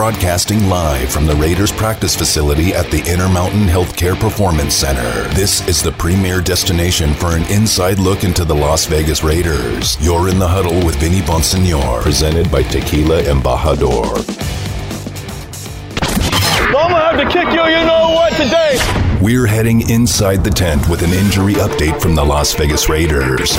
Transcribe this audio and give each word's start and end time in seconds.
Broadcasting 0.00 0.66
live 0.66 1.12
from 1.12 1.26
the 1.26 1.36
Raiders 1.36 1.70
practice 1.70 2.16
facility 2.16 2.72
at 2.72 2.90
the 2.90 3.00
Intermountain 3.06 3.66
Healthcare 3.66 4.18
Performance 4.18 4.72
Center. 4.72 5.28
This 5.34 5.68
is 5.68 5.82
the 5.82 5.92
premier 5.92 6.40
destination 6.40 7.12
for 7.12 7.36
an 7.36 7.42
inside 7.52 7.98
look 7.98 8.24
into 8.24 8.46
the 8.46 8.54
Las 8.54 8.86
Vegas 8.86 9.22
Raiders. 9.22 9.98
You're 10.02 10.30
in 10.30 10.38
the 10.38 10.48
huddle 10.48 10.82
with 10.86 10.96
Vinny 10.96 11.20
Bonsignore, 11.20 12.00
presented 12.00 12.50
by 12.50 12.62
Tequila 12.62 13.24
Embajador. 13.24 14.26
I'm 16.00 16.72
gonna 16.72 16.98
have 16.98 17.18
to 17.18 17.28
kick 17.28 17.52
you, 17.52 17.62
you 17.64 17.84
know 17.84 18.12
what, 18.14 18.32
today. 18.32 18.78
We're 19.20 19.46
heading 19.46 19.90
inside 19.90 20.42
the 20.44 20.50
tent 20.50 20.88
with 20.88 21.02
an 21.02 21.10
injury 21.10 21.56
update 21.56 22.00
from 22.00 22.14
the 22.14 22.24
Las 22.24 22.54
Vegas 22.54 22.88
Raiders. 22.88 23.50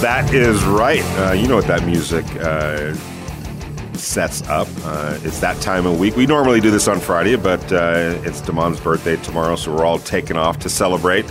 That 0.00 0.32
is 0.32 0.62
right. 0.62 1.02
Uh, 1.18 1.32
you 1.32 1.48
know 1.48 1.56
what 1.56 1.66
that 1.66 1.84
music 1.84 2.24
uh, 2.36 2.94
sets 4.04 4.42
up. 4.48 4.68
Uh, 4.82 5.18
it's 5.22 5.40
that 5.40 5.60
time 5.60 5.86
of 5.86 5.98
week. 5.98 6.16
We 6.16 6.26
normally 6.26 6.60
do 6.60 6.70
this 6.70 6.86
on 6.88 7.00
Friday, 7.00 7.36
but 7.36 7.72
uh, 7.72 8.20
it's 8.24 8.40
Damon's 8.40 8.80
birthday 8.80 9.16
tomorrow, 9.16 9.56
so 9.56 9.74
we're 9.74 9.84
all 9.84 9.98
taking 9.98 10.36
off 10.36 10.58
to 10.60 10.68
celebrate 10.68 11.24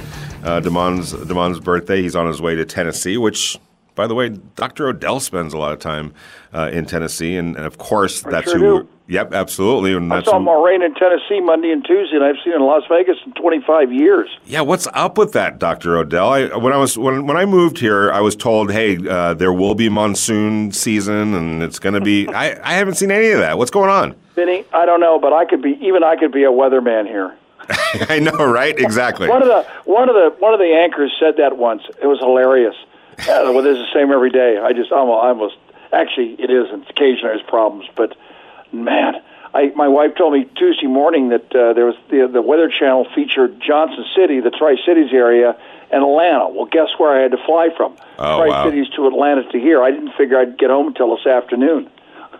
uh, 0.43 0.59
Damon's 0.59 1.13
Damon's 1.13 1.59
birthday. 1.59 2.01
He's 2.01 2.15
on 2.15 2.27
his 2.27 2.41
way 2.41 2.55
to 2.55 2.65
Tennessee, 2.65 3.17
which. 3.17 3.57
By 3.95 4.07
the 4.07 4.15
way, 4.15 4.29
Dr. 4.29 4.87
Odell 4.87 5.19
spends 5.19 5.53
a 5.53 5.57
lot 5.59 5.71
of 5.71 5.77
time 5.77 6.15
uh, 6.51 6.71
in 6.73 6.87
Tennessee, 6.87 7.35
and, 7.35 7.55
and 7.55 7.63
of 7.63 7.77
course, 7.77 8.25
I 8.25 8.31
that's 8.31 8.49
sure 8.49 8.59
who. 8.59 8.81
do. 8.81 8.89
Yep, 9.07 9.33
absolutely, 9.33 9.93
and 9.93 10.13
I 10.13 10.23
saw 10.23 10.39
Moraine 10.39 10.81
in 10.81 10.93
Tennessee 10.95 11.41
Monday 11.41 11.71
and 11.71 11.83
Tuesday, 11.83 12.15
and 12.15 12.23
I've 12.23 12.37
seen 12.41 12.53
it 12.53 12.55
in 12.55 12.61
Las 12.61 12.83
Vegas 12.87 13.17
in 13.25 13.33
25 13.33 13.91
years. 13.91 14.29
Yeah, 14.45 14.61
what's 14.61 14.87
up 14.93 15.17
with 15.17 15.33
that, 15.33 15.59
Doctor 15.59 15.97
Odell? 15.97 16.29
I, 16.29 16.55
when 16.55 16.71
I 16.71 16.77
was 16.77 16.97
when 16.97 17.27
when 17.27 17.35
I 17.35 17.45
moved 17.45 17.79
here, 17.79 18.09
I 18.13 18.21
was 18.21 18.33
told, 18.33 18.71
"Hey, 18.71 18.97
uh, 19.05 19.33
there 19.33 19.51
will 19.51 19.75
be 19.75 19.89
monsoon 19.89 20.71
season, 20.71 21.33
and 21.33 21.61
it's 21.61 21.79
going 21.79 21.95
to 21.95 22.01
be." 22.01 22.27
I, 22.33 22.57
I 22.63 22.75
haven't 22.75 22.95
seen 22.95 23.11
any 23.11 23.31
of 23.31 23.39
that. 23.39 23.57
What's 23.57 23.71
going 23.71 23.89
on? 23.89 24.15
Vinny, 24.35 24.63
I 24.73 24.85
don't 24.85 25.01
know, 25.01 25.19
but 25.19 25.33
I 25.33 25.43
could 25.45 25.61
be 25.61 25.77
even 25.81 26.03
I 26.03 26.15
could 26.15 26.31
be 26.31 26.45
a 26.45 26.51
weatherman 26.51 27.05
here. 27.05 27.35
I 28.09 28.19
know, 28.19 28.45
right? 28.45 28.77
Exactly. 28.77 29.27
One 29.27 29.41
of 29.41 29.49
the 29.49 29.67
one 29.83 30.07
of 30.07 30.15
the 30.15 30.33
one 30.39 30.53
of 30.53 30.59
the 30.59 30.73
anchors 30.73 31.13
said 31.19 31.35
that 31.37 31.57
once. 31.57 31.83
It 32.01 32.07
was 32.07 32.19
hilarious. 32.19 32.75
Uh, 33.19 33.51
well, 33.53 33.61
this 33.61 33.77
is 33.77 33.85
the 33.85 33.93
same 33.93 34.11
every 34.11 34.31
day. 34.31 34.57
I 34.57 34.73
just 34.73 34.91
almost, 34.91 35.23
I 35.23 35.27
almost 35.27 35.55
actually 35.91 36.35
it 36.39 36.49
isn't. 36.49 36.89
Occasionally 36.89 37.35
there's 37.35 37.43
problems, 37.43 37.85
but 37.95 38.17
man, 38.73 39.15
I 39.53 39.71
my 39.75 39.87
wife 39.87 40.15
told 40.17 40.33
me 40.33 40.45
Tuesday 40.55 40.87
morning 40.87 41.29
that 41.29 41.55
uh, 41.55 41.73
there 41.73 41.85
was 41.85 41.95
the 42.09 42.27
the 42.31 42.41
Weather 42.41 42.69
Channel 42.69 43.07
featured 43.13 43.61
Johnson 43.61 44.05
City, 44.15 44.39
the 44.39 44.49
Tri 44.49 44.75
Cities 44.85 45.11
area, 45.13 45.55
and 45.91 46.03
Atlanta. 46.03 46.49
Well, 46.49 46.65
guess 46.65 46.89
where 46.97 47.17
I 47.17 47.21
had 47.21 47.31
to 47.31 47.45
fly 47.45 47.69
from? 47.75 47.95
Oh, 48.17 48.37
Tri 48.39 48.47
wow. 48.49 48.65
Cities 48.65 48.87
to 48.95 49.07
Atlanta 49.07 49.43
to 49.51 49.59
here. 49.59 49.83
I 49.83 49.91
didn't 49.91 50.13
figure 50.17 50.39
I'd 50.39 50.57
get 50.57 50.69
home 50.69 50.87
until 50.87 51.15
this 51.15 51.25
afternoon. 51.25 51.89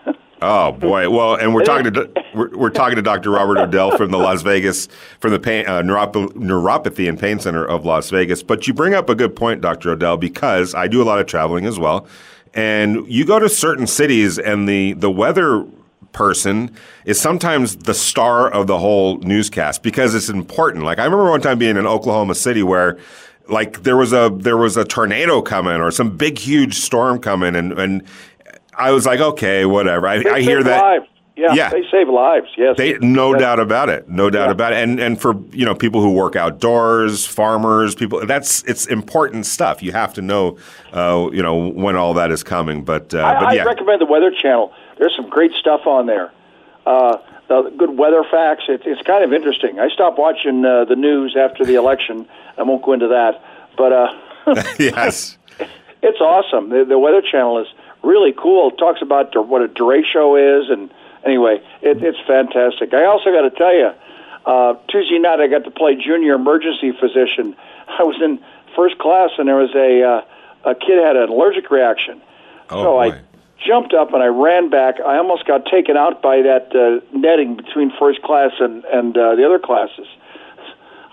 Oh 0.45 0.73
boy! 0.73 1.09
Well, 1.09 1.35
and 1.35 1.53
we're 1.53 1.63
talking 1.63 1.93
to 1.93 2.11
we're, 2.35 2.49
we're 2.49 2.69
talking 2.69 2.97
to 2.97 3.01
Dr. 3.01 3.31
Robert 3.31 3.57
Odell 3.57 3.95
from 3.95 4.11
the 4.11 4.17
Las 4.17 4.41
Vegas 4.41 4.89
from 5.21 5.31
the 5.31 5.39
pain, 5.39 5.65
uh, 5.65 5.81
neuropa- 5.81 6.33
neuropathy 6.33 7.07
and 7.07 7.17
pain 7.17 7.39
center 7.39 7.63
of 7.63 7.85
Las 7.85 8.09
Vegas. 8.09 8.43
But 8.43 8.67
you 8.67 8.73
bring 8.73 8.93
up 8.93 9.07
a 9.09 9.15
good 9.15 9.37
point, 9.37 9.61
Dr. 9.61 9.91
Odell, 9.91 10.17
because 10.17 10.75
I 10.75 10.89
do 10.89 11.01
a 11.01 11.05
lot 11.05 11.19
of 11.19 11.27
traveling 11.27 11.65
as 11.65 11.79
well, 11.79 12.07
and 12.53 13.07
you 13.07 13.23
go 13.23 13.39
to 13.39 13.47
certain 13.47 13.87
cities, 13.87 14.37
and 14.37 14.67
the 14.67 14.91
the 14.91 15.09
weather 15.09 15.65
person 16.11 16.71
is 17.05 17.19
sometimes 17.19 17.75
the 17.77 17.93
star 17.93 18.49
of 18.51 18.67
the 18.67 18.77
whole 18.79 19.17
newscast 19.19 19.83
because 19.83 20.13
it's 20.15 20.29
important. 20.29 20.83
Like 20.83 20.99
I 20.99 21.05
remember 21.05 21.29
one 21.29 21.41
time 21.41 21.57
being 21.57 21.77
in 21.77 21.85
Oklahoma 21.87 22.35
City 22.35 22.63
where 22.63 22.97
like 23.49 23.83
there 23.83 23.97
was 23.97 24.13
a 24.13 24.31
there 24.33 24.57
was 24.57 24.77
a 24.77 24.85
tornado 24.85 25.41
coming 25.41 25.73
or 25.81 25.91
some 25.91 26.15
big 26.15 26.37
huge 26.37 26.75
storm 26.75 27.19
coming 27.19 27.55
and 27.55 27.73
and 27.79 28.03
I 28.77 28.91
was 28.91 29.05
like 29.05 29.19
okay 29.19 29.65
whatever 29.65 30.07
I, 30.07 30.23
I 30.31 30.41
hear 30.41 30.63
that 30.63 30.81
Lives. 30.81 31.05
Yeah, 31.35 31.53
Yeah. 31.53 31.69
they 31.69 31.81
save 31.91 32.07
lives. 32.09 32.47
Yes, 32.55 32.77
they 32.77 32.93
no 32.99 33.31
That's- 33.33 33.41
doubt 33.41 33.59
about 33.59 33.89
it 33.89 34.07
no 34.07 34.29
doubt 34.29 34.45
Yeah. 34.45 34.51
about 34.51 34.71
it 34.73 34.77
and 34.83 34.97
and 34.99 35.19
for 35.19 35.33
you 35.51 35.65
know 35.65 35.75
people 35.75 35.99
who 35.99 36.11
work 36.13 36.35
outdoors 36.37 37.25
farmers 37.25 37.95
people 37.95 38.25
that's 38.25 38.63
it's 38.63 38.85
important 38.85 39.45
stuff 39.45 39.83
you 39.83 39.91
have 39.91 40.13
to 40.13 40.21
know 40.21 40.57
uh, 40.93 41.27
you 41.33 41.41
know 41.43 41.67
when 41.69 41.95
all 41.97 42.13
that 42.13 42.31
is 42.31 42.43
coming 42.43 42.83
but 42.85 43.13
uh, 43.13 43.23
I, 43.25 43.33
but 43.33 43.59
I 43.59 43.63
recommend 43.65 43.99
the 43.99 44.05
Weather 44.05 44.31
Channel. 44.41 44.71
There's 45.03 45.17
some 45.17 45.29
great 45.29 45.51
stuff 45.51 45.85
on 45.85 46.05
there. 46.05 46.31
Uh, 46.85 47.17
the 47.49 47.73
good 47.77 47.97
weather 47.97 48.23
facts. 48.23 48.63
It, 48.69 48.83
it's 48.85 49.01
kind 49.01 49.21
of 49.21 49.33
interesting. 49.33 49.77
I 49.77 49.89
stopped 49.89 50.17
watching 50.17 50.63
uh, 50.63 50.85
the 50.85 50.95
news 50.95 51.35
after 51.37 51.65
the 51.65 51.75
election. 51.75 52.25
I 52.57 52.63
won't 52.63 52.81
go 52.83 52.93
into 52.93 53.09
that, 53.09 53.43
but 53.75 53.91
uh, 53.91 54.63
yes 54.79 55.37
it's 56.01 56.21
awesome. 56.21 56.69
The, 56.69 56.85
the 56.85 56.97
Weather 56.97 57.21
Channel 57.21 57.59
is 57.59 57.67
really 58.01 58.31
cool. 58.31 58.69
It 58.69 58.77
talks 58.77 59.01
about 59.01 59.35
what 59.45 59.61
a 59.61 59.67
derecho 59.67 60.39
is, 60.39 60.69
and 60.69 60.89
anyway, 61.25 61.61
it, 61.81 62.01
it's 62.01 62.19
fantastic. 62.25 62.93
I 62.93 63.03
also 63.03 63.29
got 63.29 63.41
to 63.41 63.51
tell 63.51 63.75
you, 63.75 63.91
uh, 64.45 64.75
Tuesday 64.87 65.19
night 65.19 65.41
I 65.41 65.47
got 65.47 65.65
to 65.65 65.71
play 65.71 65.95
junior 65.95 66.35
emergency 66.35 66.93
physician. 66.97 67.57
I 67.89 68.03
was 68.03 68.21
in 68.23 68.39
first 68.73 68.99
class, 68.99 69.31
and 69.37 69.49
there 69.49 69.57
was 69.57 69.75
a 69.75 70.01
uh, 70.01 70.71
a 70.71 70.75
kid 70.75 71.03
had 71.03 71.17
an 71.17 71.27
allergic 71.27 71.71
reaction. 71.71 72.21
Oh, 72.69 72.83
so 72.83 72.91
boy. 72.93 73.11
I 73.11 73.32
jumped 73.65 73.93
up 73.93 74.13
and 74.13 74.21
I 74.21 74.27
ran 74.27 74.69
back. 74.69 74.99
I 74.99 75.17
almost 75.17 75.45
got 75.45 75.65
taken 75.65 75.97
out 75.97 76.21
by 76.21 76.41
that 76.41 76.75
uh, 76.75 77.17
netting 77.17 77.55
between 77.55 77.91
first 77.97 78.21
class 78.21 78.51
and 78.59 78.83
and 78.85 79.17
uh, 79.17 79.35
the 79.35 79.45
other 79.45 79.59
classes. 79.59 80.07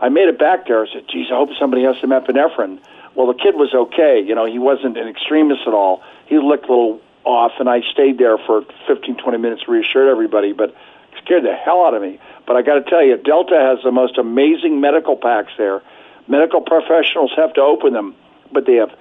I 0.00 0.08
made 0.08 0.28
it 0.28 0.38
back 0.38 0.66
there. 0.66 0.84
I 0.84 0.92
said, 0.92 1.04
"Geez, 1.08 1.28
I 1.30 1.36
hope 1.36 1.50
somebody 1.58 1.82
has 1.84 1.96
some 2.00 2.10
epinephrine." 2.10 2.78
Well, 3.14 3.26
the 3.26 3.34
kid 3.34 3.54
was 3.56 3.74
okay. 3.74 4.22
You 4.24 4.34
know, 4.34 4.46
he 4.46 4.58
wasn't 4.58 4.96
an 4.96 5.08
extremist 5.08 5.62
at 5.66 5.74
all. 5.74 6.02
He 6.26 6.38
looked 6.38 6.66
a 6.66 6.68
little 6.68 7.00
off, 7.24 7.52
and 7.58 7.68
I 7.68 7.82
stayed 7.92 8.18
there 8.18 8.38
for 8.38 8.64
15, 8.86 9.16
20 9.16 9.38
minutes, 9.38 9.68
reassured 9.68 10.08
everybody, 10.08 10.52
but 10.52 10.74
scared 11.22 11.44
the 11.44 11.54
hell 11.54 11.84
out 11.84 11.94
of 11.94 12.02
me. 12.02 12.18
But 12.46 12.56
I 12.56 12.62
got 12.62 12.74
to 12.74 12.82
tell 12.88 13.02
you, 13.02 13.16
Delta 13.16 13.56
has 13.56 13.82
the 13.84 13.90
most 13.90 14.16
amazing 14.16 14.80
medical 14.80 15.16
packs 15.16 15.52
there. 15.58 15.82
Medical 16.28 16.60
professionals 16.60 17.32
have 17.36 17.52
to 17.54 17.60
open 17.60 17.92
them, 17.92 18.14
but 18.52 18.64
they 18.66 18.76
have 18.76 18.94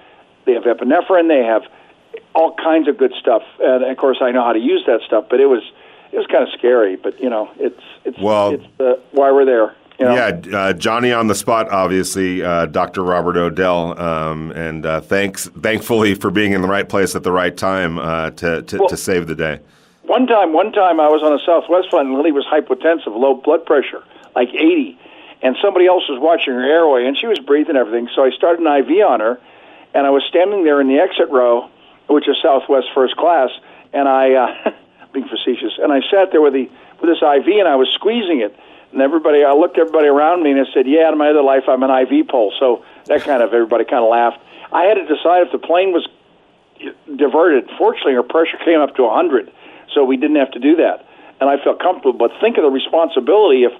they 0.44 0.54
have 0.54 0.64
epinephrine, 0.64 1.28
they 1.28 1.44
have 1.44 1.62
all 2.34 2.54
kinds 2.54 2.88
of 2.88 2.96
good 2.98 3.12
stuff, 3.20 3.42
and 3.60 3.84
of 3.84 3.96
course, 3.96 4.18
I 4.20 4.30
know 4.30 4.44
how 4.44 4.52
to 4.52 4.58
use 4.58 4.84
that 4.86 5.00
stuff. 5.06 5.26
But 5.30 5.40
it 5.40 5.46
was 5.46 5.62
it 6.12 6.16
was 6.16 6.26
kind 6.26 6.42
of 6.42 6.50
scary. 6.56 6.96
But 6.96 7.20
you 7.20 7.30
know, 7.30 7.50
it's 7.58 7.82
it's 8.04 8.18
Well- 8.18 8.54
it's 8.54 8.64
uh, 8.80 8.94
why 9.12 9.30
we're 9.32 9.44
there. 9.44 9.74
You 9.98 10.06
know? 10.06 10.14
Yeah, 10.14 10.58
uh, 10.58 10.72
Johnny 10.72 11.12
on 11.12 11.26
the 11.26 11.34
spot, 11.34 11.68
obviously, 11.68 12.42
uh, 12.42 12.64
Dr. 12.64 13.02
Robert 13.02 13.36
Odell, 13.36 14.00
um, 14.00 14.50
and 14.52 14.86
uh, 14.86 15.02
thanks, 15.02 15.46
thankfully, 15.48 16.14
for 16.14 16.30
being 16.30 16.52
in 16.52 16.62
the 16.62 16.68
right 16.68 16.88
place 16.88 17.14
at 17.14 17.22
the 17.22 17.30
right 17.30 17.54
time 17.54 17.98
uh, 17.98 18.30
to, 18.30 18.62
to, 18.62 18.78
Well- 18.78 18.88
to 18.88 18.96
save 18.96 19.26
the 19.26 19.34
day. 19.34 19.60
One 20.04 20.26
time, 20.26 20.54
one 20.54 20.72
time, 20.72 21.00
I 21.00 21.08
was 21.08 21.22
on 21.22 21.34
a 21.34 21.38
Southwest 21.44 21.90
flight, 21.90 22.06
and 22.06 22.14
Lily 22.14 22.32
was 22.32 22.46
hypotensive, 22.46 23.14
low 23.14 23.34
blood 23.34 23.66
pressure, 23.66 24.02
like 24.34 24.48
80, 24.48 24.98
and 25.42 25.54
somebody 25.62 25.86
else 25.86 26.08
was 26.08 26.18
watching 26.18 26.54
her 26.54 26.64
airway, 26.64 27.04
and 27.04 27.14
she 27.16 27.26
was 27.26 27.38
breathing 27.38 27.76
everything. 27.76 28.08
So 28.14 28.24
I 28.24 28.30
started 28.30 28.64
an 28.66 28.72
IV 28.72 29.04
on 29.06 29.20
her, 29.20 29.38
and 29.92 30.06
I 30.06 30.10
was 30.10 30.24
standing 30.28 30.64
there 30.64 30.80
in 30.80 30.88
the 30.88 30.96
exit 30.98 31.28
row, 31.30 31.68
which 32.10 32.28
is 32.28 32.36
Southwest 32.42 32.88
first 32.94 33.16
class, 33.16 33.50
and 33.92 34.08
I, 34.08 34.34
uh, 34.34 34.70
being 35.12 35.28
facetious, 35.28 35.72
and 35.78 35.92
I 35.92 36.00
sat 36.10 36.30
there 36.32 36.40
with 36.40 36.52
the 36.52 36.68
with 37.00 37.08
this 37.08 37.22
IV, 37.22 37.46
and 37.46 37.68
I 37.68 37.76
was 37.76 37.88
squeezing 37.94 38.40
it, 38.40 38.54
and 38.92 39.00
everybody, 39.00 39.42
I 39.42 39.52
looked 39.52 39.78
everybody 39.78 40.08
around 40.08 40.42
me, 40.42 40.50
and 40.50 40.60
I 40.60 40.64
said, 40.74 40.86
"Yeah, 40.86 41.10
in 41.10 41.18
my 41.18 41.30
other 41.30 41.42
life, 41.42 41.64
I'm 41.68 41.82
an 41.82 41.90
IV 41.90 42.28
pole." 42.28 42.52
So 42.58 42.84
that 43.06 43.22
kind 43.22 43.42
of 43.42 43.54
everybody 43.54 43.84
kind 43.84 44.04
of 44.04 44.10
laughed. 44.10 44.38
I 44.72 44.84
had 44.84 44.94
to 44.94 45.06
decide 45.06 45.46
if 45.46 45.52
the 45.52 45.58
plane 45.58 45.92
was 45.92 46.06
diverted. 47.16 47.70
Fortunately, 47.78 48.14
her 48.14 48.22
pressure 48.22 48.58
came 48.64 48.80
up 48.80 48.94
to 48.96 49.02
100, 49.04 49.50
so 49.94 50.04
we 50.04 50.16
didn't 50.16 50.36
have 50.36 50.50
to 50.52 50.58
do 50.58 50.76
that. 50.76 51.06
And 51.40 51.48
I 51.48 51.62
felt 51.62 51.80
comfortable. 51.80 52.18
But 52.18 52.32
think 52.40 52.58
of 52.58 52.64
the 52.64 52.70
responsibility 52.70 53.64
if 53.64 53.72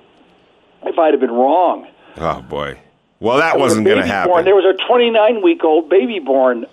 if 0.82 0.98
I'd 0.98 1.12
have 1.12 1.20
been 1.20 1.30
wrong. 1.30 1.86
Oh, 2.16 2.42
boy. 2.42 2.78
Well, 3.20 3.36
that 3.36 3.52
There 3.52 3.60
was 3.62 3.70
wasn't 3.70 3.86
going 3.86 3.98
to 3.98 4.06
happen. 4.06 4.30
Born. 4.32 4.44
There 4.46 4.54
was 4.54 4.64
a 4.64 4.86
29 4.86 5.42
week 5.42 5.62
old 5.62 5.90
baby 5.90 6.20
born 6.20 6.64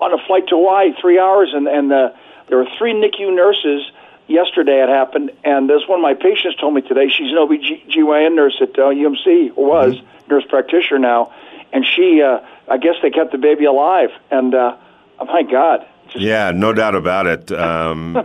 on 0.00 0.12
a 0.12 0.18
flight 0.26 0.46
to 0.48 0.56
Hawaii, 0.56 0.92
three 1.00 1.18
hours, 1.18 1.50
and 1.54 1.66
and 1.68 1.92
uh, 1.92 2.10
there 2.48 2.58
were 2.58 2.68
three 2.78 2.92
NICU 2.94 3.34
nurses. 3.34 3.90
Yesterday 4.26 4.82
it 4.82 4.88
happened, 4.90 5.30
and 5.42 5.70
this 5.70 5.82
one 5.88 6.00
of 6.00 6.02
my 6.02 6.14
patients 6.14 6.56
told 6.56 6.74
me 6.74 6.82
today. 6.82 7.08
She's 7.08 7.30
an 7.30 7.36
OBGYN 7.38 8.34
nurse 8.34 8.58
at 8.60 8.78
uh, 8.78 8.90
UMC, 8.90 9.52
or 9.56 9.66
was 9.68 9.94
Mm-hmm. 9.96 10.34
nurse 10.34 10.44
practitioner 10.48 10.98
now, 10.98 11.32
and 11.72 11.84
she, 11.86 12.20
uh, 12.22 12.40
I 12.68 12.76
guess 12.76 12.96
they 13.00 13.10
kept 13.10 13.32
the 13.32 13.38
baby 13.38 13.64
alive. 13.64 14.10
And 14.30 14.54
uh, 14.54 14.76
oh 15.18 15.24
my 15.24 15.42
God, 15.44 15.86
just 16.10 16.18
Yeah, 16.22 16.50
no 16.50 16.74
doubt 16.74 16.94
about 16.94 17.26
it. 17.26 17.50
Um, 17.52 18.16
uh, 18.16 18.22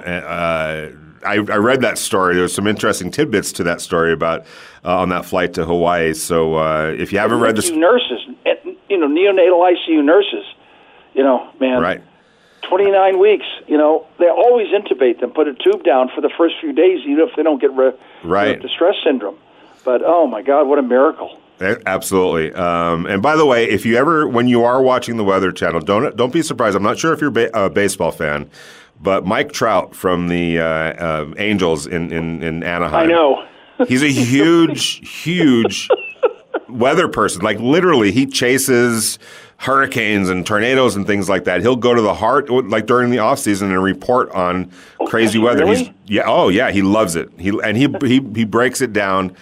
I, 1.26 1.36
I 1.36 1.38
read 1.38 1.80
that 1.82 1.98
story. 1.98 2.34
There 2.34 2.44
was 2.44 2.54
some 2.54 2.68
interesting 2.68 3.10
tidbits 3.10 3.54
to 3.54 3.64
that 3.64 3.80
story 3.80 4.12
about 4.12 4.42
uh, 4.84 5.00
on 5.00 5.08
that 5.10 5.24
flight 5.26 5.54
to 5.54 5.64
Hawaii. 5.66 6.14
So 6.14 6.56
uh, 6.56 6.94
if 6.98 7.14
you 7.14 7.20
haven't 7.20 7.40
read 7.40 7.56
this, 7.56 7.70
nurses, 7.72 8.20
eh, 8.46 8.56
you 8.90 8.98
know, 8.98 9.08
neonatal 9.08 9.74
ICU 9.74 10.04
nurses, 10.04 10.44
you 11.14 11.24
know, 11.24 11.50
man, 11.60 11.82
right? 11.82 12.02
29 12.64 13.20
weeks, 13.20 13.46
you 13.68 13.78
know, 13.78 14.06
they 14.20 14.30
always 14.30 14.68
intubate 14.68 15.20
them, 15.20 15.32
put 15.32 15.48
a 15.48 15.54
tube 15.54 15.84
down 15.84 16.10
for 16.16 16.22
the 16.22 16.30
first 16.38 16.56
few 16.62 16.72
days, 16.72 17.02
even 17.06 17.28
if 17.28 17.36
they 17.36 17.44
don't 17.44 17.60
get 17.60 17.72
re- 17.74 17.92
Right. 18.24 18.62
distress 18.62 18.96
syndrome. 19.04 19.36
But 19.84 20.02
oh 20.06 20.26
my 20.28 20.42
God, 20.42 20.68
what 20.68 20.80
a 20.80 20.82
miracle! 20.82 21.40
Absolutely. 21.86 22.54
Um, 22.54 23.06
and 23.06 23.22
by 23.22 23.36
the 23.36 23.46
way, 23.46 23.66
if 23.70 23.86
you 23.86 23.96
ever, 23.98 24.28
when 24.28 24.48
you 24.48 24.64
are 24.64 24.82
watching 24.82 25.18
the 25.18 25.24
Weather 25.24 25.52
Channel, 25.52 25.82
don't 25.82 26.16
don't 26.16 26.32
be 26.34 26.42
surprised. 26.42 26.76
I'm 26.76 26.84
not 26.84 26.98
sure 26.98 27.14
if 27.14 27.20
you're 27.22 27.32
ba- 27.32 27.52
a 27.54 27.70
baseball 27.70 28.12
fan, 28.12 28.50
but 29.02 29.26
Mike 29.26 29.52
Trout 29.52 29.94
from 29.96 30.30
the 30.30 30.60
uh, 30.60 30.64
uh, 30.66 31.34
Angels 31.38 31.86
in, 31.86 32.12
in, 32.12 32.42
in 32.42 32.64
Anaheim. 32.64 33.04
I 33.04 33.06
know. 33.06 33.46
He's 33.88 34.04
a 34.04 34.08
huge, 34.12 35.08
huge 35.24 35.90
weather 36.70 37.08
person. 37.08 37.42
Like 37.42 37.60
literally, 37.60 38.12
he 38.12 38.26
chases 38.26 39.20
hurricanes 39.58 40.30
and 40.30 40.46
tornadoes 40.46 40.96
and 40.96 41.08
things 41.08 41.30
like 41.30 41.46
that. 41.46 41.62
He'll 41.62 41.76
go 41.76 41.94
to 41.94 42.02
the 42.02 42.14
heart, 42.14 42.50
like 42.50 42.86
during 42.86 43.12
the 43.12 43.20
off 43.20 43.40
season, 43.40 43.72
and 43.72 43.82
report 43.82 44.30
on 44.32 44.72
crazy 45.06 45.40
weather. 45.40 45.66
really? 45.66 45.86
He's 45.86 45.94
yeah, 46.06 46.24
oh 46.26 46.50
yeah, 46.50 46.72
he 46.72 46.82
loves 46.82 47.16
it. 47.16 47.30
He 47.38 47.50
and 47.64 47.78
he 47.78 47.88
he 48.06 48.22
he 48.36 48.46
breaks 48.46 48.82
it 48.82 48.94
down. 48.94 49.36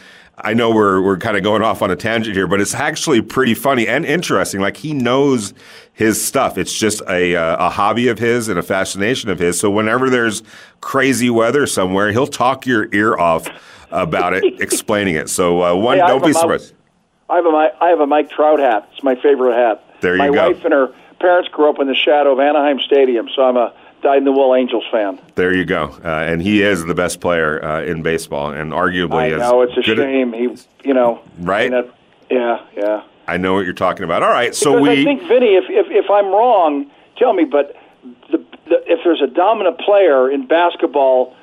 I 0.43 0.53
know 0.53 0.71
we're 0.73 1.01
we're 1.01 1.17
kind 1.17 1.37
of 1.37 1.43
going 1.43 1.61
off 1.61 1.81
on 1.81 1.91
a 1.91 1.95
tangent 1.95 2.35
here, 2.35 2.47
but 2.47 2.61
it's 2.61 2.73
actually 2.73 3.21
pretty 3.21 3.53
funny 3.53 3.87
and 3.87 4.05
interesting. 4.05 4.59
Like 4.59 4.77
he 4.77 4.93
knows 4.93 5.53
his 5.93 6.23
stuff. 6.23 6.57
It's 6.57 6.73
just 6.73 7.01
a 7.07 7.35
uh, 7.35 7.67
a 7.67 7.69
hobby 7.69 8.07
of 8.07 8.19
his 8.19 8.47
and 8.47 8.57
a 8.57 8.63
fascination 8.63 9.29
of 9.29 9.39
his. 9.39 9.59
So 9.59 9.69
whenever 9.69 10.09
there's 10.09 10.41
crazy 10.81 11.29
weather 11.29 11.67
somewhere, 11.67 12.11
he'll 12.11 12.27
talk 12.27 12.65
your 12.65 12.87
ear 12.93 13.17
off 13.17 13.47
about 13.91 14.33
it, 14.33 14.43
explaining 14.61 15.15
it. 15.15 15.29
So 15.29 15.61
uh, 15.63 15.75
one, 15.75 15.99
Hey, 15.99 16.07
don't 16.07 16.23
be 16.23 16.33
surprised. 16.33 16.73
I 17.29 17.35
have 17.37 17.45
a 17.45 17.71
I 17.79 17.89
have 17.89 17.99
a 17.99 18.07
Mike 18.07 18.29
Trout 18.29 18.59
hat. 18.59 18.89
It's 18.93 19.03
my 19.03 19.15
favorite 19.15 19.55
hat. 19.55 19.83
There 20.01 20.13
you 20.15 20.19
my 20.19 20.29
go. 20.29 20.49
wife 20.51 20.63
and 20.65 20.73
her 20.73 20.93
parents 21.19 21.49
grew 21.49 21.69
up 21.69 21.79
in 21.79 21.87
the 21.87 21.95
shadow 21.95 22.33
of 22.33 22.39
Anaheim 22.39 22.79
Stadium, 22.79 23.29
so 23.35 23.43
I'm 23.43 23.57
a 23.57 23.73
dyed-in-the-wool 24.01 24.55
Angels 24.55 24.83
fan. 24.91 25.19
There 25.35 25.53
you 25.53 25.63
go. 25.63 25.95
Uh, 26.03 26.07
and 26.07 26.41
he 26.41 26.63
is 26.63 26.83
the 26.85 26.95
best 26.95 27.21
player 27.21 27.63
uh, 27.63 27.83
in 27.83 28.01
baseball, 28.01 28.51
and 28.51 28.71
arguably 28.73 29.13
I 29.21 29.27
is 29.27 29.39
know 29.39 29.61
it's 29.61 29.77
a 29.77 29.81
good 29.81 29.99
at- 29.99 30.03
shame. 30.05 30.33
He, 30.33 30.57
you 30.87 30.93
know, 30.93 31.21
Right? 31.39 31.71
I 31.71 31.81
mean, 31.81 31.91
yeah, 32.31 32.65
yeah. 32.75 33.03
I 33.27 33.37
know 33.37 33.53
what 33.53 33.65
you're 33.65 33.73
talking 33.73 34.03
about. 34.03 34.23
All 34.23 34.29
right, 34.31 34.53
so 34.55 34.71
Because 34.73 34.81
we 34.81 35.01
I 35.01 35.03
think 35.03 35.21
Vinny, 35.27 35.55
if, 35.55 35.65
if 35.69 35.87
if 35.89 36.09
I'm 36.09 36.27
wrong, 36.27 36.89
tell 37.17 37.33
me. 37.33 37.45
But 37.45 37.75
the, 38.31 38.39
the, 38.65 38.83
if 38.91 39.01
there's 39.03 39.21
a 39.21 39.27
dominant 39.27 39.77
player 39.79 40.29
in 40.31 40.47
basketball, 40.47 41.35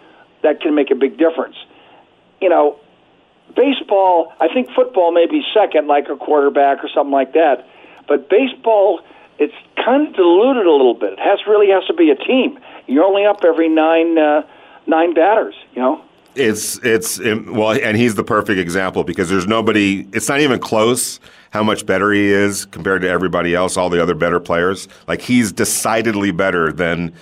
that 0.42 0.60
can 0.60 0.74
make 0.74 0.90
a 0.90 0.94
big 0.96 1.16
difference. 1.16 1.56
You 2.40 2.48
know, 2.48 2.78
baseball. 3.54 4.32
I 4.40 4.48
think 4.52 4.70
football 4.74 5.12
may 5.12 5.26
be 5.26 5.42
second, 5.54 5.86
like 5.86 6.08
a 6.08 6.16
quarterback 6.16 6.82
or 6.84 6.88
something 6.88 7.12
like 7.12 7.32
that. 7.34 7.66
But 8.08 8.28
baseball, 8.28 9.00
it's 9.38 9.54
kind 9.76 10.08
of 10.08 10.14
diluted 10.14 10.66
a 10.66 10.72
little 10.72 10.94
bit. 10.94 11.12
It 11.12 11.18
has 11.20 11.40
really 11.46 11.68
has 11.68 11.84
to 11.86 11.94
be 11.94 12.10
a 12.10 12.16
team. 12.16 12.58
You're 12.86 13.04
only 13.04 13.24
up 13.24 13.44
every 13.44 13.68
nine 13.68 14.18
uh, 14.18 14.42
nine 14.86 15.14
batters. 15.14 15.54
You 15.74 15.82
know. 15.82 16.04
It's 16.34 16.78
it's 16.84 17.18
well, 17.18 17.72
and 17.72 17.96
he's 17.96 18.14
the 18.14 18.24
perfect 18.24 18.60
example 18.60 19.04
because 19.04 19.28
there's 19.28 19.46
nobody. 19.46 20.06
It's 20.12 20.28
not 20.28 20.40
even 20.40 20.58
close 20.60 21.20
how 21.50 21.62
much 21.62 21.86
better 21.86 22.12
he 22.12 22.26
is 22.26 22.64
compared 22.66 23.02
to 23.02 23.08
everybody 23.08 23.54
else, 23.54 23.76
all 23.76 23.90
the 23.90 24.02
other 24.02 24.14
better 24.14 24.38
players. 24.38 24.88
Like 25.06 25.20
he's 25.20 25.52
decidedly 25.52 26.30
better 26.30 26.72
than 26.72 27.12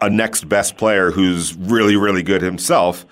a 0.00 0.10
next 0.10 0.48
best 0.48 0.76
player 0.76 1.10
who's 1.10 1.54
really 1.54 1.96
really 1.96 2.22
good 2.22 2.42
himself. 2.42 3.06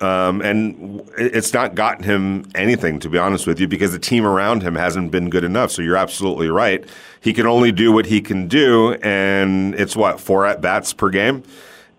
Um, 0.00 0.40
and 0.40 1.02
it's 1.18 1.52
not 1.52 1.74
gotten 1.74 2.04
him 2.04 2.50
anything, 2.54 3.00
to 3.00 3.10
be 3.10 3.18
honest 3.18 3.46
with 3.46 3.60
you, 3.60 3.68
because 3.68 3.92
the 3.92 3.98
team 3.98 4.24
around 4.24 4.62
him 4.62 4.74
hasn't 4.74 5.10
been 5.10 5.28
good 5.28 5.44
enough. 5.44 5.70
So 5.70 5.82
you're 5.82 5.96
absolutely 5.96 6.48
right. 6.48 6.84
He 7.20 7.34
can 7.34 7.46
only 7.46 7.70
do 7.70 7.92
what 7.92 8.06
he 8.06 8.22
can 8.22 8.48
do, 8.48 8.94
and 9.02 9.74
it's 9.74 9.94
what 9.94 10.18
four 10.18 10.46
at 10.46 10.62
bats 10.62 10.92
per 10.94 11.10
game 11.10 11.42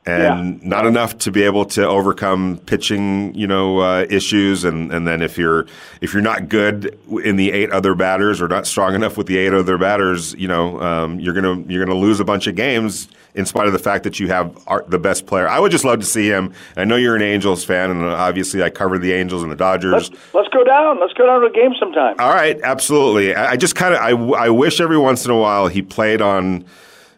and 0.06 0.62
Yeah. 0.63 0.68
not 0.68 0.86
enough 0.88 1.18
to 1.19 1.31
be 1.31 1.44
able 1.44 1.63
to 1.65 1.88
overcome 1.88 2.59
pitching, 2.65 3.33
you 3.36 3.45
know, 3.45 3.80
uh, 3.80 4.06
issues. 4.09 4.63
And, 4.63 4.92
and 4.92 5.07
then 5.07 5.21
if 5.21 5.38
you're 5.38 5.68
if 6.01 6.13
you're 6.13 6.24
not 6.24 6.50
good 6.50 6.98
in 7.24 7.36
the 7.36 7.51
eight 7.51 7.69
other 7.71 7.94
batters 7.94 8.42
or 8.42 8.48
not 8.48 8.65
strong 8.65 8.95
enough 8.95 9.15
with 9.18 9.27
the 9.27 9.38
eight 9.38 9.53
other 9.53 9.77
batters, 9.77 10.33
you 10.36 10.48
know, 10.48 10.81
um, 10.81 11.19
you're 11.19 11.33
gonna 11.36 11.62
you're 11.68 11.86
gonna 11.86 11.98
lose 12.00 12.19
a 12.19 12.25
bunch 12.25 12.48
of 12.48 12.56
games 12.56 13.07
in 13.36 13.45
spite 13.45 13.65
of 13.68 13.71
the 13.74 13.80
fact 13.80 14.03
that 14.03 14.19
you 14.19 14.27
have 14.27 14.57
the 14.89 15.00
best 15.00 15.25
player. 15.25 15.48
I 15.48 15.57
would 15.59 15.71
just 15.71 15.86
love 15.86 16.00
to 16.00 16.06
see 16.06 16.27
him. 16.27 16.51
I 16.75 16.83
know 16.83 16.95
you're 16.98 17.15
an 17.15 17.21
Angels 17.21 17.63
fan, 17.63 17.89
and 17.92 18.03
obviously 18.03 18.62
I 18.62 18.69
cover 18.69 18.98
the 18.98 19.13
Angels 19.13 19.42
and 19.44 19.51
the 19.51 19.56
Dodgers. 19.56 19.94
Let's 19.94 20.33
let's 20.33 20.48
go 20.50 20.63
down. 20.63 21.00
Let's 21.00 21.13
go 21.13 21.27
down 21.27 21.42
to 21.42 21.45
a 21.48 21.51
game 21.51 21.74
sometime. 21.80 22.15
All 22.19 22.33
right, 22.33 22.59
absolutely. 22.63 23.36
I, 23.36 23.51
I 23.51 23.56
just 23.56 23.75
kind 23.75 23.94
of 23.94 24.01
I, 24.01 24.45
I 24.45 24.50
wish 24.50 24.81
every 24.81 24.98
once 24.98 25.24
in 25.25 25.31
a 25.31 25.38
while 25.38 25.68
he 25.68 25.81
played 25.83 26.21
on, 26.21 26.65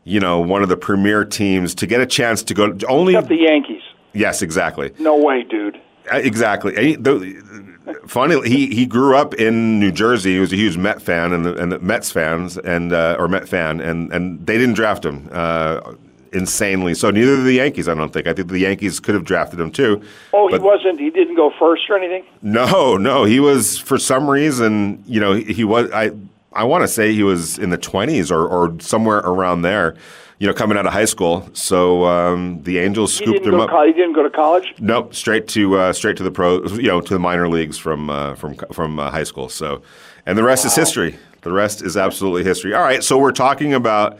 you 0.03 0.19
know, 0.19 0.39
one 0.39 0.63
of 0.63 0.69
the 0.69 0.77
premier 0.77 1.23
teams 1.25 1.73
to 1.75 1.87
get 1.87 2.01
a 2.01 2.05
chance 2.05 2.43
to 2.43 2.53
go 2.53 2.77
only. 2.87 3.13
Except 3.13 3.29
the 3.29 3.37
Yankees. 3.37 3.81
Yes, 4.13 4.41
exactly, 4.41 4.91
No 4.99 5.15
way, 5.17 5.43
dude. 5.43 5.79
Uh, 6.11 6.17
exactly. 6.17 6.75
And 6.75 6.85
he- 6.85 6.95
the- 6.95 7.63
Funny, 8.07 8.47
he 8.47 8.67
he 8.73 8.85
grew 8.85 9.15
up 9.15 9.33
in 9.33 9.79
New 9.79 9.91
Jersey. 9.91 10.33
He 10.33 10.39
was 10.39 10.53
a 10.53 10.55
huge 10.55 10.77
Met 10.77 11.01
fan 11.01 11.33
and 11.33 11.45
the, 11.45 11.53
and 11.61 11.69
the 11.71 11.79
Mets 11.79 12.11
fans 12.11 12.57
and 12.57 12.93
uh, 12.93 13.17
or 13.19 13.27
Met 13.27 13.47
fan, 13.47 13.81
and 13.81 14.11
and 14.13 14.45
they 14.47 14.57
didn't 14.57 14.75
draft 14.75 15.03
him. 15.05 15.27
Uh, 15.31 15.93
insanely 16.31 16.95
so 16.95 17.11
neither 17.11 17.35
did 17.35 17.45
the 17.45 17.53
yankees 17.53 17.87
i 17.87 17.93
don't 17.93 18.11
think 18.11 18.25
i 18.25 18.33
think 18.33 18.47
the 18.49 18.57
yankees 18.57 18.99
could 18.99 19.13
have 19.13 19.23
drafted 19.23 19.59
him 19.59 19.69
too 19.69 20.01
Oh, 20.33 20.47
he 20.47 20.57
wasn't. 20.57 20.99
He 20.99 21.11
didn't 21.11 21.35
go 21.35 21.51
first 21.59 21.83
or 21.91 21.95
anything. 21.95 22.23
no, 22.41 22.97
no, 22.97 23.23
he 23.23 23.39
was 23.39 23.77
for 23.77 23.99
some 23.99 24.27
reason. 24.27 25.03
You 25.05 25.19
know, 25.19 25.33
he, 25.33 25.53
he 25.53 25.63
was. 25.63 25.91
I 25.91 26.09
I 26.55 26.63
want 26.63 26.83
to 26.83 26.87
say 26.87 27.13
he 27.13 27.23
was 27.23 27.57
in 27.57 27.69
the 27.69 27.77
twenties 27.77 28.31
or 28.31 28.47
or 28.47 28.79
somewhere 28.79 29.19
around 29.19 29.61
there. 29.61 29.95
You 30.39 30.47
know, 30.47 30.53
coming 30.53 30.77
out 30.77 30.85
of 30.85 30.91
high 30.91 31.05
school. 31.05 31.47
So 31.53 32.05
um, 32.05 32.61
the 32.63 32.79
Angels 32.79 33.13
scooped 33.13 33.45
him 33.45 33.61
up. 33.61 33.69
Co- 33.69 33.85
he 33.85 33.93
didn't 33.93 34.13
go 34.13 34.23
to 34.23 34.29
college. 34.29 34.73
Nope, 34.77 35.15
straight 35.15 35.47
to 35.49 35.77
uh, 35.77 35.93
straight 35.93 36.17
to 36.17 36.23
the 36.23 36.31
pro. 36.31 36.63
You 36.65 36.87
know, 36.87 37.01
to 37.01 37.13
the 37.13 37.19
minor 37.19 37.47
leagues 37.47 37.77
from 37.77 38.09
uh, 38.09 38.35
from 38.35 38.55
from 38.73 38.99
uh, 38.99 39.09
high 39.09 39.23
school. 39.23 39.47
So, 39.47 39.83
and 40.25 40.37
the 40.37 40.43
rest 40.43 40.65
is 40.65 40.75
history. 40.75 41.17
The 41.41 41.51
rest 41.51 41.81
is 41.81 41.95
absolutely 41.95 42.43
history. 42.43 42.73
All 42.73 42.81
right, 42.81 43.03
so 43.03 43.17
we're 43.17 43.31
talking 43.31 43.73
about 43.73 44.17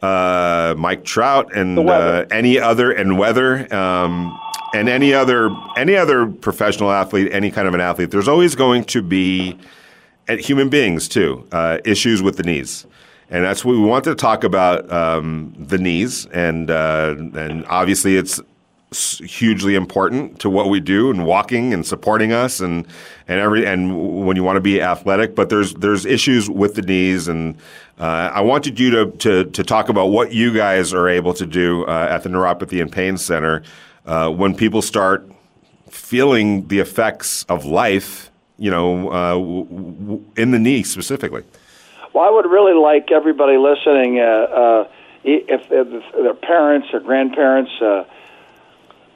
uh, 0.00 0.74
Mike 0.78 1.04
Trout 1.04 1.54
and 1.54 1.78
uh, 1.78 2.24
any 2.30 2.58
other 2.58 2.90
and 2.90 3.18
weather. 3.18 3.72
Um, 3.74 4.38
and 4.74 4.88
any 4.88 5.14
other 5.14 5.50
any 5.76 5.96
other 5.96 6.26
professional 6.26 6.90
athlete, 6.90 7.32
any 7.32 7.50
kind 7.50 7.66
of 7.66 7.74
an 7.74 7.80
athlete, 7.80 8.10
there's 8.10 8.28
always 8.28 8.54
going 8.54 8.84
to 8.84 9.02
be 9.02 9.58
and 10.28 10.40
human 10.40 10.68
beings 10.68 11.08
too 11.08 11.46
uh, 11.52 11.78
issues 11.84 12.22
with 12.22 12.36
the 12.36 12.42
knees, 12.42 12.86
and 13.30 13.44
that's 13.44 13.64
what 13.64 13.72
we 13.72 13.80
want 13.80 14.04
to 14.04 14.14
talk 14.14 14.44
about 14.44 14.90
um, 14.92 15.54
the 15.58 15.78
knees, 15.78 16.26
and 16.26 16.70
uh, 16.70 17.14
and 17.18 17.64
obviously 17.66 18.16
it's 18.16 18.40
hugely 18.90 19.74
important 19.74 20.38
to 20.40 20.48
what 20.48 20.70
we 20.70 20.80
do 20.80 21.10
and 21.10 21.26
walking 21.26 21.74
and 21.74 21.84
supporting 21.86 22.32
us 22.32 22.60
and 22.60 22.86
and 23.26 23.38
every 23.40 23.66
and 23.66 24.24
when 24.24 24.36
you 24.36 24.42
want 24.42 24.56
to 24.56 24.60
be 24.60 24.80
athletic, 24.80 25.34
but 25.34 25.48
there's 25.48 25.74
there's 25.74 26.06
issues 26.06 26.48
with 26.48 26.74
the 26.74 26.82
knees. 26.82 27.28
And. 27.28 27.56
Uh, 28.00 28.30
I 28.32 28.42
wanted 28.42 28.78
you 28.78 28.90
to, 28.90 29.10
to 29.10 29.44
to 29.46 29.64
talk 29.64 29.88
about 29.88 30.10
what 30.10 30.32
you 30.32 30.54
guys 30.54 30.94
are 30.94 31.08
able 31.08 31.34
to 31.34 31.44
do 31.44 31.84
uh, 31.86 32.06
at 32.08 32.22
the 32.22 32.28
Neuropathy 32.28 32.80
and 32.80 32.92
Pain 32.92 33.18
Center 33.18 33.64
uh, 34.06 34.30
when 34.30 34.54
people 34.54 34.82
start 34.82 35.28
feeling 35.90 36.66
the 36.68 36.78
effects 36.78 37.44
of 37.44 37.64
life, 37.64 38.30
you 38.58 38.70
know, 38.70 39.10
uh, 39.10 39.34
w- 39.34 39.64
w- 39.64 40.24
in 40.36 40.50
the 40.50 40.58
knee 40.58 40.82
specifically. 40.82 41.44
Well, 42.12 42.24
I 42.24 42.30
would 42.30 42.46
really 42.46 42.74
like 42.74 43.12
everybody 43.12 43.56
listening, 43.56 44.18
uh, 44.18 44.22
uh, 44.22 44.88
if, 45.24 45.70
if 45.70 46.12
their 46.12 46.34
parents 46.34 46.88
or 46.92 47.00
grandparents, 47.00 47.70
uh, 47.80 48.04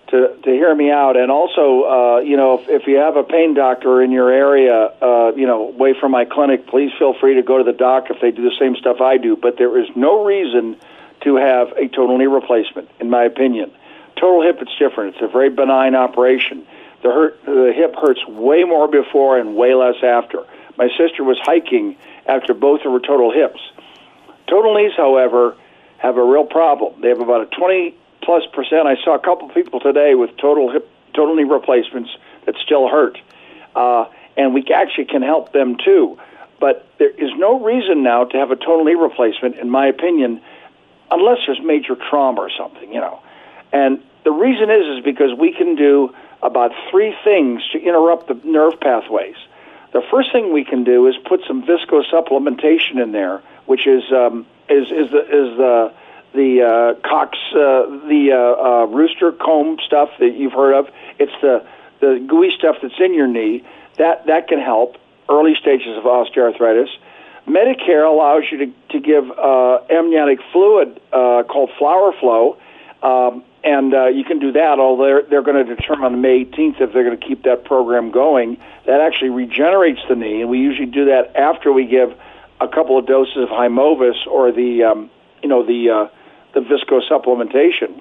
to 0.08 0.36
to 0.44 0.50
hear 0.50 0.74
me 0.74 0.90
out. 0.90 1.16
And 1.16 1.30
also, 1.30 1.82
uh, 1.84 2.20
you 2.20 2.36
know, 2.36 2.58
if, 2.58 2.68
if 2.68 2.86
you 2.86 2.96
have 2.96 3.16
a 3.16 3.24
pain 3.24 3.54
doctor 3.54 4.02
in 4.02 4.12
your 4.12 4.30
area, 4.30 4.92
uh, 5.00 5.32
you 5.34 5.46
know, 5.46 5.68
away 5.68 5.94
from 5.98 6.12
my 6.12 6.24
clinic, 6.24 6.66
please 6.68 6.92
feel 6.98 7.14
free 7.18 7.34
to 7.34 7.42
go 7.42 7.58
to 7.58 7.64
the 7.64 7.72
doc 7.72 8.10
if 8.10 8.20
they 8.20 8.30
do 8.30 8.42
the 8.42 8.54
same 8.60 8.76
stuff 8.76 9.00
I 9.00 9.16
do. 9.16 9.36
But 9.36 9.56
there 9.56 9.76
is 9.78 9.88
no 9.96 10.24
reason 10.24 10.76
to 11.22 11.36
have 11.36 11.72
a 11.72 11.88
total 11.88 12.18
knee 12.18 12.26
replacement, 12.26 12.90
in 13.00 13.08
my 13.10 13.24
opinion. 13.24 13.72
Total 14.16 14.42
hip, 14.42 14.58
it's 14.60 14.76
different. 14.78 15.14
It's 15.14 15.24
a 15.24 15.28
very 15.28 15.50
benign 15.50 15.94
operation. 15.94 16.66
The 17.02 17.10
hurt, 17.10 17.44
the 17.44 17.72
hip 17.74 17.94
hurts 17.96 18.24
way 18.26 18.64
more 18.64 18.88
before 18.88 19.38
and 19.38 19.56
way 19.56 19.74
less 19.74 20.02
after. 20.02 20.44
My 20.78 20.88
sister 20.96 21.24
was 21.24 21.38
hiking 21.42 21.96
after 22.26 22.54
both 22.54 22.80
of 22.84 22.92
her 22.92 23.00
total 23.00 23.32
hips. 23.32 23.60
Total 24.46 24.74
knees, 24.74 24.92
however, 24.96 25.56
have 25.98 26.16
a 26.16 26.24
real 26.24 26.44
problem. 26.44 27.00
They 27.00 27.08
have 27.08 27.20
about 27.20 27.42
a 27.42 27.46
20 27.56 27.94
plus 28.22 28.44
percent. 28.52 28.86
I 28.86 28.96
saw 29.04 29.14
a 29.14 29.18
couple 29.18 29.48
people 29.48 29.80
today 29.80 30.14
with 30.14 30.36
total 30.36 30.70
hip, 30.70 30.88
total 31.14 31.34
knee 31.34 31.44
replacements 31.44 32.10
that 32.46 32.54
still 32.64 32.88
hurt, 32.88 33.18
uh, 33.74 34.06
and 34.36 34.54
we 34.54 34.64
actually 34.74 35.06
can 35.06 35.22
help 35.22 35.52
them 35.52 35.76
too. 35.84 36.18
But 36.60 36.86
there 36.98 37.10
is 37.10 37.30
no 37.36 37.60
reason 37.60 38.02
now 38.02 38.24
to 38.24 38.36
have 38.36 38.50
a 38.50 38.56
total 38.56 38.84
knee 38.84 38.94
replacement, 38.94 39.56
in 39.56 39.68
my 39.68 39.86
opinion, 39.86 40.40
unless 41.10 41.38
there's 41.46 41.60
major 41.62 41.96
trauma 41.96 42.40
or 42.40 42.50
something, 42.56 42.92
you 42.92 43.00
know. 43.00 43.20
And 43.72 44.02
the 44.24 44.30
reason 44.30 44.70
is 44.70 44.98
is 44.98 45.04
because 45.04 45.36
we 45.36 45.52
can 45.52 45.74
do 45.74 46.14
about 46.42 46.72
three 46.90 47.14
things 47.24 47.62
to 47.72 47.80
interrupt 47.80 48.28
the 48.28 48.34
nerve 48.44 48.78
pathways. 48.80 49.36
The 49.92 50.02
first 50.10 50.32
thing 50.32 50.52
we 50.52 50.64
can 50.64 50.84
do 50.84 51.06
is 51.06 51.16
put 51.24 51.42
some 51.46 51.62
viscosupplementation 51.62 53.02
in 53.02 53.12
there, 53.12 53.42
which 53.66 53.86
is 53.86 54.02
um, 54.12 54.46
is 54.68 54.90
is 54.90 55.10
the 55.10 55.22
is 55.22 55.56
the 55.56 55.92
the 56.34 56.62
uh, 56.62 57.08
Cox 57.08 57.38
uh, 57.52 57.86
the 58.08 58.30
uh, 58.32 58.82
uh, 58.82 58.86
rooster 58.86 59.32
comb 59.32 59.78
stuff 59.86 60.10
that 60.18 60.34
you've 60.34 60.54
heard 60.54 60.74
of. 60.74 60.88
It's 61.18 61.32
the 61.42 61.66
the 62.00 62.24
gooey 62.26 62.50
stuff 62.50 62.76
that's 62.82 62.98
in 62.98 63.14
your 63.14 63.28
knee 63.28 63.64
that 63.98 64.26
that 64.26 64.48
can 64.48 64.60
help 64.60 64.96
early 65.28 65.54
stages 65.54 65.96
of 65.96 66.04
osteoarthritis. 66.04 66.88
Medicare 67.46 68.06
allows 68.06 68.44
you 68.50 68.58
to, 68.58 68.72
to 68.90 69.00
give 69.00 69.30
uh, 69.30 69.80
amniotic 69.90 70.38
fluid 70.52 71.00
uh, 71.12 71.42
called 71.42 71.70
Flower 71.78 72.12
Flow 72.18 72.56
Um, 73.02 73.42
and 73.64 73.94
uh, 73.94 74.06
you 74.06 74.24
can 74.24 74.38
do 74.38 74.52
that, 74.52 74.78
although 74.78 75.04
they're, 75.04 75.22
they're 75.22 75.42
going 75.42 75.64
to 75.64 75.74
determine 75.74 76.04
on 76.04 76.20
May 76.20 76.44
18th 76.44 76.80
if 76.80 76.92
they're 76.92 77.04
going 77.04 77.18
to 77.18 77.26
keep 77.26 77.44
that 77.44 77.64
program 77.64 78.10
going. 78.10 78.58
That 78.86 79.00
actually 79.00 79.30
regenerates 79.30 80.00
the 80.08 80.16
knee, 80.16 80.40
and 80.40 80.50
we 80.50 80.58
usually 80.58 80.86
do 80.86 81.06
that 81.06 81.36
after 81.36 81.72
we 81.72 81.86
give 81.86 82.14
a 82.60 82.68
couple 82.68 82.98
of 82.98 83.06
doses 83.06 83.36
of 83.36 83.48
Hymovis 83.48 84.26
or 84.26 84.52
the, 84.52 84.84
um, 84.84 85.10
you 85.42 85.48
know, 85.48 85.64
the 85.64 85.90
uh, 85.90 86.08
the 86.54 86.60
visco 86.60 87.00
supplementation. 87.08 88.00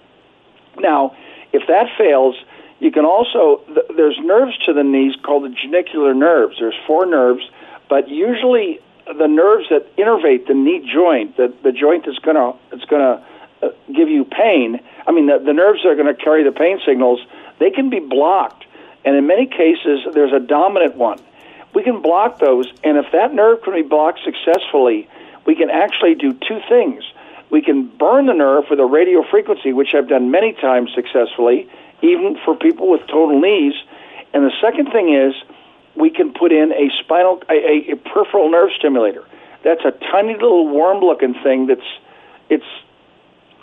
Now, 0.78 1.16
if 1.54 1.68
that 1.68 1.88
fails, 1.98 2.36
you 2.80 2.92
can 2.92 3.06
also 3.06 3.62
th- 3.68 3.86
there's 3.96 4.18
nerves 4.20 4.58
to 4.66 4.74
the 4.74 4.84
knees 4.84 5.16
called 5.24 5.44
the 5.44 5.56
genicular 5.56 6.16
nerves. 6.16 6.58
There's 6.60 6.76
four 6.88 7.06
nerves, 7.06 7.44
but 7.90 8.10
usually 8.10 8.80
the 9.06 9.28
nerves 9.28 9.66
that 9.70 9.96
innervate 9.98 10.48
the 10.48 10.54
knee 10.54 10.88
joint, 10.92 11.38
the 11.38 11.54
the 11.64 11.72
joint 11.72 12.06
that's 12.06 12.20
going 12.20 12.36
to 12.36 12.58
it's 12.72 12.86
going 12.86 13.02
to 13.02 13.24
Uh, 13.62 13.70
give 13.94 14.10
you 14.10 14.26
pain. 14.26 14.80
I 15.06 15.12
mean, 15.12 15.28
the, 15.28 15.38
the 15.40 15.54
nerves 15.54 15.82
that 15.84 15.90
are 15.90 15.96
going 15.96 16.14
to 16.14 16.20
carry 16.20 16.44
the 16.44 16.52
pain 16.52 16.80
signals, 16.86 17.20
they 17.60 17.70
can 17.70 17.90
be 17.90 18.00
blocked, 18.00 18.66
and 19.06 19.16
in 19.16 19.28
many 19.28 19.46
cases, 19.46 20.00
there's 20.14 20.34
a 20.34 20.40
dominant 20.40 20.96
one. 20.96 21.20
We 21.74 21.84
can 21.84 22.02
block 22.02 22.40
those, 22.40 22.68
and 22.84 22.98
if 22.98 23.12
that 23.12 23.34
nerve 23.34 23.62
can 23.62 23.74
be 23.74 23.82
blocked 23.84 24.20
successfully, 24.24 25.08
we 25.46 25.56
can 25.56 25.70
actually 25.70 26.16
do 26.16 26.34
two 26.34 26.60
things. 26.68 27.04
We 27.50 27.62
can 27.62 27.88
burn 27.88 28.26
the 28.26 28.34
nerve 28.34 28.66
with 28.70 28.80
a 28.80 28.86
radio 28.86 29.24
frequency, 29.30 29.74
which 29.74 29.94
I've 29.94 30.08
done 30.08 30.32
many 30.32 30.54
times 30.54 30.92
successfully, 30.96 31.70
even 32.02 32.38
for 32.44 32.56
people 32.56 32.90
with 32.90 33.02
total 33.02 33.40
knees. 33.40 33.74
And 34.34 34.44
the 34.44 34.54
second 34.62 34.92
thing 34.92 35.14
is, 35.14 35.34
we 35.96 36.10
can 36.10 36.34
put 36.34 36.52
in 36.52 36.72
a 36.72 36.90
spinal, 37.00 37.44
a, 37.50 37.92
a 37.92 37.96
peripheral 37.96 38.50
nerve 38.50 38.70
stimulator. 38.78 39.26
That's 39.64 39.84
a 39.86 39.92
tiny 39.92 40.34
little 40.34 40.68
worm-looking 40.68 41.36
thing. 41.44 41.68
That's, 41.68 41.90
it's, 42.50 42.66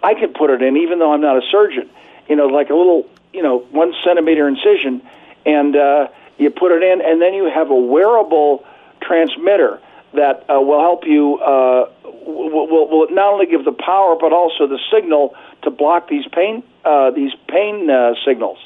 I 0.02 0.14
could 0.14 0.34
put 0.34 0.50
it 0.50 0.62
in, 0.62 0.76
even 0.76 0.98
though 0.98 1.12
I'm 1.12 1.20
not 1.20 1.36
a 1.36 1.46
surgeon. 1.50 1.88
You 2.28 2.36
know, 2.36 2.46
like 2.46 2.70
a 2.70 2.74
little, 2.74 3.06
you 3.32 3.42
know, 3.42 3.60
one 3.70 3.94
centimeter 4.04 4.46
incision, 4.48 5.02
and 5.46 5.76
uh, 5.76 6.08
you 6.36 6.50
put 6.50 6.72
it 6.72 6.82
in, 6.82 7.00
and 7.00 7.20
then 7.20 7.34
you 7.34 7.50
have 7.50 7.70
a 7.70 7.74
wearable 7.74 8.64
transmitter 9.00 9.80
that 10.14 10.44
uh, 10.48 10.60
will 10.60 10.80
help 10.80 11.04
you. 11.06 11.38
Uh, 11.38 11.90
will, 12.04 12.68
will, 12.68 12.88
will 12.88 13.10
not 13.10 13.32
only 13.32 13.46
give 13.46 13.64
the 13.64 13.72
power, 13.72 14.16
but 14.20 14.32
also 14.32 14.66
the 14.66 14.78
signal 14.92 15.34
to 15.62 15.70
block 15.70 16.08
these 16.08 16.26
pain 16.28 16.62
uh, 16.84 17.10
these 17.10 17.32
pain 17.48 17.90
uh, 17.90 18.14
signals. 18.24 18.58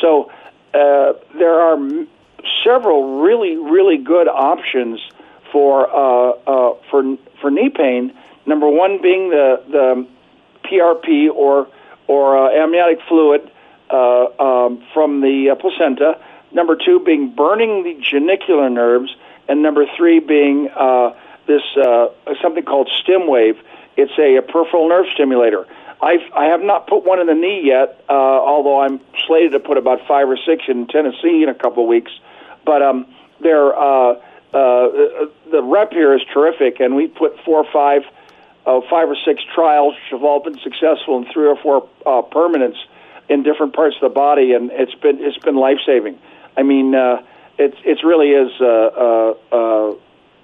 So 0.00 0.30
uh, 0.74 1.14
there 1.38 1.60
are 1.60 1.74
m- 1.74 2.08
several 2.64 3.20
really 3.20 3.56
really 3.56 3.98
good 3.98 4.28
options 4.28 5.00
for 5.52 5.88
uh, 5.88 6.30
uh, 6.46 6.74
for 6.90 7.16
for 7.40 7.50
knee 7.50 7.70
pain. 7.70 8.12
Number 8.46 8.68
one 8.68 9.00
being 9.02 9.30
the 9.30 9.62
the 9.68 10.06
PRP 10.66 11.30
or 11.30 11.68
or 12.08 12.38
uh, 12.38 12.62
amniotic 12.62 13.00
fluid 13.08 13.50
uh, 13.90 14.26
um, 14.38 14.82
from 14.94 15.20
the 15.20 15.50
uh, 15.50 15.54
placenta. 15.56 16.20
Number 16.52 16.76
two 16.76 17.00
being 17.00 17.34
burning 17.34 17.82
the 17.82 17.94
genicular 17.94 18.72
nerves, 18.72 19.14
and 19.48 19.62
number 19.62 19.86
three 19.96 20.20
being 20.20 20.68
uh, 20.68 21.14
this 21.46 21.62
uh, 21.76 22.08
something 22.42 22.64
called 22.64 22.90
StimWave. 23.02 23.58
It's 23.96 24.12
a, 24.18 24.36
a 24.36 24.42
peripheral 24.42 24.88
nerve 24.88 25.06
stimulator. 25.14 25.66
I've, 26.02 26.20
I 26.34 26.46
have 26.46 26.60
not 26.60 26.86
put 26.86 27.04
one 27.04 27.20
in 27.20 27.26
the 27.26 27.34
knee 27.34 27.62
yet, 27.64 28.04
uh, 28.08 28.12
although 28.12 28.80
I'm 28.80 29.00
slated 29.26 29.52
to 29.52 29.60
put 29.60 29.78
about 29.78 30.06
five 30.06 30.28
or 30.28 30.36
six 30.36 30.64
in 30.68 30.86
Tennessee 30.86 31.42
in 31.42 31.48
a 31.48 31.54
couple 31.54 31.84
of 31.84 31.88
weeks. 31.88 32.12
But 32.66 32.82
um, 32.82 33.06
they're, 33.40 33.74
uh, 33.74 34.12
uh, 34.12 34.20
the 35.50 35.62
rep 35.62 35.92
here 35.92 36.14
is 36.14 36.22
terrific, 36.32 36.80
and 36.80 36.94
we 36.94 37.06
put 37.06 37.40
four 37.44 37.64
or 37.64 37.72
five, 37.72 38.02
uh, 38.66 38.80
five 38.90 39.08
or 39.08 39.16
six 39.24 39.42
trials, 39.54 39.94
which 39.94 40.10
have 40.10 40.24
all 40.24 40.40
been 40.40 40.58
successful, 40.58 41.16
in 41.18 41.32
three 41.32 41.46
or 41.46 41.56
four 41.56 41.88
uh, 42.04 42.22
permanents 42.22 42.78
in 43.28 43.42
different 43.42 43.74
parts 43.74 43.96
of 43.96 44.02
the 44.02 44.14
body, 44.14 44.52
and 44.52 44.70
it's 44.72 44.94
been 44.94 45.18
it's 45.20 45.38
been 45.38 45.56
life 45.56 45.78
saving. 45.86 46.18
I 46.56 46.62
mean, 46.62 46.94
uh, 46.94 47.22
it's 47.58 47.76
it 47.84 47.98
really 48.04 48.30
is 48.30 48.52
uh, 48.60 48.64
uh, 48.66 49.34
uh, 49.52 49.94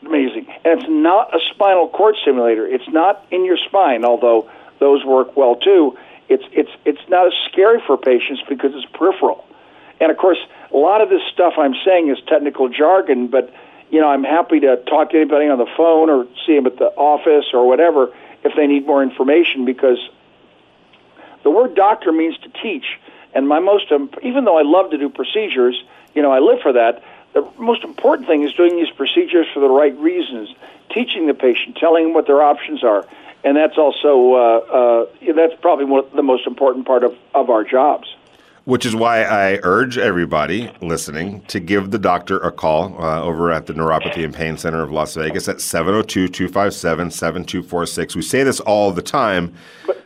amazing. 0.06 0.46
And 0.64 0.80
it's 0.80 0.88
not 0.88 1.34
a 1.34 1.38
spinal 1.52 1.88
cord 1.88 2.16
stimulator. 2.22 2.66
It's 2.66 2.88
not 2.88 3.24
in 3.30 3.44
your 3.44 3.56
spine, 3.56 4.04
although 4.04 4.50
those 4.78 5.04
work 5.04 5.36
well 5.36 5.56
too. 5.56 5.98
It's 6.28 6.44
it's 6.52 6.70
it's 6.84 7.08
not 7.08 7.26
as 7.26 7.32
scary 7.50 7.80
for 7.86 7.96
patients 7.96 8.42
because 8.48 8.72
it's 8.74 8.86
peripheral. 8.92 9.44
And 10.00 10.10
of 10.10 10.16
course, 10.16 10.38
a 10.72 10.76
lot 10.76 11.00
of 11.00 11.08
this 11.10 11.22
stuff 11.32 11.54
I'm 11.58 11.74
saying 11.84 12.10
is 12.10 12.18
technical 12.26 12.68
jargon, 12.68 13.28
but 13.28 13.52
you 13.92 14.00
know, 14.00 14.08
I'm 14.08 14.24
happy 14.24 14.58
to 14.60 14.78
talk 14.78 15.10
to 15.10 15.16
anybody 15.18 15.48
on 15.48 15.58
the 15.58 15.68
phone 15.76 16.08
or 16.08 16.26
see 16.46 16.56
them 16.56 16.66
at 16.66 16.78
the 16.78 16.86
office 16.86 17.44
or 17.52 17.68
whatever 17.68 18.12
if 18.42 18.56
they 18.56 18.66
need 18.66 18.86
more 18.86 19.02
information 19.02 19.66
because 19.66 19.98
the 21.44 21.50
word 21.50 21.74
doctor 21.74 22.10
means 22.10 22.36
to 22.38 22.48
teach. 22.48 22.98
And 23.34 23.46
my 23.46 23.60
most, 23.60 23.92
um, 23.92 24.10
even 24.22 24.44
though 24.44 24.58
I 24.58 24.62
love 24.62 24.90
to 24.92 24.98
do 24.98 25.10
procedures, 25.10 25.80
you 26.14 26.22
know, 26.22 26.32
I 26.32 26.38
live 26.38 26.60
for 26.62 26.72
that. 26.72 27.04
The 27.34 27.46
most 27.58 27.84
important 27.84 28.26
thing 28.26 28.42
is 28.42 28.52
doing 28.54 28.76
these 28.76 28.90
procedures 28.90 29.46
for 29.52 29.60
the 29.60 29.68
right 29.68 29.96
reasons, 29.98 30.54
teaching 30.90 31.26
the 31.26 31.34
patient, 31.34 31.76
telling 31.76 32.04
them 32.04 32.14
what 32.14 32.26
their 32.26 32.42
options 32.42 32.82
are, 32.82 33.06
and 33.44 33.56
that's 33.56 33.78
also 33.78 34.34
uh, 34.34 35.06
uh, 35.26 35.32
that's 35.34 35.54
probably 35.60 35.86
one 35.86 36.04
the 36.14 36.22
most 36.22 36.46
important 36.46 36.86
part 36.86 37.04
of, 37.04 37.16
of 37.34 37.48
our 37.48 37.64
jobs. 37.64 38.14
Which 38.64 38.86
is 38.86 38.94
why 38.94 39.24
I 39.24 39.58
urge 39.64 39.98
everybody 39.98 40.70
listening 40.80 41.42
to 41.46 41.58
give 41.58 41.90
the 41.90 41.98
doctor 41.98 42.38
a 42.38 42.52
call 42.52 42.96
uh, 43.02 43.20
over 43.20 43.50
at 43.50 43.66
the 43.66 43.72
Neuropathy 43.72 44.24
and 44.24 44.32
Pain 44.32 44.56
Center 44.56 44.82
of 44.82 44.92
Las 44.92 45.16
Vegas 45.16 45.48
at 45.48 45.60
702 45.60 46.28
257 46.28 47.10
7246. 47.10 48.14
We 48.14 48.22
say 48.22 48.44
this 48.44 48.60
all 48.60 48.92
the 48.92 49.02
time. 49.02 49.52
But 49.84 50.04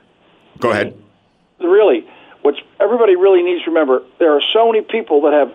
Go 0.59 0.71
ahead. 0.71 0.97
Really, 1.61 2.07
what's 2.43 2.59
everybody 2.81 3.17
really 3.17 3.43
needs 3.43 3.65
to 3.65 3.71
remember 3.71 4.03
there 4.19 4.33
are 4.33 4.43
so 4.53 4.73
many 4.73 4.83
people 4.83 5.21
that 5.23 5.35
have 5.35 5.53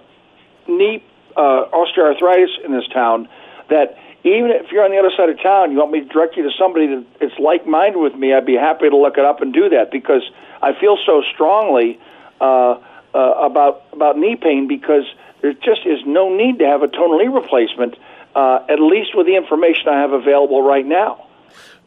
knee 0.67 1.03
uh, 1.36 1.65
osteoarthritis 1.74 2.63
in 2.63 2.72
this 2.72 2.88
town 2.93 3.27
that 3.70 3.98
even 4.24 4.51
if 4.51 4.72
you're 4.72 4.86
on 4.86 4.91
the 4.91 4.98
other 4.98 5.12
side 5.17 5.29
of 5.29 5.41
town, 5.41 5.72
you 5.72 5.77
want 5.77 5.91
me 5.91 6.01
to 6.01 6.05
direct 6.05 6.38
you 6.38 6.43
to 6.43 6.51
somebody 6.58 6.88
that 6.88 7.05
is 7.22 7.31
like 7.39 7.65
minded 7.65 7.98
with 7.98 8.13
me, 8.13 8.34
I'd 8.34 8.46
be 8.46 8.55
happy 8.55 8.89
to 8.89 8.96
look 8.96 9.17
it 9.17 9.25
up 9.25 9.41
and 9.41 9.51
do 9.51 9.70
that 9.70 9.89
because 9.91 10.22
I 10.62 10.79
feel 10.79 10.98
so 11.03 11.24
strongly 11.34 12.00
uh, 12.39 12.79
uh, 13.13 13.34
about 13.38 13.84
about 13.94 14.18
knee 14.18 14.36
pain 14.36 14.68
because 14.68 15.03
there 15.41 15.53
just 15.53 15.86
is 15.86 16.00
no 16.06 16.34
need 16.34 16.60
to 16.60 16.65
have 16.65 16.84
a 16.84 16.88
total 16.88 17.18
knee 17.18 17.27
replacement, 17.27 17.96
uh, 18.36 18.60
at 18.70 18.80
least 18.80 19.15
with 19.15 19.25
the 19.25 19.36
information 19.36 19.89
I 19.89 20.00
have 20.00 20.13
available 20.13 20.62
right 20.62 20.86
now. 20.86 21.27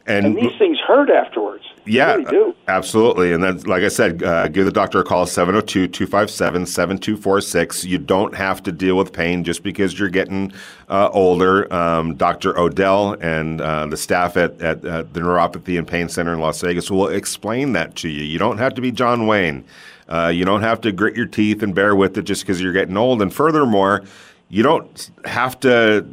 And, 0.07 0.25
And 0.25 0.37
these 0.37 0.55
things 0.59 0.77
hurt 0.85 1.09
afterwards. 1.09 1.63
Yeah, 1.87 2.15
really 2.15 2.53
absolutely. 2.67 3.33
And 3.33 3.43
then, 3.43 3.59
like 3.61 3.81
I 3.83 3.87
said, 3.87 4.21
uh, 4.21 4.47
give 4.49 4.65
the 4.65 4.71
doctor 4.71 4.99
a 4.99 5.03
call 5.03 5.25
702 5.25 5.87
257 5.87 6.65
7246. 6.65 7.85
You 7.85 7.97
don't 7.97 8.35
have 8.35 8.61
to 8.63 8.71
deal 8.71 8.97
with 8.97 9.13
pain 9.13 9.43
just 9.43 9.63
because 9.63 9.97
you're 9.97 10.09
getting 10.09 10.51
uh, 10.89 11.09
older. 11.11 11.71
Um, 11.73 12.15
Dr. 12.15 12.57
Odell 12.59 13.13
and 13.19 13.61
uh, 13.61 13.87
the 13.87 13.97
staff 13.97 14.37
at, 14.37 14.61
at, 14.61 14.85
at 14.85 15.13
the 15.13 15.21
Neuropathy 15.21 15.77
and 15.77 15.87
Pain 15.87 16.07
Center 16.09 16.33
in 16.33 16.39
Las 16.39 16.61
Vegas 16.61 16.91
will 16.91 17.07
explain 17.07 17.73
that 17.73 17.95
to 17.97 18.09
you. 18.09 18.23
You 18.23 18.37
don't 18.37 18.59
have 18.59 18.75
to 18.75 18.81
be 18.81 18.91
John 18.91 19.25
Wayne. 19.25 19.65
Uh, 20.07 20.27
you 20.27 20.45
don't 20.45 20.61
have 20.61 20.81
to 20.81 20.91
grit 20.91 21.15
your 21.15 21.25
teeth 21.25 21.63
and 21.63 21.73
bear 21.73 21.95
with 21.95 22.17
it 22.17 22.23
just 22.23 22.43
because 22.43 22.61
you're 22.61 22.73
getting 22.73 22.97
old. 22.97 23.21
And 23.21 23.33
furthermore, 23.33 24.03
you 24.49 24.61
don't 24.63 25.09
have 25.25 25.59
to, 25.61 26.05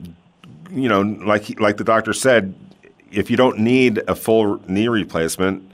you 0.70 0.88
know, 0.88 1.02
like 1.02 1.60
like 1.60 1.76
the 1.76 1.84
doctor 1.84 2.12
said, 2.12 2.54
if 3.10 3.30
you 3.30 3.36
don't 3.36 3.58
need 3.58 4.02
a 4.08 4.14
full 4.14 4.60
knee 4.68 4.88
replacement, 4.88 5.70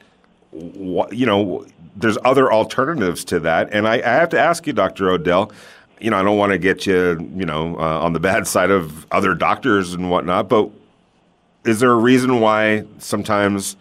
wh- 0.52 1.12
you 1.12 1.26
know, 1.26 1.64
there's 1.96 2.18
other 2.24 2.52
alternatives 2.52 3.24
to 3.26 3.40
that. 3.40 3.68
And 3.72 3.86
I, 3.86 3.94
I 3.94 4.00
have 4.00 4.28
to 4.30 4.38
ask 4.38 4.66
you, 4.66 4.72
Dr. 4.72 5.10
Odell, 5.10 5.52
you 6.00 6.10
know, 6.10 6.18
I 6.18 6.22
don't 6.22 6.38
want 6.38 6.52
to 6.52 6.58
get 6.58 6.86
you, 6.86 7.30
you 7.34 7.44
know, 7.44 7.76
uh, 7.76 8.00
on 8.00 8.12
the 8.12 8.20
bad 8.20 8.46
side 8.54 8.70
of 8.70 9.06
other 9.12 9.34
doctors 9.34 9.94
and 9.94 10.10
whatnot, 10.10 10.48
but 10.48 10.70
is 11.64 11.80
there 11.80 11.90
a 11.92 11.96
reason 11.96 12.40
why 12.40 12.84
sometimes, 12.98 13.76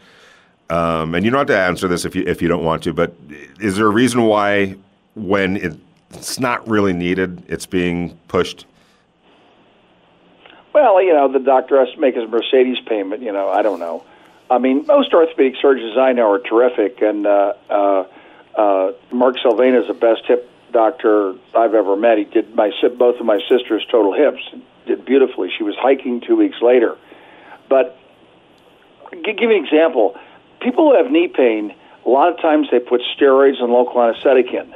um, 0.69 1.15
and 1.15 1.23
you 1.23 1.31
don't 1.31 1.39
have 1.39 1.47
to 1.47 1.57
answer 1.57 1.87
this 1.87 2.05
if 2.05 2.15
you 2.15 2.23
if 2.27 2.41
you 2.41 2.47
don't 2.47 2.63
want 2.63 2.83
to, 2.83 2.93
but 2.93 3.13
is 3.59 3.77
there 3.77 3.85
a 3.85 3.91
reason 3.91 4.23
why 4.23 4.75
when 5.15 5.77
it's 6.11 6.39
not 6.39 6.67
really 6.67 6.93
needed, 6.93 7.43
it's 7.47 7.65
being 7.65 8.17
pushed? 8.27 8.65
Well, 10.73 11.01
you 11.01 11.13
know, 11.13 11.31
the 11.31 11.39
doctor 11.39 11.83
has 11.83 11.93
to 11.95 11.99
make 11.99 12.15
his 12.15 12.29
Mercedes 12.29 12.77
payment. 12.85 13.23
You 13.23 13.31
know, 13.31 13.49
I 13.49 13.61
don't 13.61 13.79
know. 13.79 14.03
I 14.49 14.59
mean, 14.59 14.85
most 14.87 15.13
orthopedic 15.13 15.55
surgeons 15.61 15.97
I 15.97 16.13
know 16.13 16.31
are 16.31 16.39
terrific, 16.39 17.01
and 17.01 17.25
uh, 17.25 17.53
uh, 17.69 18.05
uh, 18.55 18.91
Mark 19.11 19.37
Sylvana 19.37 19.81
is 19.81 19.87
the 19.87 19.93
best 19.93 20.21
hip 20.25 20.49
doctor 20.71 21.33
I've 21.55 21.73
ever 21.73 21.95
met. 21.95 22.17
He 22.17 22.25
did 22.25 22.55
my 22.55 22.71
both 22.97 23.19
of 23.19 23.25
my 23.25 23.39
sisters' 23.49 23.85
total 23.89 24.13
hips, 24.13 24.41
did 24.85 25.05
beautifully. 25.05 25.49
She 25.57 25.63
was 25.63 25.75
hiking 25.75 26.21
two 26.21 26.35
weeks 26.35 26.61
later. 26.61 26.97
But 27.69 27.97
give 29.11 29.39
you 29.39 29.49
an 29.49 29.65
example. 29.65 30.17
People 30.67 30.89
who 30.91 31.01
have 31.01 31.09
knee 31.09 31.29
pain, 31.29 31.73
a 32.05 32.09
lot 32.09 32.29
of 32.29 32.41
times 32.41 32.67
they 32.69 32.79
put 32.79 32.99
steroids 33.17 33.63
and 33.63 33.71
local 33.71 34.03
anesthetic 34.03 34.47
in. 34.47 34.75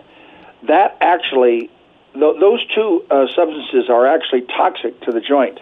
That 0.65 0.95
actually, 1.01 1.69
th- 2.13 2.39
those 2.39 2.65
two 2.73 3.03
uh, 3.11 3.27
substances 3.35 3.89
are 3.89 4.07
actually 4.07 4.43
toxic 4.43 5.01
to 5.01 5.11
the 5.11 5.19
joint. 5.19 5.59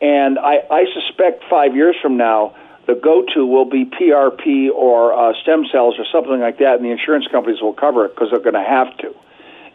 And 0.00 0.38
I, 0.38 0.62
I 0.70 0.84
suspect 0.94 1.42
five 1.50 1.74
years 1.74 1.96
from 2.00 2.16
now, 2.16 2.54
the 2.86 2.94
go-to 2.94 3.44
will 3.44 3.64
be 3.64 3.84
PRP 3.86 4.70
or 4.70 5.12
uh, 5.12 5.34
stem 5.42 5.64
cells 5.72 5.96
or 5.98 6.04
something 6.12 6.38
like 6.38 6.58
that, 6.58 6.76
and 6.76 6.84
the 6.84 6.92
insurance 6.92 7.26
companies 7.26 7.60
will 7.60 7.72
cover 7.74 8.04
it 8.04 8.14
because 8.14 8.30
they're 8.30 8.38
going 8.38 8.54
to 8.54 8.62
have 8.62 8.96
to. 8.98 9.12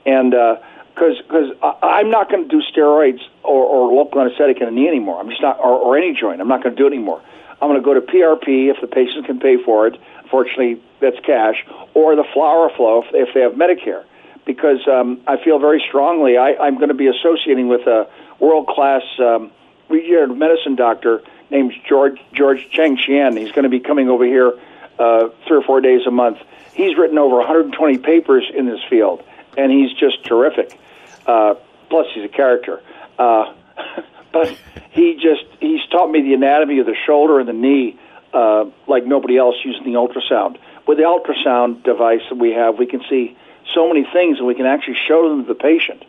And 0.06 0.32
because 0.32 1.20
uh, 1.20 1.24
because 1.28 1.78
I'm 1.84 2.10
not 2.10 2.30
going 2.30 2.48
to 2.48 2.50
do 2.50 2.62
steroids 2.62 3.20
or, 3.44 3.66
or 3.66 3.94
local 3.94 4.22
anesthetic 4.22 4.62
in 4.62 4.70
a 4.70 4.72
knee 4.72 4.88
anymore. 4.88 5.20
I'm 5.20 5.28
just 5.28 5.42
not, 5.42 5.60
or, 5.60 5.76
or 5.76 5.98
any 5.98 6.14
joint. 6.14 6.40
I'm 6.40 6.48
not 6.48 6.64
going 6.64 6.78
to 6.78 6.82
do 6.82 6.88
it 6.88 6.94
anymore. 6.94 7.22
I'm 7.62 7.70
going 7.70 7.80
to 7.80 7.86
go 7.86 7.94
to 7.94 8.02
PRP 8.02 8.72
if 8.72 8.82
the 8.82 8.88
patient 8.88 9.26
can 9.28 9.40
pay 9.40 9.58
for 9.64 9.88
it. 9.88 10.00
Fortunately, 10.30 10.82
that's 11.00 11.20
cash, 11.20 11.64
or 11.94 12.16
the 12.16 12.24
flower 12.34 12.70
flow 12.76 13.04
if, 13.04 13.14
if 13.14 13.34
they 13.34 13.42
have 13.42 13.54
Medicare. 13.54 14.04
Because 14.46 14.88
um, 14.88 15.22
I 15.28 15.38
feel 15.44 15.60
very 15.60 15.84
strongly 15.88 16.38
I, 16.38 16.56
I'm 16.56 16.76
going 16.78 16.90
to 16.90 16.96
be 16.96 17.08
associating 17.08 17.68
with 17.68 17.82
a 17.82 18.08
world-class 18.40 19.04
um, 19.20 19.52
regenerative 19.90 20.36
medicine 20.36 20.76
doctor 20.76 21.22
named 21.52 21.74
George 21.88 22.20
George 22.34 22.68
Chang 22.72 22.98
Chien. 22.98 23.38
He's 23.38 23.52
going 23.52 23.64
to 23.64 23.70
be 23.70 23.80
coming 23.80 24.10
over 24.10 24.26
here 24.26 24.54
uh, 24.98 25.30
three 25.48 25.58
or 25.58 25.64
four 25.64 25.82
days 25.82 26.08
a 26.08 26.12
month. 26.12 26.40
He's 26.74 26.98
written 26.98 27.18
over 27.18 27.36
120 27.38 28.00
papers 28.00 28.50
in 28.54 28.66
this 28.66 28.80
field, 28.90 29.24
and 29.58 29.72
he's 29.72 29.94
just 29.94 30.24
terrific. 30.26 30.80
Uh, 31.28 31.56
plus, 31.90 32.08
he's 32.14 32.26
a 32.26 32.30
character. 32.30 32.82
Uh, 33.20 33.54
but 34.32 34.56
he 34.92 35.16
just 35.16 35.44
he's 35.60 35.86
taught 35.92 36.10
me 36.10 36.22
the 36.22 36.34
anatomy 36.34 36.80
of 36.80 36.86
the 36.86 36.96
shoulder 37.06 37.40
and 37.40 37.48
the 37.48 37.54
knee 37.54 38.00
uh, 38.34 38.66
like 38.88 39.06
nobody 39.06 39.38
else 39.38 39.56
using 39.64 39.84
the 39.84 40.00
ultrasound. 40.00 40.58
With 40.88 40.98
the 40.98 41.04
ultrasound 41.04 41.84
device 41.84 42.22
that 42.30 42.38
we 42.38 42.52
have, 42.52 42.78
we 42.78 42.86
can 42.86 43.02
see 43.10 43.38
so 43.74 43.88
many 43.88 44.06
things, 44.12 44.38
and 44.38 44.48
we 44.48 44.56
can 44.56 44.66
actually 44.66 44.98
show 45.08 45.30
them 45.30 45.44
to 45.44 45.48
the 45.48 45.60
patient. 45.60 46.04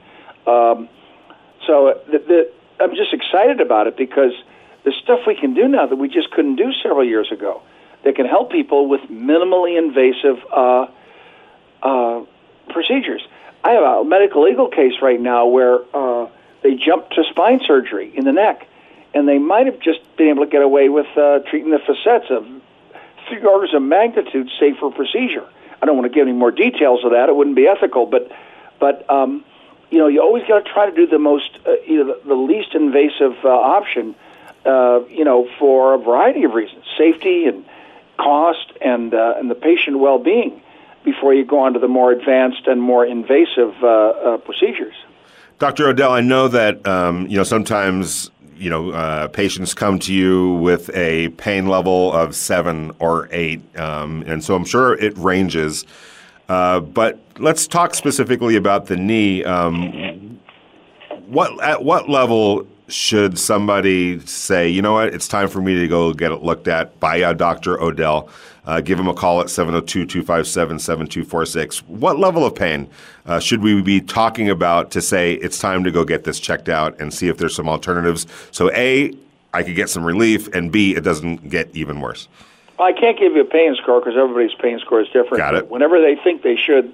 Um, 0.47 0.88
so 1.67 2.00
the, 2.11 2.19
the, 2.19 2.52
I'm 2.81 2.95
just 2.95 3.12
excited 3.12 3.61
about 3.61 3.87
it 3.87 3.97
because 3.97 4.33
there's 4.85 4.97
stuff 4.97 5.21
we 5.26 5.37
can 5.37 5.55
do 5.55 5.69
now 5.69 5.87
that 5.87 5.97
we 5.97 6.09
just 6.09 6.31
couldn't 6.31 6.57
do 6.57 6.73
several 6.83 7.05
years 7.05 7.31
ago 7.31 7.62
that 8.05 8.17
can 8.17 8.26
help 8.26 8.50
people 8.50 8.88
with 8.88 9.02
minimally 9.02 9.79
invasive 9.79 10.43
uh, 10.50 10.87
uh, 11.83 12.25
procedures. 12.71 13.23
I 13.64 13.73
have 13.73 13.83
a 13.83 14.05
medical 14.05 14.43
legal 14.43 14.69
case 14.69 14.95
right 15.00 15.21
now 15.21 15.47
where 15.47 15.79
uh, 15.95 16.29
they 16.62 16.75
jumped 16.75 17.14
to 17.14 17.25
spine 17.31 17.61
surgery 17.66 18.12
in 18.14 18.25
the 18.25 18.33
neck, 18.33 18.66
and 19.14 19.28
they 19.28 19.38
might 19.38 19.66
have 19.66 19.81
just 19.81 20.00
been 20.16 20.28
able 20.28 20.45
to 20.45 20.50
get 20.50 20.62
away 20.62 20.88
with 20.88 21.07
uh, 21.16 21.40
treating 21.40 21.71
the 21.71 21.78
facets 21.78 22.31
of 22.31 22.47
three 23.28 23.42
orders 23.42 23.75
of 23.75 23.83
magnitude 23.83 24.50
safer 24.59 24.90
procedure. 24.90 25.47
I 25.81 25.87
don't 25.87 25.97
want 25.97 26.11
to 26.11 26.14
give 26.14 26.26
any 26.26 26.37
more 26.37 26.50
details 26.50 27.04
of 27.04 27.12
that; 27.12 27.28
it 27.28 27.37
wouldn't 27.37 27.57
be 27.57 27.66
ethical. 27.66 28.07
But, 28.07 28.31
but 28.78 29.09
um, 29.11 29.45
you 29.90 29.99
know, 29.99 30.09
you 30.09 30.23
always 30.23 30.45
got 30.47 30.64
to 30.64 30.73
try 30.73 30.88
to 30.88 30.95
do 30.95 31.07
the 31.07 31.19
most, 31.19 31.50
uh, 31.66 31.73
you 31.87 31.99
know, 31.99 32.14
the, 32.14 32.28
the 32.28 32.35
least 32.35 32.75
invasive 32.75 33.37
uh, 33.45 33.49
option 33.49 34.14
uh, 34.64 35.00
you 35.09 35.25
know, 35.25 35.49
for 35.59 35.95
a 35.95 35.99
variety 35.99 36.45
of 36.45 36.52
reasons, 36.52 36.85
safety 36.97 37.47
and 37.47 37.64
cost 38.16 38.73
and 38.81 39.14
uh, 39.14 39.35
and 39.37 39.50
the 39.50 39.54
patient 39.54 39.99
well-being, 39.99 40.62
before 41.04 41.35
you 41.35 41.45
go 41.45 41.61
on 41.61 41.73
to 41.75 41.81
the 41.81 41.88
more 41.88 42.12
advanced 42.12 42.66
and 42.66 42.81
more 42.81 43.04
invasive 43.04 43.75
uh, 43.83 43.87
uh, 43.87 44.37
procedures. 44.38 44.95
Dr. 45.62 45.87
Odell, 45.87 46.11
I 46.11 46.21
know 46.23 46.49
that 46.49 46.85
um, 46.88 47.28
you 47.28 47.37
know 47.37 47.45
sometimes 47.45 48.33
you 48.57 48.69
know 48.69 48.90
uh, 48.90 49.28
patients 49.28 49.75
come 49.75 50.00
to 50.00 50.12
you 50.12 50.54
with 50.54 50.90
a 50.92 51.28
pain 51.28 51.69
level 51.69 52.12
of 52.12 52.35
seven 52.35 52.90
or 52.99 53.28
eight, 53.31 53.62
um, 53.78 54.25
and 54.26 54.42
so 54.42 54.57
I'm 54.57 54.64
sure 54.64 54.95
it 54.95 55.16
ranges. 55.16 55.87
Uh, 56.49 56.81
but 56.81 57.21
let's 57.38 57.69
talk 57.69 57.95
specifically 57.95 58.57
about 58.57 58.87
the 58.87 58.97
knee. 58.97 59.45
Um, 59.45 60.40
what 61.28 61.62
at 61.62 61.85
what 61.85 62.09
level 62.09 62.66
should 62.88 63.38
somebody 63.38 64.19
say, 64.26 64.69
you 64.69 64.83
know 64.83 64.95
what, 64.95 65.14
it's 65.14 65.28
time 65.28 65.47
for 65.47 65.62
me 65.62 65.78
to 65.78 65.87
go 65.87 66.12
get 66.12 66.33
it 66.33 66.42
looked 66.42 66.66
at 66.66 66.99
by 66.99 67.19
a 67.19 67.35
Dr. 67.35 67.81
Odell? 67.81 68.28
Uh, 68.64 68.81
give 68.81 68.99
him 68.99 69.09
a 69.09 69.14
call 69.14 69.40
at 69.40 69.50
702 69.50 70.07
257 70.07 70.78
7246. 70.78 71.78
What 71.88 72.19
level 72.19 72.47
of 72.47 72.54
pain 72.54 72.88
uh, 73.26 73.40
should 73.40 73.61
we 73.61 73.83
be 73.83 74.00
talking 74.00 74.49
about 74.49 74.92
to 74.92 75.00
say 75.00 75.35
it's 75.35 75.59
time 75.59 75.83
to 75.83 75.90
go 75.90 76.05
get 76.05 76.22
this 76.25 76.38
checked 76.38 76.68
out 76.68 77.01
and 77.01 77.12
see 77.12 77.29
if 77.29 77.38
there's 77.38 77.57
some 77.57 77.68
alternatives? 77.68 78.27
So, 78.53 78.70
A, 78.72 79.12
I 79.53 79.62
could 79.64 79.75
get 79.75 79.90
some 79.90 80.05
relief, 80.05 80.48
and 80.55 80.70
B, 80.70 80.94
it 80.94 81.03
doesn't 81.03 81.48
get 81.48 81.75
even 81.75 82.01
worse. 82.01 82.29
I 82.79 82.92
can't 82.92 83.18
give 83.18 83.35
you 83.35 83.42
a 83.42 83.44
pain 83.44 83.75
score 83.75 84.01
because 84.01 84.16
everybody's 84.16 84.55
pain 84.55 84.79
score 84.79 85.01
is 85.01 85.09
different. 85.09 85.38
Got 85.38 85.55
it. 85.55 85.68
Whenever 85.68 86.01
they 86.01 86.16
think 86.16 86.42
they 86.42 86.57
should, 86.57 86.92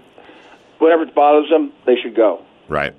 whenever 0.78 1.02
it 1.02 1.14
bothers 1.14 1.50
them, 1.50 1.72
they 1.84 1.96
should 1.96 2.14
go. 2.14 2.42
Right. 2.68 2.94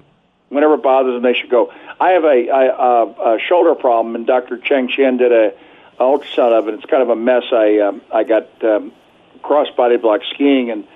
Whenever 0.50 0.76
it 0.76 0.84
bothers 0.84 1.14
them, 1.14 1.24
they 1.24 1.34
should 1.34 1.50
go. 1.50 1.72
I 2.00 2.10
have 2.12 2.24
a, 2.24 2.48
a, 2.48 3.36
a 3.36 3.40
shoulder 3.40 3.76
problem, 3.76 4.16
and 4.16 4.26
Dr. 4.26 4.58
Chang 4.58 4.88
Chien 4.88 5.18
did 5.18 5.32
a, 5.32 5.54
ultrasound 6.00 6.58
of 6.58 6.68
it. 6.68 6.76
It's 6.76 6.86
kind 6.86 7.04
of 7.04 7.10
a 7.10 7.16
mess. 7.16 7.44
I 7.52 7.80
um, 7.80 8.02
I 8.14 8.24
got 8.24 8.64
um, 8.64 8.92
cross 9.42 9.68
body 9.76 9.98
block 9.98 10.22
skiing 10.34 10.72
and 10.72 10.88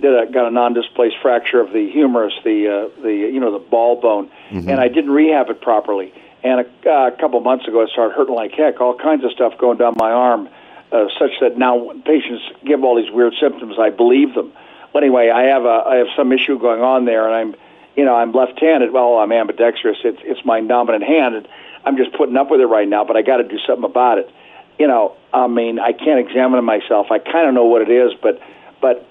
did 0.00 0.14
a, 0.14 0.30
got 0.30 0.46
a 0.46 0.50
non-displaced 0.50 1.16
fracture 1.20 1.60
of 1.60 1.72
the 1.72 1.90
humerus, 1.90 2.34
the 2.44 2.68
uh, 2.68 3.02
the 3.02 3.12
you 3.12 3.40
know 3.40 3.52
the 3.52 3.64
ball 3.64 4.00
bone, 4.00 4.30
mm-hmm. 4.50 4.68
and 4.68 4.80
I 4.80 4.88
didn't 4.88 5.10
rehab 5.10 5.50
it 5.50 5.60
properly. 5.60 6.12
And 6.44 6.60
a, 6.60 6.90
uh, 6.90 7.08
a 7.08 7.12
couple 7.12 7.40
months 7.40 7.68
ago, 7.68 7.82
it 7.82 7.90
started 7.90 8.14
hurting 8.14 8.34
like 8.34 8.52
heck. 8.52 8.80
All 8.80 8.96
kinds 8.96 9.24
of 9.24 9.30
stuff 9.32 9.56
going 9.58 9.78
down 9.78 9.94
my 9.96 10.10
arm, 10.10 10.48
uh, 10.90 11.06
such 11.18 11.30
that 11.40 11.56
now 11.56 11.92
patients 12.04 12.42
give 12.64 12.82
all 12.82 12.96
these 12.96 13.12
weird 13.12 13.34
symptoms, 13.40 13.76
I 13.78 13.90
believe 13.90 14.34
them. 14.34 14.52
But 14.92 15.04
anyway, 15.04 15.30
I 15.30 15.44
have 15.44 15.64
a 15.64 15.82
I 15.86 15.96
have 15.96 16.08
some 16.16 16.32
issue 16.32 16.58
going 16.58 16.82
on 16.82 17.04
there, 17.04 17.26
and 17.26 17.34
I'm 17.34 17.54
you 17.96 18.04
know, 18.04 18.14
I'm 18.14 18.32
left-handed. 18.32 18.92
Well, 18.92 19.18
I'm 19.18 19.32
ambidextrous. 19.32 19.98
It's 20.04 20.20
it's 20.22 20.44
my 20.44 20.60
dominant 20.60 21.04
hand, 21.04 21.34
and 21.34 21.48
I'm 21.84 21.96
just 21.96 22.12
putting 22.14 22.36
up 22.36 22.50
with 22.50 22.60
it 22.60 22.66
right 22.66 22.88
now. 22.88 23.04
But 23.04 23.16
I 23.16 23.22
got 23.22 23.38
to 23.38 23.44
do 23.44 23.58
something 23.66 23.84
about 23.84 24.18
it. 24.18 24.30
You 24.78 24.88
know, 24.88 25.16
I 25.32 25.46
mean, 25.46 25.78
I 25.78 25.92
can't 25.92 26.18
examine 26.18 26.64
myself. 26.64 27.08
I 27.10 27.18
kind 27.18 27.48
of 27.48 27.54
know 27.54 27.64
what 27.64 27.82
it 27.82 27.90
is, 27.90 28.12
but 28.20 28.40
but 28.80 29.06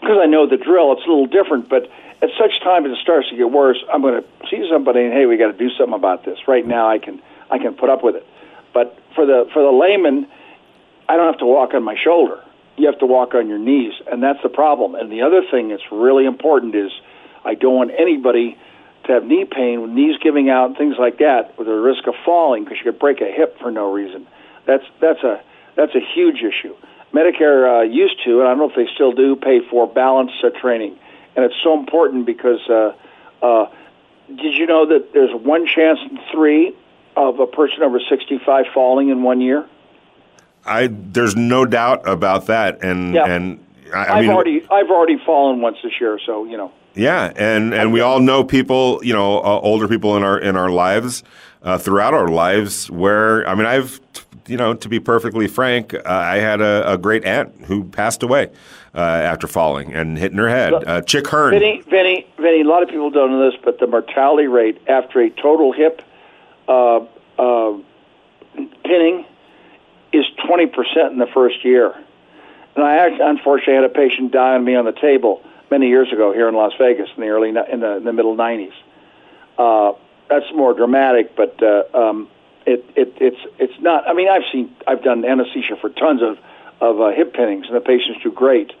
because 0.00 0.18
I 0.22 0.26
know 0.26 0.46
the 0.46 0.56
drill, 0.56 0.92
it's 0.92 1.04
a 1.04 1.08
little 1.08 1.26
different. 1.26 1.68
But 1.68 1.90
at 2.22 2.30
such 2.38 2.60
time 2.62 2.86
as 2.86 2.92
it 2.92 2.98
starts 3.02 3.28
to 3.30 3.36
get 3.36 3.50
worse, 3.50 3.78
I'm 3.92 4.02
going 4.02 4.22
to 4.22 4.26
see 4.50 4.66
somebody 4.70 5.04
and 5.04 5.12
hey, 5.12 5.26
we 5.26 5.36
got 5.36 5.52
to 5.52 5.58
do 5.58 5.70
something 5.76 5.94
about 5.94 6.24
this. 6.24 6.38
Right 6.46 6.66
now, 6.66 6.88
I 6.88 6.98
can 6.98 7.20
I 7.50 7.58
can 7.58 7.74
put 7.74 7.90
up 7.90 8.04
with 8.04 8.16
it. 8.16 8.26
But 8.72 8.96
for 9.14 9.26
the 9.26 9.48
for 9.52 9.62
the 9.62 9.72
layman, 9.72 10.26
I 11.08 11.16
don't 11.16 11.26
have 11.26 11.40
to 11.40 11.46
walk 11.46 11.74
on 11.74 11.82
my 11.82 11.96
shoulder. 11.96 12.42
You 12.76 12.86
have 12.86 12.98
to 13.00 13.06
walk 13.06 13.34
on 13.34 13.48
your 13.48 13.58
knees, 13.58 13.94
and 14.10 14.22
that's 14.22 14.38
the 14.42 14.48
problem. 14.48 14.94
And 14.94 15.10
the 15.10 15.22
other 15.22 15.42
thing 15.50 15.68
that's 15.70 15.90
really 15.90 16.26
important 16.26 16.74
is 16.76 16.92
I 17.44 17.54
don't 17.54 17.74
want 17.74 17.90
anybody 17.98 18.56
to 19.04 19.12
have 19.12 19.24
knee 19.24 19.44
pain 19.44 19.94
knees 19.94 20.16
giving 20.22 20.48
out 20.50 20.66
and 20.66 20.76
things 20.76 20.96
like 20.98 21.18
that 21.18 21.58
with 21.58 21.66
the 21.66 21.74
risk 21.74 22.06
of 22.06 22.14
falling 22.24 22.64
because 22.64 22.78
you 22.78 22.92
could 22.92 23.00
break 23.00 23.20
a 23.20 23.32
hip 23.32 23.58
for 23.58 23.70
no 23.70 23.92
reason. 23.92 24.26
That's 24.68 24.84
that's 25.00 25.24
a 25.24 25.40
that's 25.76 25.94
a 25.94 26.00
huge 26.14 26.42
issue. 26.42 26.76
Medicare 27.14 27.80
uh, 27.80 27.82
used 27.82 28.22
to, 28.24 28.40
and 28.40 28.48
I 28.48 28.50
don't 28.50 28.58
know 28.58 28.68
if 28.68 28.76
they 28.76 28.86
still 28.94 29.12
do, 29.12 29.34
pay 29.34 29.60
for 29.70 29.86
balance 29.86 30.30
uh, 30.44 30.50
training, 30.60 30.98
and 31.34 31.44
it's 31.44 31.54
so 31.64 31.78
important 31.78 32.26
because 32.26 32.60
uh, 32.68 32.92
uh, 33.42 33.70
did 34.28 34.54
you 34.54 34.66
know 34.66 34.86
that 34.86 35.14
there's 35.14 35.34
one 35.34 35.66
chance 35.66 35.98
in 36.10 36.18
three 36.30 36.76
of 37.16 37.40
a 37.40 37.46
person 37.46 37.82
over 37.82 37.98
65 37.98 38.66
falling 38.74 39.08
in 39.08 39.22
one 39.22 39.40
year? 39.40 39.66
I 40.66 40.88
there's 40.88 41.34
no 41.34 41.64
doubt 41.64 42.06
about 42.06 42.46
that, 42.48 42.84
and 42.84 43.14
yeah. 43.14 43.24
and 43.24 43.64
I, 43.94 44.04
I 44.04 44.14
mean, 44.16 44.24
have 44.24 44.34
already 44.34 44.66
I've 44.70 44.90
already 44.90 45.16
fallen 45.24 45.62
once 45.62 45.78
this 45.82 45.98
year, 45.98 46.20
so 46.26 46.44
you 46.44 46.58
know. 46.58 46.72
Yeah, 46.94 47.32
and 47.36 47.72
and 47.72 47.90
we 47.90 48.00
all 48.00 48.20
know 48.20 48.44
people, 48.44 49.00
you 49.02 49.14
know, 49.14 49.38
uh, 49.38 49.60
older 49.60 49.88
people 49.88 50.16
in 50.18 50.24
our 50.24 50.38
in 50.38 50.56
our 50.56 50.68
lives, 50.68 51.22
uh, 51.62 51.78
throughout 51.78 52.12
our 52.12 52.28
lives, 52.28 52.90
where 52.90 53.48
I 53.48 53.54
mean, 53.54 53.66
I've, 53.66 54.00
you 54.48 54.56
know, 54.56 54.74
to 54.74 54.88
be 54.88 55.00
perfectly 55.00 55.46
frank, 55.46 55.94
uh, 55.94 56.00
I 56.06 56.36
had 56.38 56.60
a, 56.60 56.92
a, 56.92 56.98
great 56.98 57.24
aunt 57.24 57.66
who 57.66 57.84
passed 57.84 58.22
away 58.22 58.50
uh, 58.94 58.98
after 58.98 59.46
falling 59.46 59.92
and 59.92 60.18
hitting 60.18 60.38
her 60.38 60.48
head. 60.48 60.72
Uh, 60.72 61.02
Chick 61.02 61.26
Hearn. 61.28 61.50
Vinny, 61.50 61.82
Vinny, 61.82 62.26
Vinny. 62.38 62.62
A 62.62 62.64
lot 62.64 62.82
of 62.82 62.88
people 62.88 63.10
don't 63.10 63.30
know 63.30 63.50
this, 63.50 63.60
but 63.62 63.78
the 63.78 63.86
mortality 63.86 64.46
rate 64.46 64.80
after 64.88 65.20
a 65.20 65.30
total 65.30 65.72
hip 65.72 66.02
uh, 66.68 67.00
pinning 68.84 69.24
is 70.12 70.24
twenty 70.46 70.66
percent 70.66 71.12
in 71.12 71.18
the 71.18 71.28
first 71.32 71.64
year. 71.64 71.94
And 72.74 72.84
I 72.84 72.96
actually, 72.96 73.26
unfortunately 73.26 73.74
had 73.74 73.84
a 73.84 73.88
patient 73.88 74.32
die 74.32 74.54
on 74.54 74.64
me 74.64 74.74
on 74.74 74.84
the 74.84 74.92
table 74.92 75.42
many 75.70 75.88
years 75.88 76.12
ago 76.12 76.32
here 76.32 76.48
in 76.48 76.54
Las 76.54 76.72
Vegas 76.78 77.08
in 77.16 77.22
the 77.22 77.28
early 77.28 77.48
in 77.48 77.54
the, 77.54 77.96
in 77.96 78.04
the 78.04 78.12
middle 78.12 78.36
'90s. 78.36 78.72
Uh, 79.58 79.92
that's 80.28 80.46
more 80.54 80.74
dramatic, 80.74 81.34
but 81.34 81.60
uh, 81.62 81.84
um, 81.94 82.28
it, 82.66 82.84
it 82.96 83.14
it's 83.20 83.40
it's 83.58 83.80
not. 83.80 84.08
I 84.08 84.12
mean, 84.12 84.28
I've 84.28 84.42
seen 84.52 84.74
I've 84.86 85.02
done 85.02 85.24
anesthesia 85.24 85.76
for 85.80 85.90
tons 85.90 86.22
of 86.22 86.38
of 86.80 87.00
uh, 87.00 87.10
hip 87.10 87.34
pinnings, 87.34 87.66
and 87.66 87.76
the 87.76 87.80
patients 87.80 88.22
do 88.22 88.30
great. 88.30 88.72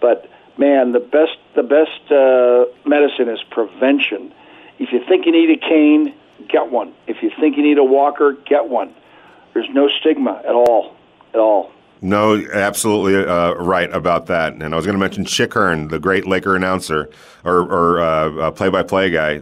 But 0.00 0.28
man, 0.58 0.92
the 0.92 1.00
best 1.00 1.36
the 1.54 1.62
best 1.62 2.10
uh, 2.10 2.66
medicine 2.88 3.28
is 3.28 3.42
prevention. 3.50 4.32
If 4.78 4.92
you 4.92 5.02
think 5.06 5.26
you 5.26 5.32
need 5.32 5.50
a 5.50 5.60
cane, 5.60 6.14
get 6.48 6.70
one. 6.70 6.94
If 7.06 7.22
you 7.22 7.30
think 7.40 7.56
you 7.56 7.62
need 7.62 7.78
a 7.78 7.84
walker, 7.84 8.32
get 8.32 8.68
one. 8.68 8.94
There's 9.54 9.68
no 9.72 9.88
stigma 9.88 10.42
at 10.44 10.54
all, 10.54 10.94
at 11.32 11.40
all. 11.40 11.72
No, 12.02 12.44
absolutely 12.52 13.24
uh, 13.24 13.54
right 13.54 13.92
about 13.92 14.26
that. 14.26 14.52
And 14.52 14.72
I 14.74 14.76
was 14.76 14.84
going 14.84 14.94
to 14.94 15.00
mention 15.00 15.24
Chick 15.24 15.54
Hearn, 15.54 15.88
the 15.88 15.98
great 15.98 16.26
Laker 16.26 16.54
announcer 16.54 17.08
or, 17.44 17.60
or 17.60 18.00
uh, 18.00 18.34
uh, 18.34 18.50
play-by-play 18.50 19.10
guy, 19.10 19.40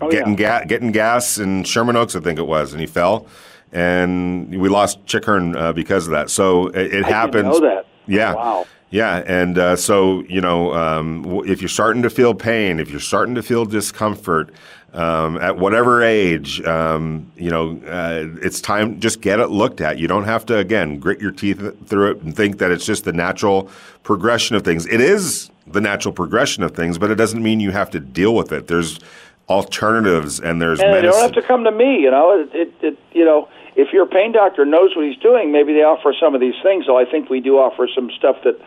oh, 0.00 0.10
getting 0.10 0.38
yeah. 0.38 0.60
ga- 0.60 0.66
getting 0.66 0.92
gas 0.92 1.38
in 1.38 1.64
Sherman 1.64 1.96
Oaks, 1.96 2.14
I 2.14 2.20
think 2.20 2.38
it 2.38 2.46
was, 2.46 2.72
and 2.72 2.80
he 2.80 2.86
fell. 2.86 3.26
and 3.72 4.50
we 4.50 4.68
lost 4.68 5.04
Chick 5.06 5.24
Hearn 5.24 5.56
uh, 5.56 5.72
because 5.72 6.06
of 6.06 6.12
that. 6.12 6.30
So 6.30 6.68
it, 6.68 6.94
it 6.94 7.04
happens. 7.04 7.60
Know 7.60 7.60
that. 7.60 7.86
Yeah. 8.06 8.34
Wow. 8.34 8.66
Yeah, 8.90 9.22
and 9.26 9.58
uh, 9.58 9.76
so 9.76 10.22
you 10.30 10.40
know, 10.40 10.72
um, 10.72 11.42
if 11.44 11.60
you're 11.60 11.68
starting 11.68 12.00
to 12.04 12.08
feel 12.08 12.32
pain, 12.34 12.80
if 12.80 12.90
you're 12.90 13.00
starting 13.00 13.34
to 13.34 13.42
feel 13.42 13.66
discomfort 13.66 14.50
um, 14.94 15.36
at 15.38 15.58
whatever 15.58 16.02
age, 16.02 16.62
um, 16.62 17.30
you 17.36 17.50
know, 17.50 17.78
uh, 17.86 18.26
it's 18.42 18.60
time 18.60 19.00
just 19.00 19.20
get 19.20 19.38
it 19.38 19.48
looked 19.48 19.80
at. 19.80 19.98
You 19.98 20.08
don't 20.08 20.24
have 20.24 20.46
to 20.46 20.56
again 20.56 20.98
grit 20.98 21.20
your 21.20 21.30
teeth 21.30 21.60
through 21.86 22.12
it 22.12 22.22
and 22.22 22.34
think 22.34 22.58
that 22.58 22.70
it's 22.70 22.86
just 22.86 23.04
the 23.04 23.12
natural 23.12 23.70
progression 24.02 24.56
of 24.56 24.62
things. 24.64 24.86
It 24.86 25.00
is 25.00 25.50
the 25.66 25.80
natural 25.80 26.14
progression 26.14 26.62
of 26.62 26.72
things, 26.74 26.98
but 26.98 27.10
it 27.10 27.16
doesn't 27.16 27.42
mean 27.42 27.60
you 27.60 27.70
have 27.70 27.90
to 27.90 28.00
deal 28.00 28.34
with 28.34 28.50
it. 28.52 28.66
There's 28.66 28.98
alternatives 29.48 30.40
and 30.40 30.60
there's 30.60 30.80
And 30.80 30.88
they 30.88 31.02
medicine. 31.02 31.20
don't 31.20 31.34
have 31.34 31.42
to 31.42 31.46
come 31.46 31.64
to 31.64 31.72
me. 31.72 32.00
You 32.00 32.10
know, 32.10 32.40
it, 32.40 32.54
it, 32.54 32.74
it 32.80 32.98
you 33.12 33.24
know, 33.24 33.48
if 33.76 33.92
your 33.92 34.06
pain 34.06 34.32
doctor 34.32 34.64
knows 34.64 34.96
what 34.96 35.04
he's 35.04 35.18
doing, 35.18 35.52
maybe 35.52 35.72
they 35.72 35.82
offer 35.82 36.14
some 36.18 36.34
of 36.34 36.40
these 36.40 36.56
things. 36.62 36.86
So 36.86 36.98
I 36.98 37.04
think 37.04 37.30
we 37.30 37.40
do 37.40 37.58
offer 37.58 37.88
some 37.94 38.10
stuff 38.18 38.36
that 38.44 38.58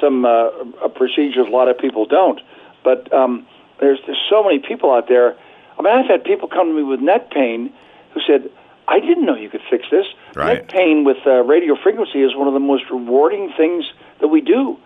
some 0.00 0.24
uh, 0.24 0.48
uh, 0.84 0.88
procedures 0.88 1.46
a 1.46 1.50
lot 1.50 1.68
of 1.68 1.78
people 1.78 2.06
don't. 2.06 2.40
But 2.84 3.12
um, 3.12 3.46
there's 3.80 3.98
there's 4.06 4.22
so 4.30 4.42
many 4.42 4.58
people 4.58 4.92
out 4.92 5.08
there. 5.08 5.36
I 5.80 5.82
mean, 5.82 6.04
I've 6.04 6.10
had 6.10 6.24
people 6.24 6.46
come 6.46 6.68
to 6.68 6.74
me 6.74 6.82
with 6.82 7.00
neck 7.00 7.30
pain 7.30 7.72
who 8.12 8.20
said, 8.26 8.50
"I 8.86 9.00
didn't 9.00 9.24
know 9.24 9.34
you 9.34 9.48
could 9.48 9.62
fix 9.70 9.86
this." 9.90 10.04
Right. 10.34 10.58
Neck 10.58 10.68
pain 10.68 11.04
with 11.04 11.16
uh, 11.26 11.42
radio 11.42 11.74
frequency 11.74 12.22
is 12.22 12.36
one 12.36 12.48
of 12.48 12.54
the 12.54 12.60
most 12.60 12.84
rewarding 12.90 13.52
things 13.56 13.90
that 14.20 14.28
we 14.28 14.42
do. 14.42 14.78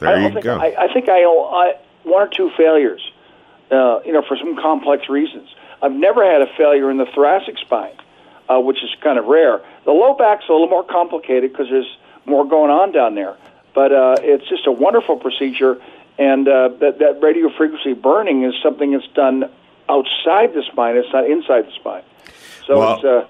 there 0.00 0.16
I 0.16 0.26
you 0.26 0.32
think, 0.34 0.44
go. 0.44 0.56
I, 0.56 0.84
I 0.84 0.92
think 0.92 1.08
I, 1.08 1.22
I 1.22 1.76
one 2.02 2.22
or 2.22 2.28
two 2.28 2.50
failures, 2.58 3.00
uh, 3.70 4.00
you 4.04 4.12
know, 4.12 4.22
for 4.22 4.36
some 4.36 4.56
complex 4.56 5.08
reasons. 5.08 5.48
I've 5.80 5.92
never 5.92 6.24
had 6.24 6.42
a 6.42 6.46
failure 6.56 6.90
in 6.90 6.98
the 6.98 7.06
thoracic 7.06 7.58
spine, 7.58 7.96
uh, 8.50 8.60
which 8.60 8.82
is 8.82 8.90
kind 9.00 9.18
of 9.18 9.24
rare. 9.26 9.62
The 9.84 9.92
low 9.92 10.14
back's 10.14 10.44
a 10.48 10.52
little 10.52 10.68
more 10.68 10.84
complicated 10.84 11.52
because 11.52 11.68
there's 11.70 11.96
more 12.26 12.46
going 12.46 12.70
on 12.70 12.92
down 12.92 13.14
there. 13.14 13.36
But 13.74 13.92
uh, 13.92 14.16
it's 14.20 14.48
just 14.48 14.66
a 14.66 14.72
wonderful 14.72 15.16
procedure, 15.16 15.80
and 16.18 16.46
uh, 16.46 16.68
that 16.80 16.98
that 16.98 17.22
radio 17.22 17.48
frequency 17.56 17.94
burning 17.94 18.44
is 18.44 18.54
something 18.62 18.92
that's 18.92 19.08
done 19.14 19.50
outside 19.88 20.54
the 20.54 20.62
spine. 20.70 20.96
It's 20.96 21.12
not 21.12 21.28
inside 21.28 21.66
the 21.66 21.72
spine. 21.72 22.02
So 22.66 22.78
Well- 22.78 22.94
it's 22.96 23.04
uh, 23.04 23.26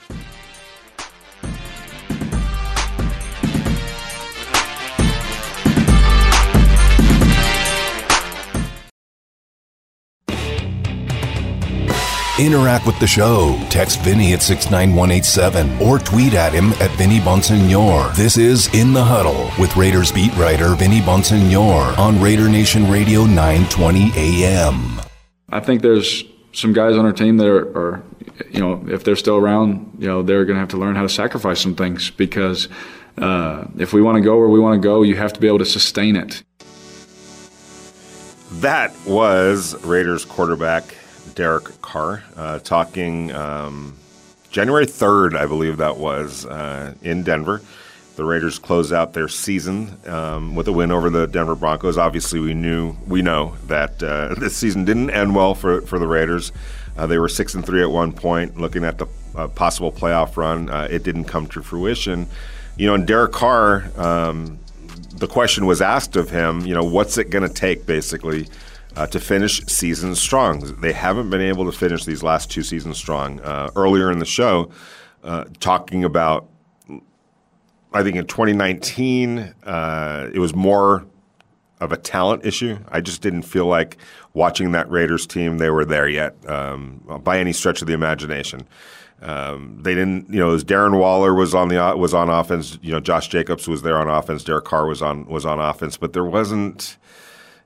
Interact 12.38 12.84
with 12.84 12.98
the 13.00 13.06
show. 13.06 13.58
Text 13.70 14.00
Vinny 14.02 14.34
at 14.34 14.42
69187 14.42 15.80
or 15.80 15.98
tweet 15.98 16.34
at 16.34 16.52
him 16.52 16.72
at 16.74 16.90
Vinny 16.98 17.18
Bonsignore. 17.18 18.14
This 18.14 18.36
is 18.36 18.68
In 18.74 18.92
the 18.92 19.02
Huddle 19.02 19.50
with 19.58 19.74
Raiders 19.74 20.12
beat 20.12 20.34
writer 20.36 20.74
Vinny 20.74 21.00
Bonsignore 21.00 21.96
on 21.96 22.20
Raider 22.20 22.46
Nation 22.50 22.90
Radio 22.90 23.24
920 23.24 24.12
AM. 24.14 25.00
I 25.48 25.60
think 25.60 25.80
there's 25.80 26.24
some 26.52 26.74
guys 26.74 26.94
on 26.96 27.06
our 27.06 27.12
team 27.12 27.38
that 27.38 27.46
are, 27.46 27.68
are 27.74 28.02
you 28.50 28.60
know, 28.60 28.84
if 28.86 29.02
they're 29.02 29.16
still 29.16 29.36
around, 29.36 29.96
you 29.98 30.06
know, 30.06 30.22
they're 30.22 30.44
going 30.44 30.56
to 30.56 30.60
have 30.60 30.68
to 30.70 30.76
learn 30.76 30.94
how 30.94 31.02
to 31.02 31.08
sacrifice 31.08 31.58
some 31.58 31.74
things 31.74 32.10
because 32.10 32.68
uh, 33.16 33.64
if 33.78 33.94
we 33.94 34.02
want 34.02 34.16
to 34.16 34.22
go 34.22 34.36
where 34.36 34.48
we 34.48 34.60
want 34.60 34.74
to 34.82 34.86
go, 34.86 35.02
you 35.02 35.16
have 35.16 35.32
to 35.32 35.40
be 35.40 35.46
able 35.46 35.60
to 35.60 35.64
sustain 35.64 36.16
it. 36.16 36.42
That 38.60 38.94
was 39.06 39.82
Raiders 39.84 40.26
quarterback 40.26 40.96
Derek 41.34 41.75
Carr 41.86 42.24
uh, 42.36 42.58
talking 42.58 43.32
um, 43.32 43.96
January 44.50 44.86
3rd, 44.86 45.36
I 45.36 45.46
believe 45.46 45.76
that 45.76 45.96
was, 45.96 46.44
uh, 46.44 46.94
in 47.02 47.22
Denver. 47.22 47.62
The 48.16 48.24
Raiders 48.24 48.58
close 48.58 48.92
out 48.92 49.12
their 49.12 49.28
season 49.28 49.96
um, 50.06 50.56
with 50.56 50.66
a 50.68 50.72
win 50.72 50.90
over 50.90 51.10
the 51.10 51.26
Denver 51.26 51.54
Broncos. 51.54 51.98
Obviously, 51.98 52.40
we 52.40 52.54
knew 52.54 52.96
we 53.06 53.22
know 53.22 53.54
that 53.66 54.02
uh, 54.02 54.34
this 54.38 54.56
season 54.56 54.84
didn't 54.84 55.10
end 55.10 55.34
well 55.34 55.54
for 55.54 55.82
for 55.82 55.98
the 55.98 56.06
Raiders. 56.06 56.50
Uh, 56.96 57.06
they 57.06 57.18
were 57.18 57.28
six 57.28 57.54
and 57.54 57.64
three 57.64 57.82
at 57.82 57.90
one 57.90 58.12
point, 58.12 58.58
looking 58.58 58.84
at 58.84 58.96
the 58.96 59.06
uh, 59.36 59.48
possible 59.48 59.92
playoff 59.92 60.36
run. 60.38 60.70
Uh, 60.70 60.88
it 60.90 61.02
didn't 61.02 61.24
come 61.24 61.46
to 61.48 61.62
fruition. 61.62 62.26
You 62.78 62.86
know, 62.86 62.94
and 62.94 63.06
Derek 63.06 63.32
Carr, 63.32 63.90
um, 63.98 64.58
the 65.14 65.26
question 65.26 65.66
was 65.66 65.82
asked 65.82 66.16
of 66.16 66.30
him. 66.30 66.62
You 66.62 66.74
know, 66.74 66.84
what's 66.84 67.18
it 67.18 67.28
going 67.28 67.46
to 67.46 67.52
take, 67.52 67.84
basically, 67.84 68.48
uh, 68.96 69.06
to 69.08 69.20
finish 69.20 69.64
seasons 69.66 70.20
strong? 70.20 70.60
They 70.80 70.92
haven't 70.92 71.30
been 71.30 71.40
able 71.40 71.70
to 71.70 71.76
finish 71.76 72.04
these 72.04 72.22
last 72.22 72.50
two 72.50 72.62
seasons 72.62 72.96
strong. 72.96 73.40
Uh, 73.40 73.70
earlier 73.76 74.10
in 74.10 74.18
the 74.18 74.26
show, 74.26 74.70
uh, 75.22 75.44
talking 75.60 76.04
about 76.04 76.48
I 77.96 78.02
think 78.02 78.16
in 78.16 78.26
2019, 78.26 79.54
uh, 79.64 80.28
it 80.32 80.38
was 80.38 80.54
more 80.54 81.06
of 81.80 81.92
a 81.92 81.96
talent 81.96 82.44
issue. 82.44 82.78
I 82.88 83.00
just 83.00 83.22
didn't 83.22 83.42
feel 83.42 83.66
like 83.66 83.96
watching 84.34 84.72
that 84.72 84.90
Raiders 84.90 85.26
team, 85.26 85.58
they 85.58 85.70
were 85.70 85.84
there 85.84 86.08
yet 86.08 86.34
um, 86.48 87.02
by 87.22 87.38
any 87.38 87.52
stretch 87.52 87.80
of 87.80 87.88
the 87.88 87.94
imagination. 87.94 88.66
Um, 89.22 89.78
they 89.80 89.94
didn't, 89.94 90.30
you 90.30 90.38
know, 90.38 90.54
as 90.54 90.62
Darren 90.62 90.98
Waller 90.98 91.32
was 91.32 91.54
on 91.54 91.68
the 91.68 91.94
was 91.96 92.12
on 92.12 92.28
offense. 92.28 92.78
You 92.82 92.92
know, 92.92 93.00
Josh 93.00 93.28
Jacobs 93.28 93.66
was 93.66 93.80
there 93.80 93.96
on 93.96 94.08
offense. 94.08 94.44
Derek 94.44 94.66
Carr 94.66 94.86
was 94.86 95.00
on 95.00 95.24
was 95.24 95.46
on 95.46 95.58
offense, 95.58 95.96
but 95.96 96.12
there 96.12 96.24
wasn't, 96.24 96.98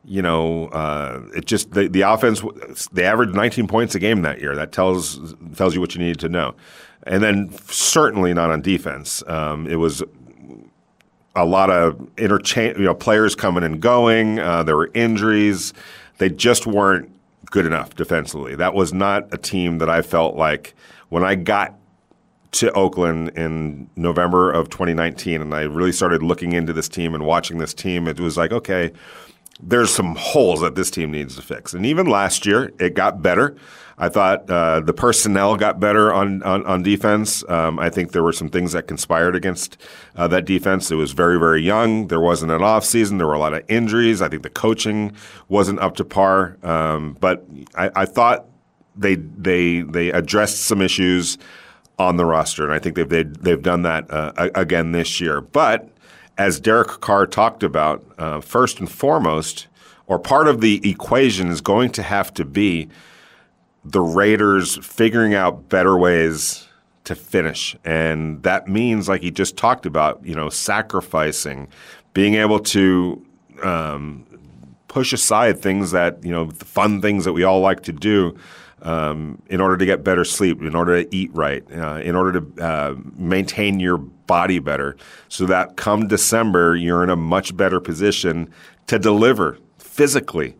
you 0.05 0.23
know, 0.23 0.67
uh, 0.69 1.23
it 1.35 1.45
just 1.47 1.73
the, 1.73 1.89
the 1.89 2.03
offense. 2.03 2.43
They 2.93 3.05
averaged 3.05 3.35
19 3.35 3.67
points 3.67 3.95
a 3.95 3.99
game 3.99 4.23
that 4.23 4.41
year. 4.41 4.55
That 4.55 4.73
tells 4.73 5.35
tells 5.55 5.75
you 5.75 5.81
what 5.81 5.95
you 5.95 6.01
needed 6.01 6.21
to 6.21 6.29
know. 6.29 6.55
And 7.05 7.23
then 7.23 7.51
certainly 7.69 8.35
not 8.35 8.51
on 8.51 8.61
defense. 8.61 9.23
Um, 9.27 9.67
it 9.67 9.77
was 9.77 10.03
a 11.37 11.45
lot 11.45 11.71
of 11.71 12.09
interchange, 12.19 12.77
you 12.79 12.85
know, 12.85 12.95
players 12.95 13.35
coming 13.35 13.63
and 13.63 13.81
going. 13.81 14.39
Uh, 14.39 14.63
there 14.63 14.77
were 14.77 14.91
injuries. 14.95 15.73
They 16.19 16.29
just 16.29 16.67
weren't 16.67 17.11
good 17.47 17.67
enough 17.67 17.95
defensively. 17.95 18.55
That 18.55 18.75
was 18.75 18.93
not 18.93 19.33
a 19.33 19.39
team 19.39 19.79
that 19.79 19.89
I 19.89 20.03
felt 20.03 20.37
like 20.37 20.75
when 21.09 21.25
I 21.25 21.35
got 21.35 21.77
to 22.53 22.73
Oakland 22.73 23.31
in 23.31 23.89
November 23.97 24.51
of 24.51 24.69
2019 24.71 25.41
and 25.41 25.55
I 25.55 25.63
really 25.63 25.93
started 25.93 26.23
looking 26.23 26.53
into 26.53 26.73
this 26.73 26.89
team 26.89 27.15
and 27.15 27.25
watching 27.25 27.59
this 27.59 27.73
team, 27.73 28.09
it 28.09 28.19
was 28.19 28.37
like, 28.37 28.53
okay, 28.53 28.93
there's 29.63 29.91
some 29.91 30.17
holes 30.17 30.61
that 30.61 30.75
this 30.75 30.91
team 30.91 31.11
needs 31.11 31.37
to 31.37 31.43
fix. 31.43 31.75
And 31.75 31.85
even 31.87 32.07
last 32.07 32.47
year, 32.47 32.73
it 32.79 32.95
got 32.95 33.23
better. 33.23 33.57
I 33.99 34.09
thought 34.09 34.49
uh, 34.49 34.81
the 34.81 34.95
personnel 34.95 35.57
got 35.57 35.79
better 35.79 36.11
on 36.11 36.43
on, 36.43 36.65
on 36.65 36.83
defense. 36.83 37.45
Um, 37.51 37.79
I 37.79 37.91
think 37.91 38.13
there 38.13 38.23
were 38.23 38.33
some 38.33 38.49
things 38.49 38.73
that 38.73 38.89
conspired 38.89 39.37
against 39.37 39.77
uh, 40.17 40.27
that 40.29 40.47
defense. 40.47 40.91
It 40.91 40.95
was 40.95 41.13
very 41.13 41.39
very 41.39 41.61
young. 41.61 42.09
There 42.09 42.21
wasn't 42.21 42.51
an 42.51 42.63
off 42.63 42.85
season. 42.87 43.19
There 43.19 43.27
were 43.27 43.35
a 43.35 43.39
lot 43.39 43.53
of 43.53 43.63
injuries. 43.69 44.23
I 44.23 44.31
think 44.31 44.43
the 44.43 44.51
coaching 44.51 45.13
wasn't 45.49 45.81
up 45.81 45.97
to 45.97 46.05
par. 46.05 46.57
Um, 46.63 47.19
but 47.21 47.45
I, 47.75 47.91
I 47.95 48.05
thought 48.07 48.47
they 48.97 49.17
they 49.17 49.83
they 49.83 50.11
addressed 50.11 50.63
some 50.63 50.81
issues 50.81 51.37
on 51.99 52.17
the 52.17 52.25
roster, 52.25 52.65
and 52.65 52.73
I 52.73 52.79
think 52.79 52.97
they've 52.97 53.43
they've, 53.43 53.63
done 53.63 53.83
that 53.83 54.11
uh, 54.11 54.33
again 54.55 54.93
this 54.93 55.21
year. 55.21 55.43
But 55.43 55.91
as 56.41 56.59
Derek 56.59 56.89
Carr 57.03 57.27
talked 57.27 57.63
about, 57.63 58.03
uh, 58.17 58.41
first 58.41 58.81
and 58.81 58.91
foremost, 58.91 59.67
or 60.07 60.19
part 60.19 60.49
of 60.49 60.63
the 60.63 60.81
equation 60.89 61.49
is 61.49 61.61
going 61.61 61.91
to 61.91 62.03
have 62.03 62.33
to 62.33 62.47
be 62.47 62.89
the 63.85 64.01
Raiders 64.01 64.79
figuring 64.79 65.35
out 65.35 65.69
better 65.69 65.99
ways 65.99 66.67
to 67.05 67.15
finish. 67.15 67.77
And 67.85 68.43
that 68.43 68.69
means, 68.69 69.07
like 69.07 69.21
he 69.21 69.31
just 69.31 69.59
talked 69.59 69.85
about, 69.85 70.25
you 70.25 70.35
know, 70.35 70.49
sacrificing, 70.49 71.69
being 72.15 72.37
able 72.37 72.61
to 72.61 73.23
um, 73.63 74.25
push 74.89 75.13
aside 75.13 75.61
things 75.61 75.91
that, 75.91 76.25
you 76.25 76.31
know, 76.31 76.47
the 76.47 76.65
fun 76.65 77.03
things 77.03 77.27
that 77.27 77.35
we 77.35 77.45
all 77.45 77.61
like 77.61 77.83
to 77.83 77.93
do. 77.93 78.35
Um, 78.83 79.43
in 79.51 79.61
order 79.61 79.77
to 79.77 79.85
get 79.85 80.03
better 80.03 80.25
sleep, 80.25 80.63
in 80.63 80.75
order 80.75 81.05
to 81.05 81.15
eat 81.15 81.31
right, 81.35 81.63
uh, 81.71 81.97
in 81.97 82.17
order 82.17 82.41
to 82.41 82.65
uh, 82.65 82.95
maintain 83.15 83.79
your 83.79 83.99
body 84.31 84.61
better, 84.61 84.97
so 85.29 85.45
that 85.45 85.77
come 85.77 86.07
December, 86.07 86.77
you're 86.77 87.03
in 87.03 87.11
a 87.11 87.17
much 87.17 87.57
better 87.57 87.81
position 87.81 88.49
to 88.87 88.97
deliver 88.97 89.59
physically. 89.79 90.57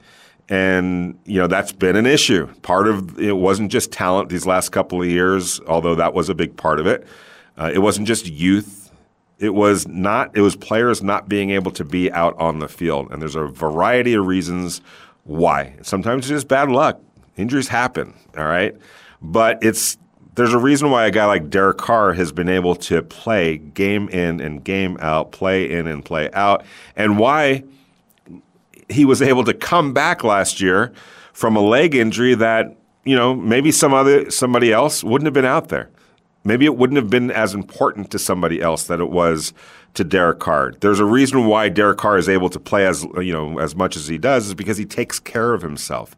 And 0.49 1.17
you 1.25 1.39
know 1.41 1.47
that's 1.47 1.71
been 1.71 1.95
an 1.95 2.05
issue. 2.05 2.49
Part 2.63 2.89
of 2.89 3.17
it 3.21 3.37
wasn't 3.37 3.71
just 3.71 3.93
talent 3.93 4.29
these 4.29 4.45
last 4.45 4.71
couple 4.71 5.01
of 5.01 5.07
years, 5.07 5.61
although 5.69 5.95
that 5.95 6.15
was 6.15 6.29
a 6.29 6.35
big 6.35 6.57
part 6.57 6.81
of 6.81 6.89
it. 6.89 7.07
Uh, 7.57 7.71
it 7.73 7.79
wasn't 7.79 8.09
just 8.09 8.27
youth. 8.27 8.91
It 9.39 9.55
was 9.55 9.87
not. 9.87 10.37
It 10.37 10.41
was 10.41 10.57
players 10.57 11.01
not 11.01 11.29
being 11.29 11.51
able 11.51 11.71
to 11.71 11.85
be 11.85 12.11
out 12.11 12.37
on 12.41 12.59
the 12.59 12.67
field, 12.67 13.13
and 13.13 13.23
there's 13.23 13.37
a 13.37 13.45
variety 13.45 14.15
of 14.15 14.27
reasons 14.27 14.81
why. 15.23 15.77
Sometimes 15.83 16.25
it's 16.25 16.31
just 16.31 16.49
bad 16.49 16.69
luck. 16.69 17.01
Injuries 17.37 17.69
happen. 17.69 18.15
All 18.37 18.47
right, 18.47 18.75
but 19.23 19.63
it's 19.63 19.97
there's 20.35 20.53
a 20.53 20.59
reason 20.59 20.91
why 20.91 21.07
a 21.07 21.11
guy 21.11 21.25
like 21.25 21.51
Derek 21.51 21.79
Carr 21.79 22.13
has 22.13 22.33
been 22.33 22.49
able 22.49 22.75
to 22.77 23.03
play 23.03 23.59
game 23.59 24.09
in 24.09 24.41
and 24.41 24.63
game 24.63 24.97
out, 25.01 25.33
play 25.33 25.71
in 25.71 25.87
and 25.87 26.05
play 26.05 26.31
out, 26.33 26.65
and 26.97 27.19
why 27.19 27.65
he 28.89 29.05
was 29.05 29.23
able 29.23 29.45
to 29.45 29.55
come 29.55 29.93
back 29.93 30.25
last 30.25 30.61
year 30.61 30.93
from 31.33 31.57
a 31.57 31.61
leg 31.61 31.95
injury 31.95 32.35
that 32.35 32.77
you 33.05 33.17
know 33.17 33.35
maybe 33.35 33.73
some 33.73 33.93
other 33.93 34.31
somebody 34.31 34.73
else 34.73 35.03
wouldn't 35.03 35.27
have 35.27 35.35
been 35.35 35.45
out 35.45 35.69
there. 35.69 35.91
Maybe 36.43 36.65
it 36.65 36.77
wouldn't 36.77 36.97
have 36.97 37.11
been 37.11 37.31
as 37.31 37.53
important 37.53 38.11
to 38.13 38.19
somebody 38.19 38.63
else 38.63 38.85
that 38.85 39.01
it 39.01 39.11
was 39.11 39.53
to 39.93 40.05
Derek 40.05 40.39
Carr. 40.39 40.73
There's 40.81 41.01
a 41.01 41.05
reason 41.05 41.47
why 41.47 41.69
Derek 41.69 41.99
Carr 41.99 42.17
is 42.17 42.29
able 42.29 42.49
to 42.51 42.61
play 42.61 42.87
as 42.87 43.05
you 43.17 43.33
know 43.33 43.59
as 43.59 43.75
much 43.75 43.97
as 43.97 44.07
he 44.07 44.19
does 44.19 44.47
is 44.47 44.55
because 44.55 44.79
he 44.79 44.87
takes 44.87 45.19
care 45.19 45.53
of 45.53 45.63
himself 45.63 46.17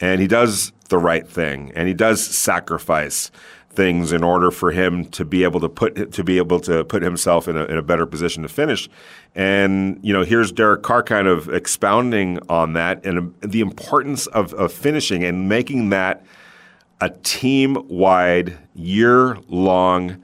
and 0.00 0.20
he 0.20 0.26
does 0.26 0.72
the 0.88 0.98
right 0.98 1.28
thing 1.28 1.72
and 1.74 1.88
he 1.88 1.94
does 1.94 2.24
sacrifice 2.24 3.30
things 3.70 4.10
in 4.10 4.24
order 4.24 4.50
for 4.50 4.72
him 4.72 5.04
to 5.04 5.24
be 5.24 5.44
able 5.44 5.60
to 5.60 5.68
put 5.68 6.10
to 6.12 6.24
be 6.24 6.38
able 6.38 6.58
to 6.58 6.84
put 6.84 7.00
himself 7.02 7.46
in 7.46 7.56
a, 7.56 7.64
in 7.66 7.76
a 7.76 7.82
better 7.82 8.06
position 8.06 8.42
to 8.42 8.48
finish. 8.48 8.88
And 9.34 10.00
you 10.02 10.12
know, 10.12 10.24
here's 10.24 10.50
Derek 10.50 10.82
Carr 10.82 11.02
kind 11.02 11.28
of 11.28 11.48
expounding 11.48 12.40
on 12.48 12.72
that 12.72 13.04
and 13.04 13.34
the 13.40 13.60
importance 13.60 14.26
of, 14.28 14.52
of 14.54 14.72
finishing 14.72 15.22
and 15.22 15.48
making 15.48 15.90
that 15.90 16.24
a 17.00 17.10
team-wide, 17.10 18.58
year-long 18.74 20.20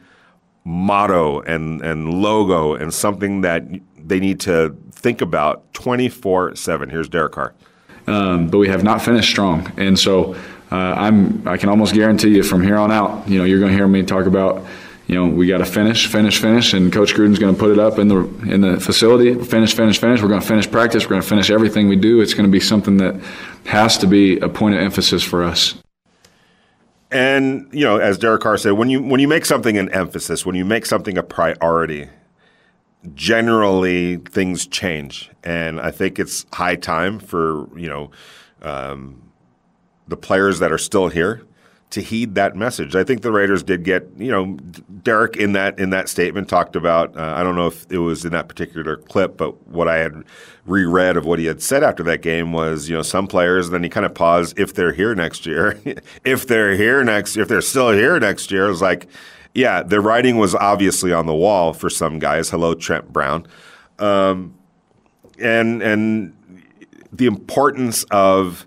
motto 0.64 1.40
and 1.42 1.82
and 1.82 2.14
logo 2.14 2.74
and 2.74 2.92
something 2.92 3.42
that 3.42 3.62
they 3.96 4.18
need 4.18 4.40
to 4.40 4.76
think 4.90 5.20
about 5.20 5.72
24/7. 5.74 6.90
Here's 6.90 7.08
Derek 7.08 7.32
Carr. 7.32 7.54
Um, 8.06 8.48
but 8.48 8.58
we 8.58 8.68
have 8.68 8.84
not 8.84 9.02
finished 9.02 9.30
strong, 9.30 9.72
and 9.78 9.98
so 9.98 10.34
uh, 10.70 10.94
I'm 10.96 11.46
I 11.46 11.56
can 11.56 11.68
almost 11.68 11.94
guarantee 11.94 12.30
you 12.34 12.42
from 12.42 12.62
here 12.62 12.76
on 12.76 12.90
out, 12.90 13.28
you 13.28 13.38
know, 13.38 13.44
you're 13.44 13.60
going 13.60 13.70
to 13.70 13.76
hear 13.76 13.86
me 13.86 14.02
talk 14.02 14.26
about, 14.26 14.64
you 15.06 15.14
know, 15.14 15.26
we 15.26 15.46
got 15.46 15.58
to 15.58 15.64
finish, 15.64 16.06
finish, 16.06 16.40
finish, 16.40 16.72
and 16.72 16.92
Coach 16.92 17.14
Gruden's 17.14 17.38
going 17.38 17.54
to 17.54 17.58
put 17.58 17.70
it 17.70 17.78
up 17.78 17.98
in 17.98 18.08
the 18.08 18.24
in 18.52 18.60
the 18.60 18.80
facility. 18.80 19.34
Finish, 19.44 19.74
finish, 19.74 19.98
finish. 19.98 20.20
We're 20.20 20.28
going 20.28 20.40
to 20.40 20.46
finish 20.46 20.68
practice. 20.70 21.04
We're 21.04 21.10
going 21.10 21.22
to 21.22 21.28
finish 21.28 21.50
everything 21.50 21.88
we 21.88 21.96
do. 21.96 22.20
It's 22.20 22.34
going 22.34 22.46
to 22.46 22.50
be 22.50 22.60
something 22.60 22.96
that 22.96 23.14
has 23.66 23.98
to 23.98 24.06
be 24.06 24.38
a 24.38 24.48
point 24.48 24.74
of 24.74 24.80
emphasis 24.80 25.22
for 25.22 25.44
us. 25.44 25.74
And 27.10 27.68
you 27.72 27.84
know, 27.84 27.98
as 27.98 28.18
Derek 28.18 28.42
Carr 28.42 28.56
said, 28.56 28.72
when 28.72 28.90
you 28.90 29.00
when 29.00 29.20
you 29.20 29.28
make 29.28 29.44
something 29.44 29.78
an 29.78 29.90
emphasis, 29.90 30.44
when 30.44 30.56
you 30.56 30.64
make 30.64 30.86
something 30.86 31.16
a 31.16 31.22
priority, 31.22 32.08
generally 33.14 34.16
things 34.16 34.66
change, 34.66 35.30
and 35.42 35.80
I 35.80 35.90
think 35.90 36.18
it's 36.18 36.46
high 36.52 36.76
time 36.76 37.18
for 37.18 37.68
you 37.78 37.88
know. 37.88 38.10
Um, 38.62 39.20
the 40.06 40.16
players 40.16 40.58
that 40.58 40.70
are 40.70 40.78
still 40.78 41.08
here 41.08 41.42
to 41.94 42.00
heed 42.00 42.34
that 42.34 42.56
message. 42.56 42.96
I 42.96 43.04
think 43.04 43.22
the 43.22 43.30
Raiders 43.30 43.62
did 43.62 43.84
get, 43.84 44.08
you 44.16 44.30
know, 44.30 44.56
Derek 45.04 45.36
in 45.36 45.52
that 45.52 45.78
in 45.78 45.90
that 45.90 46.08
statement 46.08 46.48
talked 46.48 46.74
about. 46.74 47.16
Uh, 47.16 47.34
I 47.36 47.44
don't 47.44 47.54
know 47.54 47.68
if 47.68 47.86
it 47.88 47.98
was 47.98 48.24
in 48.24 48.32
that 48.32 48.48
particular 48.48 48.96
clip, 48.96 49.36
but 49.36 49.66
what 49.68 49.86
I 49.86 49.98
had 49.98 50.24
reread 50.66 51.16
of 51.16 51.24
what 51.24 51.38
he 51.38 51.44
had 51.44 51.62
said 51.62 51.84
after 51.84 52.02
that 52.02 52.20
game 52.20 52.52
was, 52.52 52.88
you 52.88 52.96
know, 52.96 53.02
some 53.02 53.28
players. 53.28 53.70
Then 53.70 53.84
he 53.84 53.88
kind 53.88 54.04
of 54.04 54.12
paused. 54.12 54.58
If 54.58 54.74
they're 54.74 54.92
here 54.92 55.14
next 55.14 55.46
year, 55.46 55.80
if 56.24 56.48
they're 56.48 56.74
here 56.76 57.04
next, 57.04 57.36
if 57.36 57.46
they're 57.46 57.60
still 57.60 57.92
here 57.92 58.18
next 58.18 58.50
year, 58.50 58.66
it 58.66 58.70
was 58.70 58.82
like, 58.82 59.06
yeah, 59.54 59.82
the 59.82 60.00
writing 60.00 60.36
was 60.36 60.54
obviously 60.54 61.12
on 61.12 61.26
the 61.26 61.34
wall 61.34 61.72
for 61.72 61.88
some 61.88 62.18
guys. 62.18 62.50
Hello, 62.50 62.74
Trent 62.74 63.12
Brown, 63.12 63.46
um, 63.98 64.54
and 65.38 65.82
and 65.82 66.36
the 67.12 67.26
importance 67.26 68.04
of 68.10 68.66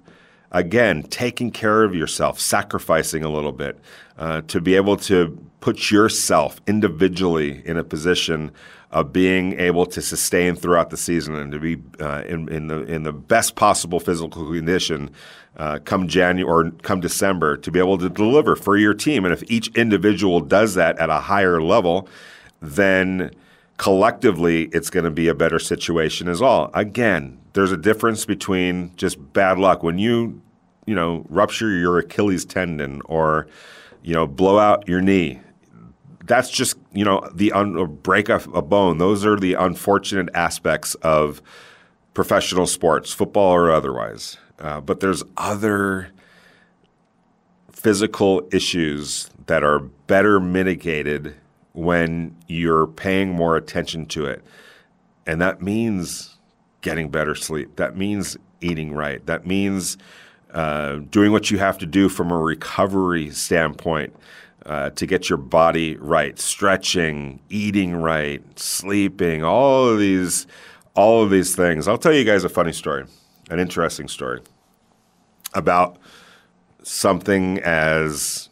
again, 0.51 1.03
taking 1.03 1.51
care 1.51 1.83
of 1.83 1.93
yourself, 1.93 2.39
sacrificing 2.39 3.23
a 3.23 3.29
little 3.29 3.51
bit 3.51 3.79
uh, 4.17 4.41
to 4.47 4.61
be 4.61 4.75
able 4.75 4.97
to 4.97 5.37
put 5.59 5.91
yourself 5.91 6.61
individually 6.67 7.61
in 7.65 7.77
a 7.77 7.83
position 7.83 8.51
of 8.91 9.11
being 9.11 9.59
able 9.59 9.85
to 9.85 10.01
sustain 10.01 10.55
throughout 10.55 10.89
the 10.89 10.97
season 10.97 11.35
and 11.35 11.51
to 11.51 11.59
be 11.59 11.77
uh, 11.99 12.23
in, 12.25 12.47
in, 12.49 12.67
the 12.67 12.83
in 12.83 13.03
the 13.03 13.11
best 13.11 13.55
possible 13.55 13.99
physical 13.99 14.49
condition 14.49 15.09
uh, 15.57 15.79
come 15.83 16.07
January 16.07 16.43
or 16.49 16.71
come 16.83 17.01
December 17.01 17.57
to 17.57 17.71
be 17.71 17.79
able 17.79 17.97
to 17.97 18.09
deliver 18.09 18.55
for 18.55 18.77
your 18.77 18.93
team. 18.93 19.25
And 19.25 19.33
if 19.33 19.43
each 19.51 19.67
individual 19.75 20.39
does 20.39 20.75
that 20.75 20.97
at 20.99 21.09
a 21.09 21.19
higher 21.19 21.61
level, 21.61 22.07
then 22.61 23.31
collectively 23.77 24.65
it's 24.73 24.89
going 24.89 25.03
to 25.03 25.11
be 25.11 25.27
a 25.27 25.35
better 25.35 25.59
situation 25.59 26.27
as 26.27 26.41
well. 26.41 26.69
Again, 26.73 27.37
there's 27.53 27.71
a 27.71 27.77
difference 27.77 28.25
between 28.25 28.95
just 28.95 29.33
bad 29.33 29.57
luck 29.57 29.83
when 29.83 29.97
you 29.97 30.41
you 30.85 30.95
know 30.95 31.25
rupture 31.29 31.71
your 31.71 31.99
Achilles 31.99 32.45
tendon 32.45 33.01
or 33.05 33.47
you 34.03 34.13
know 34.13 34.27
blow 34.27 34.59
out 34.59 34.87
your 34.87 35.01
knee. 35.01 35.41
That's 36.27 36.49
just 36.49 36.77
you 36.93 37.05
know 37.05 37.27
the 37.33 37.51
un- 37.53 37.97
break 38.03 38.29
a, 38.29 38.35
a 38.53 38.61
bone. 38.61 38.97
Those 38.97 39.25
are 39.25 39.37
the 39.37 39.55
unfortunate 39.55 40.29
aspects 40.33 40.95
of 40.95 41.41
professional 42.13 42.67
sports, 42.67 43.13
football 43.13 43.53
or 43.53 43.71
otherwise. 43.71 44.37
Uh, 44.59 44.81
but 44.81 44.99
there's 44.99 45.23
other 45.37 46.11
physical 47.71 48.47
issues 48.51 49.29
that 49.45 49.63
are 49.63 49.79
better 49.79 50.39
mitigated 50.39 51.35
when 51.73 52.35
you're 52.47 52.87
paying 52.87 53.29
more 53.29 53.55
attention 53.55 54.05
to 54.07 54.25
it. 54.25 54.43
And 55.27 55.39
that 55.41 55.61
means 55.61 56.37
getting 56.81 57.09
better 57.09 57.35
sleep. 57.35 57.75
That 57.75 57.95
means 57.95 58.35
eating 58.61 58.93
right. 58.93 59.23
That 59.27 59.45
means 59.45 59.97
uh, 60.51 60.97
doing 61.11 61.31
what 61.31 61.51
you 61.51 61.59
have 61.59 61.77
to 61.77 61.85
do 61.85 62.09
from 62.09 62.31
a 62.31 62.37
recovery 62.37 63.29
standpoint 63.29 64.15
uh, 64.67 64.89
to 64.91 65.05
get 65.05 65.29
your 65.29 65.37
body 65.37 65.95
right, 65.97 66.37
stretching, 66.37 67.39
eating 67.49 67.95
right, 67.95 68.43
sleeping, 68.59 69.43
all 69.43 69.87
of 69.87 69.97
these, 69.97 70.45
all 70.93 71.23
of 71.23 71.29
these 71.29 71.55
things. 71.55 71.87
I'll 71.87 71.97
tell 71.97 72.13
you 72.13 72.25
guys 72.25 72.43
a 72.43 72.49
funny 72.49 72.73
story, 72.73 73.05
an 73.49 73.59
interesting 73.59 74.07
story 74.07 74.41
about 75.53 75.97
something 76.83 77.59
as 77.59 78.49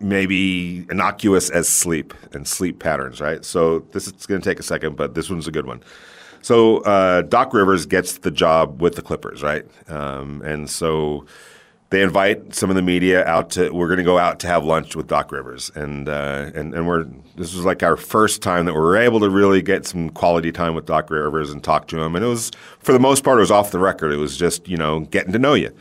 maybe 0.00 0.86
innocuous 0.90 1.50
as 1.50 1.68
sleep 1.68 2.14
and 2.32 2.48
sleep 2.48 2.78
patterns, 2.78 3.20
right? 3.20 3.44
So 3.44 3.80
this 3.92 4.06
is 4.06 4.26
going 4.26 4.40
to 4.40 4.48
take 4.48 4.58
a 4.58 4.64
second, 4.64 4.96
but 4.96 5.14
this 5.14 5.30
one's 5.30 5.46
a 5.46 5.52
good 5.52 5.66
one. 5.66 5.82
So 6.42 6.78
uh, 6.78 7.22
Doc 7.22 7.54
Rivers 7.54 7.86
gets 7.86 8.18
the 8.18 8.30
job 8.30 8.82
with 8.82 8.96
the 8.96 9.02
Clippers, 9.02 9.42
right? 9.42 9.64
Um, 9.88 10.42
and 10.42 10.68
so 10.68 11.24
they 11.94 12.02
invite 12.02 12.56
some 12.56 12.70
of 12.70 12.76
the 12.76 12.82
media 12.82 13.24
out 13.24 13.50
to. 13.50 13.70
We're 13.70 13.86
going 13.86 13.98
to 13.98 14.04
go 14.04 14.18
out 14.18 14.40
to 14.40 14.48
have 14.48 14.64
lunch 14.64 14.96
with 14.96 15.06
Doc 15.06 15.30
Rivers, 15.30 15.70
and 15.76 16.08
uh, 16.08 16.50
and 16.52 16.74
and 16.74 16.88
we're 16.88 17.04
this 17.36 17.54
was 17.54 17.64
like 17.64 17.84
our 17.84 17.96
first 17.96 18.42
time 18.42 18.66
that 18.66 18.72
we 18.72 18.80
were 18.80 18.96
able 18.96 19.20
to 19.20 19.30
really 19.30 19.62
get 19.62 19.86
some 19.86 20.10
quality 20.10 20.50
time 20.50 20.74
with 20.74 20.86
Doc 20.86 21.08
Rivers 21.08 21.52
and 21.52 21.62
talk 21.62 21.86
to 21.88 22.00
him. 22.00 22.16
And 22.16 22.24
it 22.24 22.28
was 22.28 22.50
for 22.80 22.92
the 22.92 22.98
most 22.98 23.22
part, 23.22 23.38
it 23.38 23.42
was 23.42 23.52
off 23.52 23.70
the 23.70 23.78
record. 23.78 24.12
It 24.12 24.16
was 24.16 24.36
just 24.36 24.66
you 24.66 24.76
know 24.76 25.00
getting 25.00 25.32
to 25.34 25.38
know 25.38 25.54
you. 25.54 25.72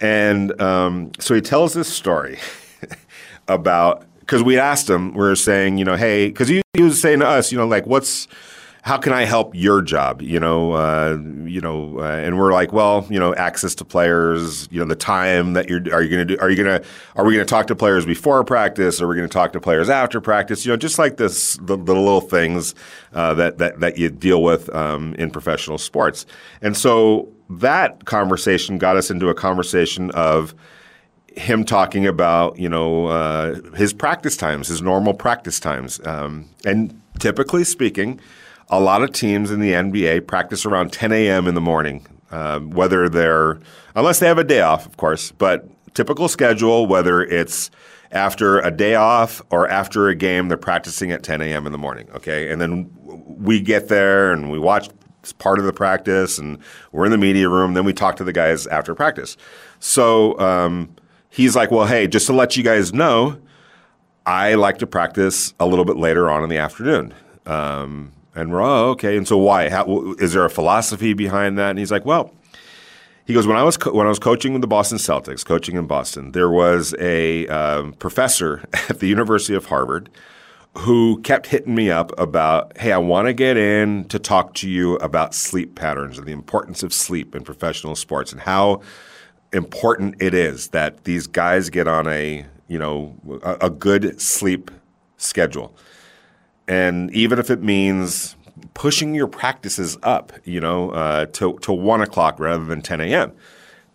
And 0.00 0.60
um, 0.60 1.12
so 1.20 1.36
he 1.36 1.40
tells 1.40 1.72
this 1.72 1.88
story 1.88 2.38
about 3.48 4.04
because 4.18 4.42
we 4.42 4.58
asked 4.58 4.90
him, 4.90 5.14
we 5.14 5.24
are 5.24 5.36
saying, 5.36 5.78
you 5.78 5.84
know, 5.84 5.96
hey, 5.96 6.28
because 6.28 6.48
he, 6.48 6.62
he 6.72 6.82
was 6.82 7.00
saying 7.00 7.20
to 7.20 7.28
us, 7.28 7.52
you 7.52 7.58
know, 7.58 7.66
like 7.66 7.86
what's 7.86 8.26
how 8.84 8.98
can 8.98 9.14
I 9.14 9.24
help 9.24 9.54
your 9.54 9.80
job? 9.80 10.20
You 10.20 10.38
know, 10.38 10.72
uh, 10.72 11.16
you 11.46 11.62
know, 11.62 12.00
uh, 12.00 12.02
and 12.02 12.38
we're 12.38 12.52
like, 12.52 12.70
well, 12.70 13.06
you 13.08 13.18
know, 13.18 13.34
access 13.34 13.74
to 13.76 13.84
players, 13.84 14.68
you 14.70 14.78
know, 14.78 14.84
the 14.84 14.94
time 14.94 15.54
that 15.54 15.70
you're, 15.70 15.80
are 15.90 16.02
you 16.02 16.10
going 16.10 16.28
to 16.28 16.36
do, 16.36 16.38
are 16.38 16.50
you 16.50 16.62
going 16.62 16.82
to, 16.82 16.86
are 17.16 17.24
we 17.24 17.32
going 17.32 17.46
to 17.46 17.50
talk 17.50 17.66
to 17.68 17.74
players 17.74 18.04
before 18.04 18.44
practice? 18.44 19.00
Are 19.00 19.08
we 19.08 19.16
going 19.16 19.26
to 19.26 19.32
talk 19.32 19.54
to 19.54 19.60
players 19.60 19.88
after 19.88 20.20
practice? 20.20 20.66
You 20.66 20.72
know, 20.72 20.76
just 20.76 20.98
like 20.98 21.16
this, 21.16 21.56
the, 21.62 21.78
the 21.78 21.94
little 21.94 22.20
things 22.20 22.74
uh, 23.14 23.32
that, 23.32 23.56
that, 23.56 23.80
that 23.80 23.96
you 23.96 24.10
deal 24.10 24.42
with 24.42 24.68
um, 24.74 25.14
in 25.14 25.30
professional 25.30 25.78
sports. 25.78 26.26
And 26.60 26.76
so 26.76 27.32
that 27.48 28.04
conversation 28.04 28.76
got 28.76 28.98
us 28.98 29.10
into 29.10 29.30
a 29.30 29.34
conversation 29.34 30.10
of, 30.10 30.54
him 31.36 31.64
talking 31.64 32.06
about 32.06 32.56
you 32.60 32.68
know 32.68 33.06
uh, 33.06 33.60
his 33.72 33.92
practice 33.92 34.36
times, 34.36 34.68
his 34.68 34.80
normal 34.80 35.12
practice 35.12 35.58
times, 35.58 36.00
um, 36.06 36.48
and 36.64 37.00
typically 37.18 37.64
speaking, 37.64 38.20
a 38.68 38.80
lot 38.80 39.02
of 39.02 39.12
teams 39.12 39.50
in 39.50 39.60
the 39.60 39.72
NBA 39.72 40.26
practice 40.26 40.64
around 40.64 40.92
10 40.92 41.12
a.m. 41.12 41.46
in 41.46 41.54
the 41.54 41.60
morning, 41.60 42.06
uh, 42.30 42.60
whether 42.60 43.08
they're, 43.08 43.60
unless 43.94 44.18
they 44.18 44.26
have 44.26 44.38
a 44.38 44.44
day 44.44 44.60
off, 44.60 44.86
of 44.86 44.96
course, 44.96 45.32
but 45.32 45.68
typical 45.94 46.28
schedule, 46.28 46.86
whether 46.86 47.22
it's 47.22 47.70
after 48.12 48.60
a 48.60 48.70
day 48.70 48.94
off 48.94 49.42
or 49.50 49.68
after 49.68 50.08
a 50.08 50.14
game, 50.14 50.48
they're 50.48 50.56
practicing 50.56 51.12
at 51.12 51.22
10 51.22 51.40
a.m. 51.42 51.66
in 51.66 51.72
the 51.72 51.78
morning, 51.78 52.08
okay? 52.14 52.50
And 52.50 52.60
then 52.60 52.90
we 53.04 53.60
get 53.60 53.88
there 53.88 54.32
and 54.32 54.50
we 54.50 54.58
watch 54.58 54.88
part 55.38 55.58
of 55.58 55.64
the 55.64 55.72
practice 55.72 56.38
and 56.38 56.58
we're 56.92 57.04
in 57.04 57.10
the 57.10 57.18
media 57.18 57.48
room. 57.48 57.74
Then 57.74 57.84
we 57.84 57.92
talk 57.92 58.16
to 58.16 58.24
the 58.24 58.32
guys 58.32 58.66
after 58.66 58.94
practice. 58.94 59.36
So 59.80 60.38
um, 60.38 60.94
he's 61.30 61.56
like, 61.56 61.70
well, 61.70 61.86
hey, 61.86 62.06
just 62.06 62.26
to 62.26 62.32
let 62.32 62.56
you 62.56 62.62
guys 62.62 62.92
know, 62.92 63.38
I 64.26 64.54
like 64.54 64.78
to 64.78 64.86
practice 64.86 65.54
a 65.60 65.66
little 65.66 65.84
bit 65.84 65.96
later 65.96 66.30
on 66.30 66.42
in 66.42 66.48
the 66.48 66.58
afternoon. 66.58 67.14
Um, 67.46 68.12
and 68.34 68.50
we're, 68.50 68.62
oh, 68.62 68.90
okay. 68.90 69.16
And 69.16 69.26
so 69.26 69.36
why? 69.38 69.70
How, 69.70 70.14
is 70.18 70.32
there 70.32 70.44
a 70.44 70.50
philosophy 70.50 71.14
behind 71.14 71.58
that? 71.58 71.70
And 71.70 71.78
he's 71.78 71.90
like, 71.90 72.04
well, 72.04 72.32
he 73.24 73.32
goes, 73.32 73.46
when 73.46 73.56
I 73.56 73.62
was 73.62 73.76
co- 73.76 73.92
when 73.92 74.06
I 74.06 74.10
was 74.10 74.18
coaching 74.18 74.52
with 74.52 74.60
the 74.60 74.68
Boston 74.68 74.98
Celtics, 74.98 75.44
coaching 75.44 75.76
in 75.76 75.86
Boston, 75.86 76.32
there 76.32 76.50
was 76.50 76.94
a 77.00 77.46
um, 77.48 77.94
professor 77.94 78.62
at 78.88 79.00
the 79.00 79.06
University 79.06 79.54
of 79.54 79.66
Harvard 79.66 80.10
who 80.78 81.20
kept 81.22 81.46
hitting 81.46 81.74
me 81.74 81.90
up 81.90 82.18
about, 82.18 82.76
hey, 82.78 82.90
I 82.92 82.98
want 82.98 83.28
to 83.28 83.32
get 83.32 83.56
in 83.56 84.06
to 84.06 84.18
talk 84.18 84.54
to 84.54 84.68
you 84.68 84.96
about 84.96 85.32
sleep 85.32 85.76
patterns 85.76 86.18
and 86.18 86.26
the 86.26 86.32
importance 86.32 86.82
of 86.82 86.92
sleep 86.92 87.34
in 87.34 87.44
professional 87.44 87.94
sports 87.94 88.32
and 88.32 88.40
how 88.40 88.82
important 89.52 90.20
it 90.20 90.34
is 90.34 90.68
that 90.68 91.04
these 91.04 91.28
guys 91.28 91.70
get 91.70 91.86
on 91.86 92.08
a 92.08 92.44
you 92.66 92.78
know 92.78 93.14
a, 93.42 93.66
a 93.66 93.70
good 93.70 94.20
sleep 94.20 94.70
schedule 95.16 95.74
and 96.68 97.10
even 97.12 97.38
if 97.38 97.50
it 97.50 97.62
means 97.62 98.36
pushing 98.74 99.14
your 99.14 99.26
practices 99.26 99.96
up, 100.02 100.32
you 100.44 100.60
know, 100.60 100.90
uh, 100.90 101.26
to 101.26 101.58
to 101.58 101.72
one 101.72 102.00
o'clock 102.00 102.38
rather 102.38 102.64
than 102.64 102.82
ten 102.82 103.00
a.m. 103.00 103.32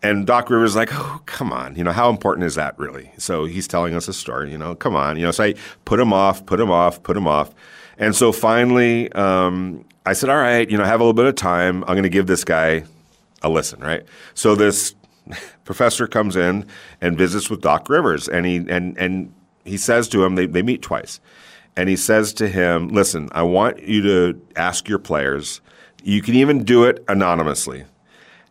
And 0.01 0.25
Doc 0.25 0.49
Rivers 0.49 0.71
is 0.71 0.75
like, 0.77 0.93
oh, 0.93 1.21
come 1.25 1.51
on, 1.51 1.75
you 1.75 1.83
know, 1.83 1.91
how 1.91 2.09
important 2.09 2.45
is 2.45 2.55
that 2.55 2.79
really? 2.79 3.11
So 3.17 3.43
he's 3.43 3.67
telling 3.67 3.95
us 3.95 4.07
a 4.07 4.13
story, 4.13 4.49
you 4.49 4.57
know, 4.57 4.73
come 4.73 4.95
on, 4.95 5.17
you 5.17 5.25
know. 5.25 5.31
So 5.31 5.43
I 5.43 5.55
put 5.85 5.99
him 5.99 6.13
off, 6.13 6.45
put 6.45 6.59
him 6.59 6.71
off, 6.71 7.03
put 7.03 7.17
him 7.17 7.27
off, 7.27 7.53
and 7.97 8.15
so 8.15 8.31
finally, 8.31 9.11
um, 9.11 9.83
I 10.05 10.13
said, 10.13 10.29
all 10.29 10.37
right, 10.37 10.69
you 10.69 10.77
know, 10.77 10.83
I 10.83 10.87
have 10.87 11.01
a 11.01 11.03
little 11.03 11.13
bit 11.13 11.25
of 11.25 11.35
time. 11.35 11.83
I'm 11.83 11.93
going 11.93 12.03
to 12.03 12.09
give 12.09 12.27
this 12.27 12.45
guy 12.45 12.83
a 13.41 13.49
listen, 13.49 13.81
right? 13.81 14.03
So 14.33 14.55
this 14.55 14.95
professor 15.65 16.07
comes 16.07 16.35
in 16.35 16.65
and 17.01 17.17
visits 17.17 17.49
with 17.49 17.61
Doc 17.61 17.89
Rivers, 17.89 18.29
and 18.29 18.45
he 18.45 18.57
and 18.69 18.97
and 18.97 19.33
he 19.65 19.77
says 19.77 20.07
to 20.09 20.23
him, 20.23 20.35
they 20.35 20.45
they 20.45 20.61
meet 20.61 20.81
twice 20.81 21.19
and 21.75 21.89
he 21.89 21.95
says 21.95 22.33
to 22.33 22.47
him, 22.47 22.89
"Listen, 22.89 23.29
I 23.31 23.43
want 23.43 23.81
you 23.83 24.01
to 24.03 24.41
ask 24.55 24.87
your 24.87 24.99
players. 24.99 25.61
You 26.03 26.21
can 26.21 26.35
even 26.35 26.63
do 26.63 26.83
it 26.85 27.03
anonymously. 27.07 27.85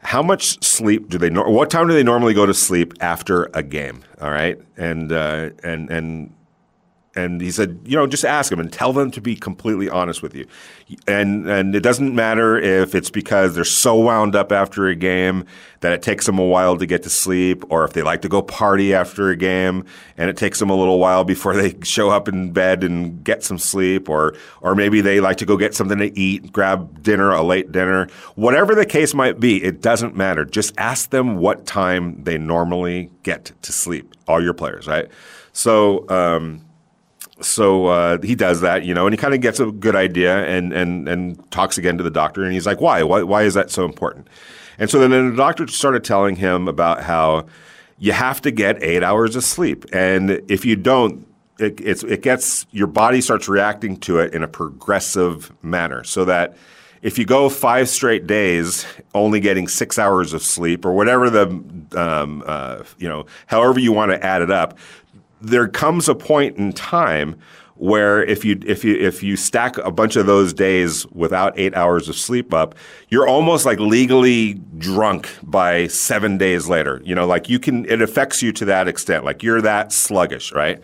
How 0.00 0.22
much 0.22 0.62
sleep 0.62 1.09
do 1.09 1.18
they? 1.18 1.31
What 1.31 1.70
time 1.70 1.88
do 1.88 1.94
they 1.94 2.04
normally 2.04 2.35
go 2.35 2.46
to 2.46 2.54
sleep 2.54 2.94
after 3.00 3.50
a 3.54 3.62
game? 3.62 4.04
All 4.20 4.31
right, 4.31 4.59
and 4.76 5.11
uh, 5.12 5.50
and 5.64 5.90
and 5.90 6.33
and 7.18 7.40
he 7.40 7.50
said, 7.50 7.81
you 7.85 7.96
know, 7.96 8.07
just 8.07 8.24
ask 8.24 8.50
them 8.50 8.61
and 8.61 8.72
tell 8.72 8.92
them 8.92 9.11
to 9.11 9.20
be 9.20 9.35
completely 9.35 9.88
honest 9.90 10.22
with 10.22 10.35
you. 10.35 10.46
And 11.09 11.48
and 11.48 11.74
it 11.74 11.81
doesn't 11.81 12.14
matter 12.14 12.57
if 12.57 12.94
it's 12.94 13.11
because 13.11 13.54
they're 13.54 13.64
so 13.64 13.96
wound 13.96 14.37
up 14.37 14.52
after 14.52 14.87
a 14.87 14.94
game 14.94 15.44
that 15.81 15.92
it 15.92 16.00
takes 16.00 16.26
them 16.26 16.38
a 16.38 16.44
while 16.44 16.76
to 16.76 16.87
get 16.87 17.02
to 17.02 17.11
sleep, 17.11 17.64
or 17.70 17.85
if 17.85 17.92
they 17.92 18.02
like 18.02 18.22
to 18.22 18.28
go 18.28 18.40
party 18.40 18.94
after 18.94 19.31
a 19.31 19.37
game 19.37 19.85
and 20.16 20.31
it 20.31 20.37
takes 20.37 20.59
them 20.59 20.70
a 20.70 20.76
little 20.76 20.98
while 20.98 21.24
before 21.24 21.57
they 21.57 21.74
show 21.83 22.09
up 22.11 22.28
in 22.28 22.52
bed 22.52 22.85
and 22.85 23.24
get 23.24 23.42
some 23.42 23.59
sleep, 23.59 24.09
or 24.09 24.37
or 24.61 24.76
maybe 24.76 25.00
they 25.00 25.18
like 25.20 25.38
to 25.38 25.46
go 25.46 25.57
get 25.57 25.74
something 25.74 25.98
to 25.98 26.16
eat, 26.16 26.52
grab 26.52 27.02
dinner, 27.02 27.33
a 27.33 27.42
late 27.42 27.72
dinner. 27.72 28.07
Whatever 28.37 28.76
the 28.76 28.87
case 28.87 29.12
might 29.12 29.40
be, 29.40 29.62
it 29.62 29.83
doesn't 29.83 30.14
matter. 30.16 30.44
Just 30.44 30.72
ask 30.78 31.11
them 31.11 31.38
what 31.38 31.66
time 31.66 32.22
they 32.22 32.38
normally 32.38 33.11
get 33.24 33.50
to 33.62 33.72
sleep. 33.72 34.14
All 34.28 34.40
your 34.40 34.54
players, 34.54 34.87
right? 34.87 35.09
So. 35.52 36.09
Um, 36.09 36.62
so 37.40 37.87
uh, 37.87 38.18
he 38.22 38.35
does 38.35 38.61
that, 38.62 38.85
you 38.85 38.94
know, 38.94 39.07
and 39.07 39.12
he 39.12 39.16
kind 39.16 39.35
of 39.35 39.40
gets 39.40 39.61
a 39.61 39.66
good 39.66 39.94
idea 39.94 40.44
and, 40.46 40.72
and, 40.72 41.09
and 41.09 41.51
talks 41.51 41.79
again 41.79 41.96
to 41.98 42.05
the 42.05 42.11
doctor. 42.11 42.42
And 42.42 42.53
he's 42.53 42.66
like, 42.66 42.81
why? 42.81 43.03
why? 43.03 43.22
Why 43.22 43.42
is 43.42 43.55
that 43.55 43.70
so 43.70 43.85
important? 43.85 44.29
And 44.79 44.88
so 44.88 44.98
then 45.01 45.31
the 45.31 45.37
doctor 45.37 45.66
started 45.66 46.05
telling 46.05 46.37
him 46.37 46.68
about 46.68 47.03
how 47.03 47.46
you 47.98 48.12
have 48.12 48.40
to 48.42 48.51
get 48.51 48.83
eight 48.83 49.03
hours 49.03 49.37
of 49.37 49.44
sleep. 49.44 49.85
And 49.92 50.42
if 50.48 50.64
you 50.64 50.77
don't, 50.77 51.27
it, 51.59 51.81
it 52.05 52.22
gets 52.22 52.66
your 52.70 52.87
body 52.87 53.20
starts 53.20 53.48
reacting 53.48 53.96
to 53.98 54.18
it 54.20 54.33
in 54.33 54.42
a 54.42 54.48
progressive 54.48 55.53
manner 55.62 56.05
so 56.05 56.24
that 56.24 56.57
if 57.03 57.18
you 57.18 57.24
go 57.24 57.48
five 57.48 57.88
straight 57.88 58.27
days 58.27 58.87
only 59.14 59.40
getting 59.40 59.68
six 59.68 59.98
hours 59.98 60.33
of 60.33 60.42
sleep 60.42 60.85
or 60.85 60.92
whatever 60.92 61.31
the 61.31 61.46
um, 61.96 62.42
uh, 62.46 62.83
you 62.98 63.09
know 63.09 63.27
however 63.46 63.81
you 63.81 63.92
want 63.92 64.12
to 64.12 64.24
add 64.24 64.42
it 64.42 64.51
up 64.51 64.79
there 65.40 65.68
comes 65.68 66.09
a 66.09 66.14
point 66.14 66.57
in 66.57 66.72
time 66.72 67.38
where 67.79 68.24
if 68.24 68.44
you 68.44 68.61
if 68.66 68.85
you 68.85 68.96
if 68.96 69.22
you 69.22 69.37
stack 69.37 69.79
a 69.79 69.90
bunch 69.90 70.16
of 70.16 70.27
those 70.27 70.53
days 70.53 71.07
without 71.12 71.57
eight 71.57 71.74
hours 71.77 72.09
of 72.09 72.16
sleep 72.16 72.53
up, 72.53 72.74
you're 73.09 73.29
almost 73.29 73.64
like 73.64 73.79
legally 73.79 74.55
drunk 74.79 75.31
by 75.42 75.87
seven 75.87 76.37
days 76.37 76.68
later. 76.68 77.01
You 77.05 77.14
know, 77.14 77.27
like 77.27 77.48
you 77.48 77.59
can 77.59 77.85
it 77.87 78.03
affects 78.03 78.42
you 78.42 78.53
to 78.53 78.64
that 78.66 78.88
extent. 78.88 79.24
Like 79.24 79.42
you're 79.42 79.62
that 79.62 79.92
sluggish, 79.92 80.53
right? 80.53 80.83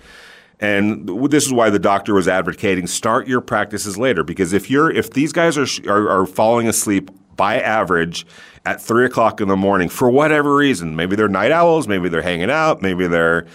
And 0.60 1.08
this 1.30 1.44
is 1.44 1.52
why 1.52 1.68
the 1.68 1.80
doctor 1.80 2.14
was 2.14 2.28
advocating 2.28 2.86
start 2.86 3.26
your 3.26 3.40
practices 3.40 3.98
later 3.98 4.22
because 4.22 4.52
if 4.52 4.70
you're 4.70 4.90
if 4.90 5.10
these 5.10 5.32
guys 5.32 5.58
are 5.58 5.66
are, 5.90 6.08
are 6.08 6.26
falling 6.26 6.68
asleep 6.68 7.10
by 7.36 7.60
average 7.60 8.24
at 8.64 8.80
three 8.80 9.04
o'clock 9.04 9.40
in 9.40 9.48
the 9.48 9.56
morning 9.56 9.88
for 9.88 10.08
whatever 10.08 10.54
reason, 10.54 10.94
maybe 10.94 11.16
they're 11.16 11.28
night 11.28 11.50
owls, 11.50 11.88
maybe 11.88 12.08
they're 12.08 12.22
hanging 12.22 12.50
out, 12.50 12.82
maybe 12.82 13.08
they're 13.08 13.46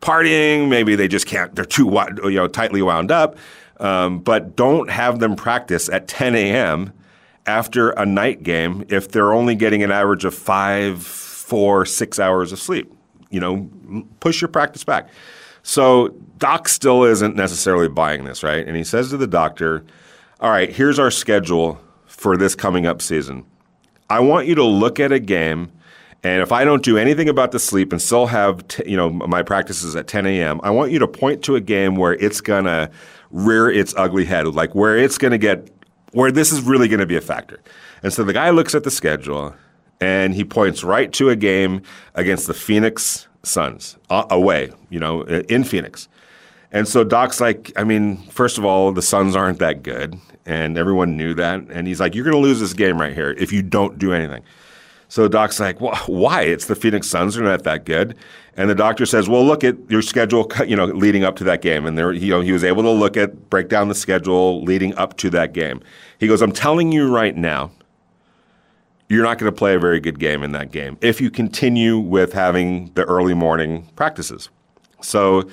partying. 0.00 0.68
Maybe 0.68 0.94
they 0.94 1.08
just 1.08 1.26
can't. 1.26 1.54
They're 1.54 1.64
too 1.64 1.86
you 2.24 2.30
know 2.30 2.48
tightly 2.48 2.82
wound 2.82 3.10
up. 3.10 3.36
Um, 3.78 4.20
but 4.20 4.56
don't 4.56 4.90
have 4.90 5.18
them 5.18 5.36
practice 5.36 5.88
at 5.88 6.08
10 6.08 6.34
a.m. 6.34 6.92
after 7.46 7.90
a 7.90 8.06
night 8.06 8.42
game 8.42 8.84
if 8.88 9.10
they're 9.10 9.32
only 9.32 9.54
getting 9.54 9.82
an 9.82 9.90
average 9.90 10.24
of 10.24 10.34
five, 10.34 11.02
four, 11.02 11.84
six 11.84 12.18
hours 12.18 12.52
of 12.52 12.58
sleep. 12.58 12.92
You 13.30 13.40
know, 13.40 14.04
push 14.20 14.40
your 14.40 14.48
practice 14.48 14.84
back. 14.84 15.08
So 15.62 16.08
Doc 16.38 16.68
still 16.68 17.04
isn't 17.04 17.34
necessarily 17.34 17.88
buying 17.88 18.24
this, 18.24 18.42
right? 18.42 18.66
And 18.66 18.76
he 18.76 18.84
says 18.84 19.10
to 19.10 19.16
the 19.16 19.26
doctor, 19.26 19.84
"All 20.40 20.50
right, 20.50 20.70
here's 20.70 20.98
our 20.98 21.10
schedule 21.10 21.80
for 22.06 22.36
this 22.36 22.54
coming 22.54 22.86
up 22.86 23.02
season. 23.02 23.44
I 24.08 24.20
want 24.20 24.46
you 24.46 24.54
to 24.54 24.64
look 24.64 25.00
at 25.00 25.12
a 25.12 25.18
game." 25.18 25.72
And 26.26 26.42
if 26.42 26.50
I 26.50 26.64
don't 26.64 26.82
do 26.82 26.98
anything 26.98 27.28
about 27.28 27.52
the 27.52 27.60
sleep 27.60 27.92
and 27.92 28.02
still 28.02 28.26
have, 28.26 28.66
t- 28.66 28.82
you 28.84 28.96
know, 28.96 29.08
my 29.10 29.44
practices 29.44 29.94
at 29.94 30.08
10 30.08 30.26
a.m., 30.26 30.60
I 30.64 30.70
want 30.70 30.90
you 30.90 30.98
to 30.98 31.06
point 31.06 31.44
to 31.44 31.54
a 31.54 31.60
game 31.60 31.94
where 31.94 32.14
it's 32.14 32.40
gonna 32.40 32.90
rear 33.30 33.70
its 33.70 33.94
ugly 33.96 34.24
head, 34.24 34.48
like 34.48 34.74
where 34.74 34.98
it's 34.98 35.18
gonna 35.18 35.38
get, 35.38 35.70
where 36.14 36.32
this 36.32 36.50
is 36.50 36.62
really 36.62 36.88
gonna 36.88 37.06
be 37.06 37.16
a 37.16 37.20
factor. 37.20 37.60
And 38.02 38.12
so 38.12 38.24
the 38.24 38.32
guy 38.32 38.50
looks 38.50 38.74
at 38.74 38.82
the 38.82 38.90
schedule 38.90 39.54
and 40.00 40.34
he 40.34 40.44
points 40.44 40.82
right 40.82 41.12
to 41.12 41.30
a 41.30 41.36
game 41.36 41.82
against 42.16 42.48
the 42.48 42.54
Phoenix 42.54 43.28
Suns 43.44 43.96
uh, 44.10 44.24
away, 44.28 44.72
you 44.90 44.98
know, 44.98 45.22
in 45.22 45.62
Phoenix. 45.62 46.08
And 46.72 46.88
so 46.88 47.04
Doc's 47.04 47.40
like, 47.40 47.70
I 47.76 47.84
mean, 47.84 48.16
first 48.30 48.58
of 48.58 48.64
all, 48.64 48.90
the 48.90 49.00
Suns 49.00 49.36
aren't 49.36 49.60
that 49.60 49.84
good, 49.84 50.18
and 50.44 50.76
everyone 50.76 51.16
knew 51.16 51.34
that. 51.34 51.60
And 51.70 51.86
he's 51.86 52.00
like, 52.00 52.16
you're 52.16 52.24
going 52.24 52.34
to 52.34 52.42
lose 52.42 52.58
this 52.58 52.72
game 52.72 53.00
right 53.00 53.14
here 53.14 53.30
if 53.38 53.52
you 53.52 53.62
don't 53.62 53.96
do 53.96 54.12
anything. 54.12 54.42
So 55.08 55.28
Doc's 55.28 55.60
like, 55.60 55.80
well, 55.80 55.94
why? 56.06 56.42
It's 56.42 56.66
the 56.66 56.74
Phoenix 56.74 57.06
Suns. 57.08 57.34
They're 57.34 57.44
not 57.44 57.62
that 57.64 57.84
good. 57.84 58.16
And 58.56 58.70
the 58.70 58.74
doctor 58.74 59.06
says, 59.06 59.28
well, 59.28 59.44
look 59.44 59.64
at 59.64 59.76
your 59.90 60.02
schedule, 60.02 60.50
you 60.66 60.76
know, 60.76 60.86
leading 60.86 61.24
up 61.24 61.36
to 61.36 61.44
that 61.44 61.62
game. 61.62 61.86
And 61.86 61.96
there, 61.96 62.12
you 62.12 62.30
know, 62.30 62.40
he 62.40 62.52
was 62.52 62.64
able 62.64 62.82
to 62.82 62.90
look 62.90 63.16
at, 63.16 63.48
break 63.50 63.68
down 63.68 63.88
the 63.88 63.94
schedule 63.94 64.62
leading 64.62 64.94
up 64.96 65.16
to 65.18 65.30
that 65.30 65.52
game. 65.52 65.80
He 66.18 66.26
goes, 66.26 66.42
I'm 66.42 66.52
telling 66.52 66.92
you 66.92 67.12
right 67.12 67.36
now, 67.36 67.70
you're 69.08 69.22
not 69.22 69.38
going 69.38 69.52
to 69.52 69.56
play 69.56 69.74
a 69.74 69.78
very 69.78 70.00
good 70.00 70.18
game 70.18 70.42
in 70.42 70.50
that 70.52 70.72
game 70.72 70.98
if 71.00 71.20
you 71.20 71.30
continue 71.30 71.96
with 71.96 72.32
having 72.32 72.90
the 72.94 73.04
early 73.04 73.34
morning 73.34 73.88
practices. 73.94 74.48
So 75.00 75.48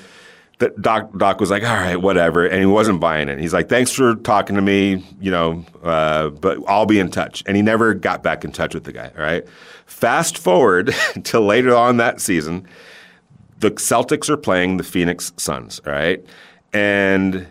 that 0.59 0.81
Doc 0.81 1.17
Doc 1.17 1.39
was 1.39 1.49
like, 1.49 1.63
all 1.63 1.75
right, 1.75 1.95
whatever, 1.95 2.45
and 2.45 2.59
he 2.59 2.65
wasn't 2.65 2.99
buying 2.99 3.29
it. 3.29 3.39
He's 3.39 3.53
like, 3.53 3.69
thanks 3.69 3.91
for 3.91 4.15
talking 4.15 4.55
to 4.55 4.61
me, 4.61 5.05
you 5.19 5.31
know, 5.31 5.65
uh, 5.83 6.29
but 6.29 6.59
I'll 6.67 6.85
be 6.85 6.99
in 6.99 7.09
touch. 7.11 7.43
And 7.45 7.55
he 7.55 7.61
never 7.61 7.93
got 7.93 8.23
back 8.23 8.45
in 8.45 8.51
touch 8.51 8.73
with 8.73 8.83
the 8.83 8.93
guy. 8.93 9.11
All 9.17 9.23
right. 9.23 9.47
Fast 9.85 10.37
forward 10.37 10.93
to 11.23 11.39
later 11.39 11.75
on 11.75 11.97
that 11.97 12.21
season, 12.21 12.67
the 13.59 13.71
Celtics 13.71 14.29
are 14.29 14.37
playing 14.37 14.77
the 14.77 14.83
Phoenix 14.83 15.31
Suns. 15.37 15.79
All 15.85 15.93
right, 15.93 16.23
and 16.73 17.47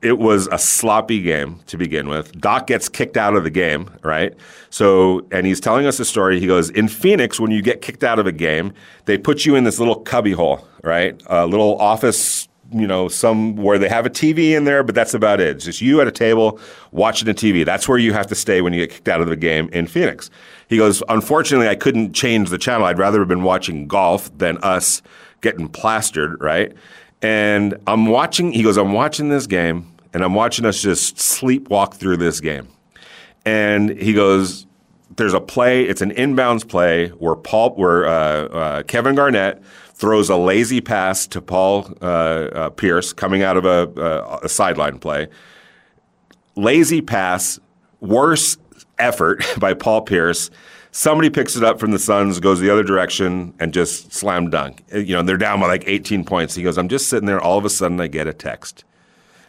it 0.00 0.18
was 0.18 0.48
a 0.52 0.58
sloppy 0.58 1.20
game 1.20 1.58
to 1.66 1.76
begin 1.76 2.08
with. 2.08 2.38
Doc 2.40 2.68
gets 2.68 2.88
kicked 2.88 3.16
out 3.16 3.34
of 3.34 3.42
the 3.42 3.50
game, 3.50 3.90
right? 4.02 4.32
So, 4.70 5.26
and 5.32 5.44
he's 5.44 5.60
telling 5.60 5.86
us 5.86 5.98
a 5.98 6.04
story. 6.04 6.38
He 6.38 6.46
goes, 6.46 6.70
In 6.70 6.86
Phoenix, 6.86 7.40
when 7.40 7.50
you 7.50 7.62
get 7.62 7.82
kicked 7.82 8.04
out 8.04 8.18
of 8.18 8.26
a 8.26 8.32
game, 8.32 8.72
they 9.06 9.18
put 9.18 9.44
you 9.44 9.56
in 9.56 9.64
this 9.64 9.78
little 9.78 9.96
cubbyhole, 9.96 10.66
right? 10.84 11.20
A 11.26 11.46
little 11.46 11.76
office, 11.80 12.48
you 12.72 12.86
know, 12.86 13.08
some 13.08 13.56
where 13.56 13.76
they 13.76 13.88
have 13.88 14.06
a 14.06 14.10
TV 14.10 14.50
in 14.50 14.64
there, 14.64 14.84
but 14.84 14.94
that's 14.94 15.14
about 15.14 15.40
it. 15.40 15.48
It's 15.48 15.64
just 15.64 15.80
you 15.80 16.00
at 16.00 16.06
a 16.06 16.12
table 16.12 16.60
watching 16.92 17.28
a 17.28 17.34
TV. 17.34 17.64
That's 17.64 17.88
where 17.88 17.98
you 17.98 18.12
have 18.12 18.28
to 18.28 18.36
stay 18.36 18.60
when 18.60 18.72
you 18.72 18.86
get 18.86 18.94
kicked 18.94 19.08
out 19.08 19.20
of 19.20 19.26
the 19.26 19.36
game 19.36 19.68
in 19.72 19.88
Phoenix. 19.88 20.30
He 20.68 20.76
goes, 20.76 21.02
Unfortunately, 21.08 21.68
I 21.68 21.74
couldn't 21.74 22.12
change 22.12 22.50
the 22.50 22.58
channel. 22.58 22.86
I'd 22.86 22.98
rather 22.98 23.18
have 23.18 23.28
been 23.28 23.42
watching 23.42 23.88
golf 23.88 24.30
than 24.38 24.58
us 24.58 25.02
getting 25.40 25.68
plastered, 25.68 26.40
right? 26.40 26.72
And 27.22 27.78
I'm 27.86 28.06
watching, 28.06 28.52
he 28.52 28.62
goes, 28.62 28.76
I'm 28.76 28.92
watching 28.92 29.28
this 29.28 29.46
game 29.46 29.92
and 30.12 30.22
I'm 30.22 30.34
watching 30.34 30.64
us 30.64 30.80
just 30.80 31.16
sleepwalk 31.16 31.94
through 31.94 32.18
this 32.18 32.40
game. 32.40 32.68
And 33.44 33.90
he 33.90 34.12
goes, 34.12 34.66
there's 35.16 35.34
a 35.34 35.40
play, 35.40 35.84
it's 35.84 36.00
an 36.00 36.10
inbounds 36.12 36.68
play 36.68 37.08
where 37.08 37.34
Paul, 37.34 37.70
where 37.74 38.06
uh, 38.06 38.12
uh, 38.12 38.82
Kevin 38.84 39.14
Garnett 39.14 39.62
throws 39.94 40.30
a 40.30 40.36
lazy 40.36 40.80
pass 40.80 41.26
to 41.26 41.42
Paul 41.42 41.92
uh, 42.00 42.04
uh 42.04 42.70
Pierce 42.70 43.12
coming 43.12 43.42
out 43.42 43.56
of 43.56 43.64
a, 43.64 44.00
a, 44.00 44.38
a 44.44 44.48
sideline 44.48 44.98
play. 44.98 45.26
Lazy 46.54 47.00
pass, 47.00 47.58
worse 48.00 48.58
effort 48.98 49.44
by 49.58 49.74
Paul 49.74 50.02
Pierce 50.02 50.50
Somebody 50.98 51.30
picks 51.30 51.54
it 51.54 51.62
up 51.62 51.78
from 51.78 51.92
the 51.92 51.98
Suns, 52.00 52.40
goes 52.40 52.58
the 52.58 52.70
other 52.70 52.82
direction, 52.82 53.54
and 53.60 53.72
just 53.72 54.12
slam 54.12 54.50
dunk. 54.50 54.82
Uh, 54.92 54.98
you 54.98 55.14
know, 55.14 55.22
they're 55.22 55.36
down 55.36 55.60
by 55.60 55.68
like 55.68 55.84
18 55.86 56.24
points. 56.24 56.56
He 56.56 56.64
goes, 56.64 56.76
I'm 56.76 56.88
just 56.88 57.08
sitting 57.08 57.26
there. 57.26 57.40
All 57.40 57.56
of 57.56 57.64
a 57.64 57.70
sudden, 57.70 58.00
I 58.00 58.08
get 58.08 58.26
a 58.26 58.32
text. 58.32 58.82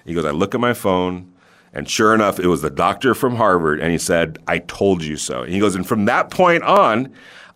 He 0.06 0.14
goes, 0.14 0.26
I 0.26 0.30
look 0.30 0.54
at 0.54 0.62
my 0.62 0.74
phone, 0.74 1.34
and 1.74 1.90
sure 1.90 2.14
enough, 2.14 2.40
it 2.40 2.46
was 2.46 2.62
the 2.62 2.70
doctor 2.70 3.16
from 3.16 3.38
Harvard, 3.38 3.80
and 3.80 3.92
he 3.92 3.98
said, 3.98 4.38
I 4.48 4.60
told 4.60 5.04
you 5.04 5.18
so. 5.18 5.42
And 5.42 5.52
he 5.52 5.60
goes, 5.60 5.74
and 5.74 5.88
from 5.88 6.06
that 6.06 6.30
point 6.30 6.62
on, 6.62 7.12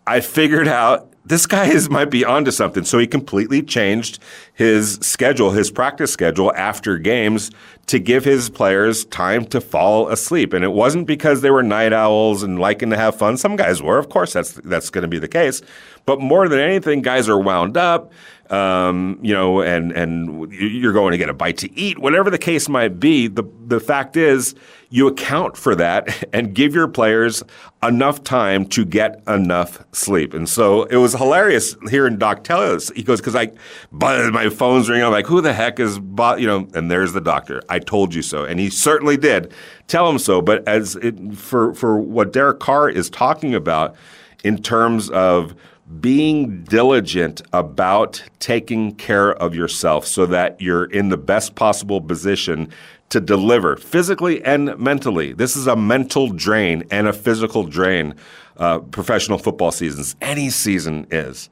I 0.07 0.21
figured 0.21 0.67
out 0.67 1.12
this 1.25 1.45
guy 1.45 1.67
is 1.67 1.89
might 1.89 2.09
be 2.09 2.25
onto 2.25 2.51
something. 2.51 2.83
So 2.83 2.97
he 2.97 3.07
completely 3.07 3.61
changed 3.61 4.19
his 4.53 4.95
schedule, 4.95 5.51
his 5.51 5.71
practice 5.71 6.11
schedule 6.11 6.53
after 6.55 6.97
games 6.97 7.51
to 7.87 7.99
give 7.99 8.25
his 8.25 8.49
players 8.49 9.05
time 9.05 9.45
to 9.45 9.61
fall 9.61 10.09
asleep. 10.09 10.53
And 10.53 10.63
it 10.63 10.71
wasn't 10.71 11.07
because 11.07 11.41
they 11.41 11.51
were 11.51 11.63
night 11.63 11.93
owls 11.93 12.43
and 12.43 12.59
liking 12.59 12.89
to 12.89 12.97
have 12.97 13.15
fun. 13.15 13.37
Some 13.37 13.55
guys 13.55 13.81
were, 13.81 13.97
of 13.97 14.09
course, 14.09 14.33
that's 14.33 14.53
that's 14.53 14.89
going 14.89 15.03
to 15.03 15.07
be 15.07 15.19
the 15.19 15.27
case. 15.27 15.61
But 16.05 16.19
more 16.19 16.49
than 16.49 16.59
anything, 16.59 17.01
guys 17.01 17.29
are 17.29 17.39
wound 17.39 17.77
up 17.77 18.11
um, 18.53 19.17
you 19.23 19.33
know, 19.33 19.61
and 19.61 19.91
and 19.93 20.53
you're 20.53 20.93
going 20.93 21.11
to 21.11 21.17
get 21.17 21.27
a 21.27 21.33
bite 21.33 21.57
to 21.57 21.75
eat, 21.75 21.97
whatever 21.97 22.29
the 22.29 22.37
case 22.37 22.69
might 22.69 22.99
be. 22.99 23.27
The 23.27 23.43
the 23.65 23.79
fact 23.79 24.15
is, 24.15 24.53
you 24.91 25.07
account 25.07 25.57
for 25.57 25.73
that 25.73 26.23
and 26.33 26.53
give 26.53 26.75
your 26.75 26.87
players 26.87 27.41
enough 27.81 28.23
time 28.23 28.67
to 28.67 28.85
get 28.85 29.23
enough 29.27 29.83
sleep. 29.91 30.35
And 30.35 30.47
so 30.47 30.83
it 30.83 30.97
was 30.97 31.13
hilarious 31.13 31.75
hearing 31.89 32.19
Doc 32.19 32.43
tell 32.43 32.61
us. 32.61 32.89
He 32.89 33.01
goes, 33.01 33.19
"Because 33.21 33.35
I, 33.35 33.51
but 33.91 34.31
my 34.31 34.49
phone's 34.49 34.87
ringing. 34.87 35.05
I'm 35.05 35.11
like, 35.11 35.25
who 35.25 35.41
the 35.41 35.53
heck 35.53 35.79
is, 35.79 35.97
you 35.97 36.45
know?" 36.45 36.67
And 36.75 36.91
there's 36.91 37.13
the 37.13 37.21
doctor. 37.21 37.63
I 37.69 37.79
told 37.79 38.13
you 38.13 38.21
so, 38.21 38.45
and 38.45 38.59
he 38.59 38.69
certainly 38.69 39.17
did 39.17 39.51
tell 39.87 40.07
him 40.07 40.19
so. 40.19 40.43
But 40.43 40.67
as 40.67 40.95
it, 40.97 41.35
for 41.35 41.73
for 41.73 41.97
what 41.99 42.31
Derek 42.31 42.59
Carr 42.59 42.87
is 42.87 43.09
talking 43.09 43.55
about 43.55 43.95
in 44.43 44.61
terms 44.61 45.09
of 45.09 45.55
being 45.99 46.63
diligent 46.63 47.41
about 47.51 48.23
taking 48.39 48.95
care 48.95 49.33
of 49.33 49.53
yourself 49.53 50.07
so 50.07 50.25
that 50.25 50.59
you're 50.61 50.85
in 50.85 51.09
the 51.09 51.17
best 51.17 51.55
possible 51.55 51.99
position 51.99 52.69
to 53.09 53.19
deliver 53.19 53.75
physically 53.75 54.43
and 54.43 54.77
mentally. 54.79 55.33
This 55.33 55.55
is 55.55 55.67
a 55.67 55.75
mental 55.75 56.29
drain 56.29 56.83
and 56.89 57.07
a 57.07 57.13
physical 57.13 57.63
drain. 57.63 58.15
Uh, 58.57 58.79
professional 58.79 59.37
football 59.37 59.71
seasons, 59.71 60.15
any 60.21 60.49
season 60.49 61.07
is. 61.11 61.49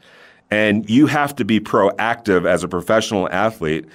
And 0.50 0.90
you 0.90 1.08
have 1.08 1.36
to 1.38 1.46
be 1.46 1.60
proactive 1.60 2.46
as 2.46 2.64
a 2.64 2.68
professional 2.68 3.28
athlete 3.30 3.86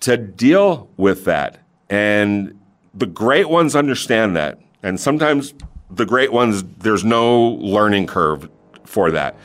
to 0.00 0.16
deal 0.16 0.88
with 0.96 1.24
that. 1.24 1.58
And 1.90 2.58
the 2.94 3.06
great 3.06 3.48
ones 3.48 3.74
understand 3.74 4.36
that. 4.36 4.58
And 4.82 5.00
sometimes 5.00 5.54
the 5.90 6.06
great 6.06 6.32
ones, 6.32 6.62
there's 6.78 7.04
no 7.04 7.40
learning 7.40 8.06
curve 8.06 8.48
for 8.84 9.10
that. 9.10 9.36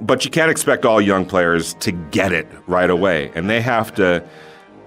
But 0.00 0.24
you 0.24 0.30
can't 0.30 0.50
expect 0.50 0.84
all 0.84 1.00
young 1.00 1.24
players 1.24 1.74
to 1.74 1.92
get 1.92 2.32
it 2.32 2.46
right 2.66 2.90
away, 2.90 3.30
and 3.34 3.48
they 3.48 3.60
have 3.60 3.94
to 3.94 4.26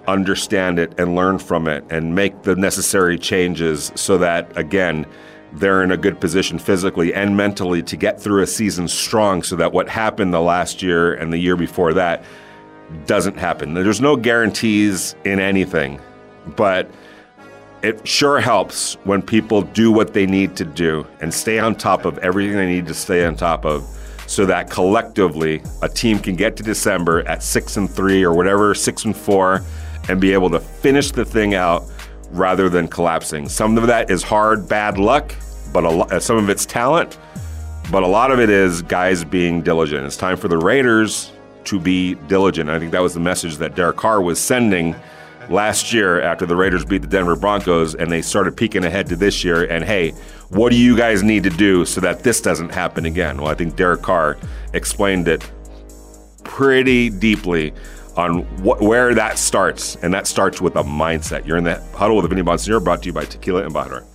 understand 0.07 0.80
it 0.80 0.93
and 0.99 1.16
learn 1.16 1.39
from 1.39 1.68
it 1.68 1.84
and 1.89 2.16
make 2.16 2.43
the 2.43 2.55
necessary 2.55 3.18
changes 3.18 3.91
so 3.95 4.18
that, 4.18 4.55
again, 4.57 5.05
they're 5.53 5.84
in 5.84 5.91
a 5.91 5.97
good 5.97 6.20
position 6.20 6.60
physically 6.60 7.14
and 7.14 7.36
mentally 7.36 7.82
to 7.82 7.97
get 7.97 8.22
through 8.22 8.41
a 8.43 8.47
season 8.47 8.88
strong 8.88 9.41
so 9.41 9.55
that 9.55 9.72
what 9.72 9.89
happened 9.89 10.34
the 10.34 10.41
last 10.41 10.82
year 10.82 11.14
and 11.16 11.34
the 11.34 11.38
year 11.38 11.55
before 11.55 11.93
that 11.93 12.24
doesn't 13.05 13.38
happen. 13.38 13.74
There's 13.74 14.01
no 14.01 14.16
guarantees 14.16 15.16
in 15.26 15.39
anything, 15.39 15.99
but 16.55 16.89
it 17.82 18.07
sure 18.07 18.39
helps 18.39 18.95
when 19.05 19.22
people 19.22 19.62
do 19.62 19.91
what 19.91 20.14
they 20.14 20.26
need 20.26 20.55
to 20.57 20.66
do 20.66 21.05
and 21.22 21.34
stay 21.34 21.60
on 21.60 21.76
top 21.76 22.05
of 22.05 22.18
everything 22.20 22.57
they 22.57 22.68
need 22.68 22.88
to 22.88 22.93
stay 22.93 23.26
on 23.26 23.36
top 23.36 23.66
of 23.66 23.88
so 24.30 24.46
that 24.46 24.70
collectively 24.70 25.60
a 25.82 25.90
team 25.90 26.20
can 26.20 26.36
get 26.36 26.56
to 26.56 26.62
December 26.62 27.28
at 27.28 27.42
six 27.42 27.78
and 27.78 27.90
three 27.90 28.24
or 28.24 28.36
whatever, 28.36 28.76
six 28.76 29.06
and 29.06 29.18
four, 29.18 29.64
and 30.08 30.22
be 30.22 30.34
able 30.34 30.52
to 30.52 30.60
finish 30.60 31.12
the 31.12 31.26
thing 31.26 31.56
out 31.56 31.84
rather 32.30 32.70
than 32.70 32.88
collapsing. 32.88 33.50
Some 33.50 33.76
of 33.76 33.88
that 33.88 34.12
is 34.12 34.22
hard, 34.22 34.70
bad 34.70 35.00
luck, 35.00 35.34
but 35.74 35.84
lo- 35.84 36.08
uh, 36.12 36.20
some 36.20 36.38
of 36.38 36.48
it's 36.48 36.64
talent, 36.64 37.18
but 37.92 38.04
a 38.04 38.08
lot 38.08 38.30
of 38.30 38.40
it 38.40 38.52
is 38.52 38.84
guys 38.84 39.24
being 39.24 39.64
diligent. 39.64 40.06
It's 40.06 40.16
time 40.16 40.38
for 40.38 40.48
the 40.48 40.60
Raiders 40.60 41.32
to 41.64 41.80
be 41.80 42.14
diligent. 42.28 42.70
I 42.70 42.78
think 42.78 42.92
that 42.92 43.02
was 43.02 43.16
the 43.16 43.20
message 43.20 43.58
that 43.58 43.76
Derek 43.76 43.98
Carr 43.98 44.22
was 44.22 44.40
sending 44.40 44.96
last 45.50 45.93
year 45.93 46.22
after 46.22 46.45
the 46.45 46.56
Raiders 46.56 46.86
beat 46.86 47.02
the 47.02 47.08
Denver 47.08 47.36
Broncos 47.36 47.95
and 47.95 48.12
they 48.12 48.22
started 48.22 48.56
peeking 48.56 48.86
ahead 48.86 49.08
to 49.08 49.16
this 49.16 49.43
year. 49.43 49.64
And 49.66 49.84
hey, 49.84 50.12
what 50.50 50.72
do 50.72 50.78
you 50.78 50.95
guys 50.95 51.24
need 51.24 51.43
to 51.43 51.50
do 51.50 51.86
so 51.86 52.02
that 52.02 52.24
this 52.24 52.41
doesn't 52.41 52.70
happen 52.70 53.06
again? 53.06 53.38
Well, 53.38 53.50
I 53.50 53.56
think 53.56 53.76
Derek 53.76 54.02
Carr 54.02 54.38
explained 54.74 55.28
it 55.28 55.50
pretty 56.43 57.10
deeply 57.10 57.74
on 58.16 58.41
wh- 58.64 58.82
where 58.82 59.14
that 59.16 59.38
starts. 59.38 59.95
And 59.97 60.14
that 60.14 60.28
starts 60.28 60.62
with 60.62 60.76
a 60.76 60.84
mindset. 60.84 61.45
You're 61.45 61.58
in 61.58 61.64
the 61.64 61.82
huddle 61.93 62.18
with 62.18 62.24
the 62.24 62.30
Vinny 62.30 62.41
Bonsignore, 62.41 62.84
brought 62.84 63.02
to 63.04 63.08
you 63.08 63.14
by 63.14 63.26
Tequila 63.26 63.64
and 63.64 63.74
Embajador. 63.74 64.09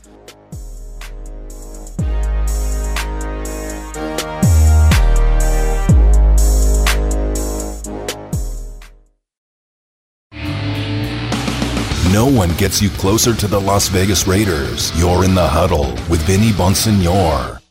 No 12.15 12.27
one 12.27 12.51
gets 12.51 12.81
you 12.81 12.91
closer 12.91 13.35
to 13.35 13.49
the 13.49 13.61
Las 13.61 13.89
Vegas 13.89 14.29
Raiders. 14.29 14.97
You're 14.97 15.25
in 15.25 15.35
the 15.35 15.49
huddle 15.49 15.91
with 16.09 16.23
Vinny 16.23 16.53
Bonsignore. 16.53 17.64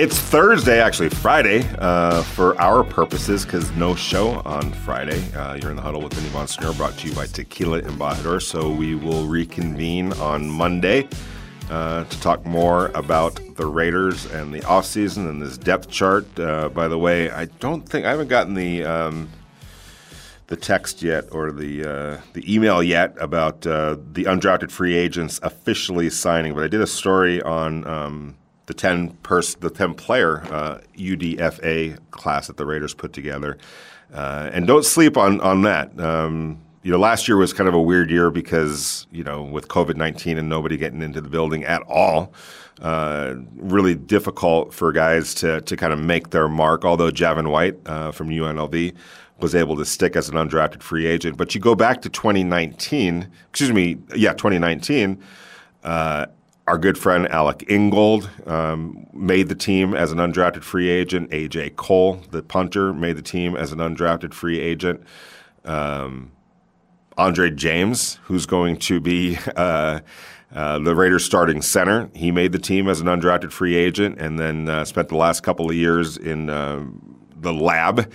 It's 0.00 0.18
Thursday, 0.18 0.80
actually 0.80 1.10
Friday, 1.10 1.62
uh, 1.76 2.22
for 2.22 2.58
our 2.58 2.82
purposes, 2.82 3.44
because 3.44 3.70
no 3.72 3.94
show 3.94 4.40
on 4.46 4.72
Friday. 4.72 5.22
Uh, 5.34 5.56
you're 5.56 5.68
in 5.68 5.76
the 5.76 5.82
huddle 5.82 6.00
with 6.00 6.14
Vinny 6.14 6.30
Bonsignore, 6.30 6.74
brought 6.74 6.96
to 6.96 7.08
you 7.08 7.14
by 7.14 7.26
Tequila 7.26 7.82
Embajador. 7.82 8.40
So 8.40 8.70
we 8.70 8.94
will 8.94 9.26
reconvene 9.26 10.14
on 10.14 10.48
Monday 10.48 11.06
uh, 11.68 12.04
to 12.04 12.20
talk 12.22 12.46
more 12.46 12.86
about 12.94 13.38
the 13.56 13.66
Raiders 13.66 14.24
and 14.24 14.54
the 14.54 14.60
offseason 14.60 15.28
and 15.28 15.42
this 15.42 15.58
depth 15.58 15.90
chart. 15.90 16.24
Uh, 16.40 16.70
by 16.70 16.88
the 16.88 16.96
way, 16.96 17.30
I 17.30 17.44
don't 17.44 17.86
think 17.86 18.06
I 18.06 18.10
haven't 18.10 18.28
gotten 18.28 18.54
the 18.54 18.82
um, 18.84 19.28
the 20.46 20.56
text 20.56 21.02
yet 21.02 21.26
or 21.30 21.52
the 21.52 21.84
uh, 21.84 22.20
the 22.32 22.54
email 22.54 22.82
yet 22.82 23.14
about 23.20 23.66
uh, 23.66 23.98
the 24.12 24.24
undrafted 24.24 24.70
free 24.70 24.96
agents 24.96 25.38
officially 25.42 26.08
signing, 26.08 26.54
but 26.54 26.64
I 26.64 26.68
did 26.68 26.80
a 26.80 26.86
story 26.86 27.42
on. 27.42 27.86
Um, 27.86 28.36
the 28.70 28.74
10 28.74 29.10
pers- 29.24 29.56
the 29.56 29.68
10 29.68 29.94
player 29.94 30.42
uh, 30.44 30.78
UDFA 30.96 31.98
class 32.12 32.46
that 32.46 32.56
the 32.56 32.64
Raiders 32.64 32.94
put 32.94 33.12
together. 33.12 33.58
Uh, 34.14 34.48
and 34.52 34.64
don't 34.64 34.84
sleep 34.84 35.16
on 35.16 35.40
on 35.40 35.62
that. 35.62 35.98
Um, 35.98 36.60
you 36.84 36.92
know, 36.92 36.98
last 36.98 37.26
year 37.26 37.36
was 37.36 37.52
kind 37.52 37.68
of 37.68 37.74
a 37.74 37.82
weird 37.82 38.10
year 38.10 38.30
because 38.30 39.08
you 39.10 39.24
know 39.24 39.42
with 39.42 39.66
COVID 39.66 39.96
nineteen 39.96 40.38
and 40.38 40.48
nobody 40.48 40.76
getting 40.76 41.02
into 41.02 41.20
the 41.20 41.28
building 41.28 41.64
at 41.64 41.82
all. 41.82 42.32
Uh, 42.80 43.34
really 43.56 43.94
difficult 43.94 44.72
for 44.72 44.92
guys 44.92 45.34
to 45.34 45.60
to 45.62 45.76
kind 45.76 45.92
of 45.92 45.98
make 45.98 46.30
their 46.30 46.48
mark. 46.48 46.84
Although 46.84 47.10
Javin 47.10 47.50
White 47.50 47.76
uh, 47.86 48.12
from 48.12 48.28
UNLV 48.28 48.94
was 49.40 49.54
able 49.54 49.76
to 49.76 49.84
stick 49.84 50.14
as 50.14 50.28
an 50.28 50.36
undrafted 50.36 50.82
free 50.82 51.06
agent, 51.06 51.36
but 51.36 51.54
you 51.54 51.60
go 51.60 51.74
back 51.74 52.02
to 52.02 52.08
2019. 52.08 53.28
Excuse 53.48 53.72
me, 53.72 53.96
yeah, 54.14 54.32
2019. 54.32 55.20
Uh, 55.82 56.26
our 56.66 56.78
good 56.78 56.96
friend 56.96 57.26
Alec 57.28 57.64
Ingold 57.68 58.30
um, 58.46 59.06
made 59.12 59.48
the 59.48 59.54
team 59.54 59.94
as 59.94 60.12
an 60.12 60.18
undrafted 60.18 60.62
free 60.62 60.88
agent. 60.88 61.30
AJ 61.30 61.76
Cole, 61.76 62.20
the 62.30 62.42
punter, 62.42 62.92
made 62.92 63.16
the 63.16 63.22
team 63.22 63.56
as 63.56 63.72
an 63.72 63.78
undrafted 63.78 64.32
free 64.34 64.60
agent. 64.60 65.02
Um, 65.64 66.32
Andre 67.16 67.50
James, 67.50 68.20
who's 68.24 68.46
going 68.46 68.76
to 68.78 69.00
be 69.00 69.38
uh, 69.56 70.00
uh, 70.54 70.78
the 70.78 70.94
Raiders' 70.94 71.24
starting 71.24 71.60
center, 71.60 72.10
he 72.14 72.30
made 72.30 72.52
the 72.52 72.58
team 72.58 72.88
as 72.88 73.00
an 73.00 73.06
undrafted 73.06 73.52
free 73.52 73.74
agent, 73.74 74.18
and 74.18 74.38
then 74.38 74.68
uh, 74.68 74.84
spent 74.84 75.08
the 75.08 75.16
last 75.16 75.42
couple 75.42 75.68
of 75.68 75.76
years 75.76 76.16
in 76.16 76.50
uh, 76.50 76.84
the 77.36 77.52
lab, 77.52 78.12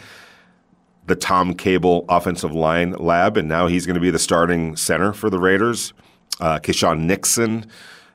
the 1.08 1.16
Tom 1.16 1.54
Cable 1.54 2.06
offensive 2.10 2.54
line 2.54 2.91
lab, 2.93 3.38
and 3.38 3.48
now 3.48 3.68
he's 3.68 3.86
going 3.86 3.96
to 3.96 4.02
be 4.02 4.12
the 4.12 4.20
starting 4.20 4.76
center 4.76 5.14
for 5.14 5.30
the 5.30 5.39
Raiders. 5.39 5.93
Uh, 6.39 6.60
Keisean 6.60 7.02
Nixon 7.02 7.66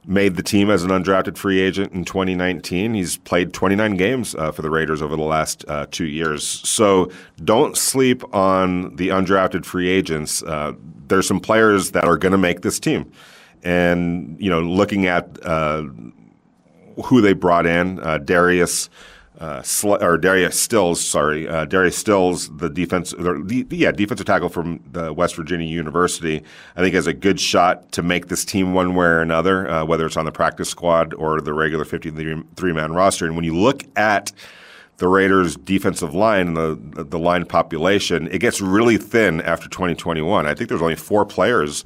made 0.07 0.36
the 0.36 0.42
team 0.42 0.70
as 0.70 0.82
an 0.82 0.90
undrafted 0.90 1.36
free 1.36 1.61
agent 1.61 1.92
in 1.92 2.05
2019. 2.05 2.94
He's 2.94 3.18
played 3.18 3.53
29 3.53 3.96
games 3.96 4.34
uh, 4.34 4.51
for 4.51 4.62
the 4.62 4.70
Raiders 4.70 5.03
over 5.03 5.14
the 5.14 5.22
last 5.22 5.64
uh, 5.68 5.86
two 5.90 6.07
years. 6.07 6.46
So 6.46 7.11
don't 7.44 7.76
sleep 7.76 8.22
on 8.34 8.96
the 8.96 9.09
undrafted 9.09 9.64
free 9.64 9.88
agents. 9.88 10.42
Uh, 10.42 10.72
there's 11.09 11.28
some 11.28 11.40
players 11.40 11.90
that 11.90 12.05
are 12.05 12.16
going 12.16 12.32
to 12.32 12.38
make 12.38 12.62
this 12.62 12.80
team. 12.80 13.12
And, 13.62 14.40
you 14.40 14.48
know, 14.48 14.61
looking 14.61 15.07
at 15.07 15.38
uh, 15.44 15.82
who 17.05 17.20
they 17.20 17.34
brought 17.34 17.66
in, 17.66 18.01
uh, 18.01 18.18
Darius 18.18 18.88
uh, 19.41 19.62
or 19.84 20.18
Darius 20.18 20.61
Stills, 20.61 21.01
sorry, 21.03 21.49
uh, 21.49 21.64
Darius 21.64 21.97
Stills, 21.97 22.55
the 22.59 22.68
defense, 22.68 23.12
the, 23.12 23.66
yeah, 23.70 23.91
defensive 23.91 24.26
tackle 24.26 24.51
from 24.51 24.80
the 24.93 25.14
West 25.14 25.34
Virginia 25.34 25.66
University, 25.66 26.43
I 26.76 26.82
think 26.82 26.95
has 26.95 27.07
a 27.07 27.14
good 27.14 27.41
shot 27.41 27.91
to 27.93 28.03
make 28.03 28.26
this 28.26 28.45
team 28.45 28.74
one 28.74 28.95
way 28.95 29.07
or 29.07 29.22
another, 29.22 29.68
uh, 29.68 29.84
whether 29.86 30.05
it's 30.05 30.18
on 30.18 30.26
the 30.26 30.32
practice 30.32 30.68
squad 30.68 31.14
or 31.14 31.41
the 31.41 31.55
regular 31.55 31.86
53 31.86 32.72
man 32.74 32.93
roster. 32.93 33.24
And 33.24 33.34
when 33.34 33.47
you 33.47 33.57
look 33.57 33.82
at 33.97 34.30
the 34.99 35.09
Raiders' 35.09 35.57
defensive 35.57 36.14
line 36.14 36.49
and 36.49 36.57
the 36.57 37.05
the 37.05 37.18
line 37.18 37.47
population, 37.47 38.28
it 38.30 38.41
gets 38.41 38.61
really 38.61 38.99
thin 38.99 39.41
after 39.41 39.70
2021. 39.70 40.47
I 40.47 40.55
think 40.55 40.68
there's 40.68 40.82
only 40.82 40.97
four 40.97 41.24
players 41.24 41.82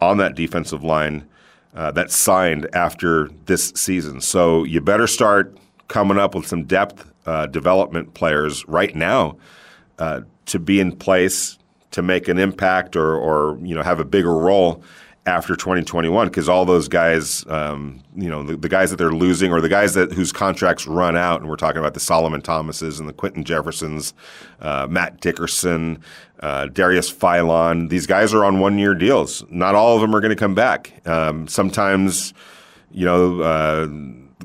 on 0.00 0.18
that 0.18 0.36
defensive 0.36 0.84
line 0.84 1.26
uh, 1.74 1.90
that 1.90 2.12
signed 2.12 2.68
after 2.72 3.28
this 3.46 3.72
season. 3.74 4.20
So 4.20 4.62
you 4.62 4.80
better 4.80 5.08
start 5.08 5.56
coming 5.92 6.16
up 6.16 6.34
with 6.34 6.46
some 6.46 6.64
depth 6.64 7.12
uh, 7.26 7.44
development 7.46 8.14
players 8.14 8.66
right 8.66 8.96
now 8.96 9.36
uh, 9.98 10.22
to 10.46 10.58
be 10.58 10.80
in 10.80 10.96
place 10.96 11.58
to 11.90 12.00
make 12.00 12.28
an 12.28 12.38
impact 12.38 12.96
or, 12.96 13.14
or 13.14 13.58
you 13.58 13.74
know 13.74 13.82
have 13.82 14.00
a 14.00 14.04
bigger 14.04 14.34
role 14.34 14.82
after 15.26 15.54
2021 15.54 16.28
because 16.28 16.48
all 16.48 16.64
those 16.64 16.88
guys, 16.88 17.46
um, 17.46 18.02
you 18.16 18.28
know, 18.28 18.42
the, 18.42 18.56
the, 18.56 18.70
guys 18.70 18.90
that 18.90 18.96
they're 18.96 19.12
losing 19.12 19.52
or 19.52 19.60
the 19.60 19.68
guys 19.68 19.92
that 19.92 20.10
whose 20.12 20.32
contracts 20.32 20.86
run 20.86 21.14
out, 21.14 21.42
and 21.42 21.48
we're 21.48 21.56
talking 21.56 21.78
about 21.78 21.92
the 21.92 22.00
Solomon 22.00 22.40
Thomases 22.40 22.98
and 22.98 23.06
the 23.06 23.12
Quinton 23.12 23.44
Jeffersons, 23.44 24.14
uh, 24.60 24.88
Matt 24.90 25.20
Dickerson, 25.20 26.02
uh, 26.40 26.66
Darius 26.68 27.12
Philon. 27.12 27.90
These 27.90 28.06
guys 28.06 28.32
are 28.32 28.44
on 28.44 28.60
one-year 28.60 28.94
deals. 28.94 29.44
Not 29.50 29.74
all 29.74 29.94
of 29.94 30.00
them 30.00 30.16
are 30.16 30.20
going 30.20 30.30
to 30.30 30.36
come 30.36 30.54
back. 30.54 31.06
Um, 31.06 31.46
sometimes, 31.46 32.32
you 32.90 33.04
know 33.04 33.42
uh, 33.42 33.86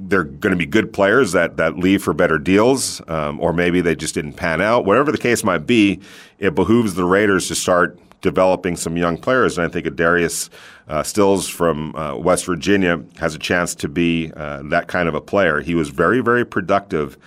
they're 0.02 0.24
going 0.24 0.52
to 0.52 0.58
be 0.58 0.66
good 0.66 0.94
players 0.94 1.32
that 1.32 1.58
that 1.58 1.78
leave 1.78 2.04
for 2.04 2.14
better 2.14 2.38
deals, 2.38 3.02
um, 3.08 3.40
or 3.40 3.54
maybe 3.54 3.82
they 3.82 3.96
just 3.96 4.14
didn't 4.14 4.34
pan 4.34 4.62
out. 4.62 4.86
Whatever 4.86 5.12
the 5.12 5.18
case 5.18 5.44
might 5.44 5.66
be, 5.68 6.00
it 6.40 6.56
behooves 6.56 6.96
the 6.96 7.06
Raiders 7.06 7.48
to 7.48 7.56
start 7.56 8.00
developing 8.22 8.76
some 8.76 8.98
young 8.98 9.18
players. 9.18 9.58
And 9.58 9.68
I 9.68 9.70
think 9.70 9.94
Darius 9.96 10.50
uh, 10.88 11.04
Stills 11.04 11.48
from 11.48 11.96
uh, 11.96 12.16
West 12.16 12.46
Virginia 12.46 13.04
has 13.20 13.36
a 13.36 13.40
chance 13.40 13.76
to 13.76 13.88
be 13.88 14.32
uh, 14.36 14.64
that 14.66 14.88
kind 14.88 15.08
of 15.08 15.16
a 15.16 15.22
player. 15.22 15.62
He 15.62 15.76
was 15.76 15.90
very, 15.90 16.22
very 16.22 16.46
productive 16.46 17.18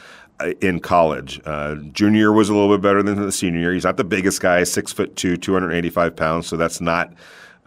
uh, 0.40 0.52
in 0.60 0.80
college. 0.80 1.40
Uh, 1.44 1.76
junior 1.92 2.32
was 2.32 2.48
a 2.48 2.54
little 2.54 2.74
bit 2.74 2.82
better 2.82 3.02
than 3.02 3.20
the 3.20 3.32
senior 3.32 3.60
year. 3.60 3.72
He's 3.72 3.84
not 3.84 3.96
the 3.96 4.04
biggest 4.04 4.40
guy, 4.40 4.64
six 4.64 4.92
foot 4.92 5.16
two, 5.16 5.36
285 5.36 6.16
pounds, 6.16 6.46
so 6.46 6.56
that's 6.56 6.80
not, 6.80 7.12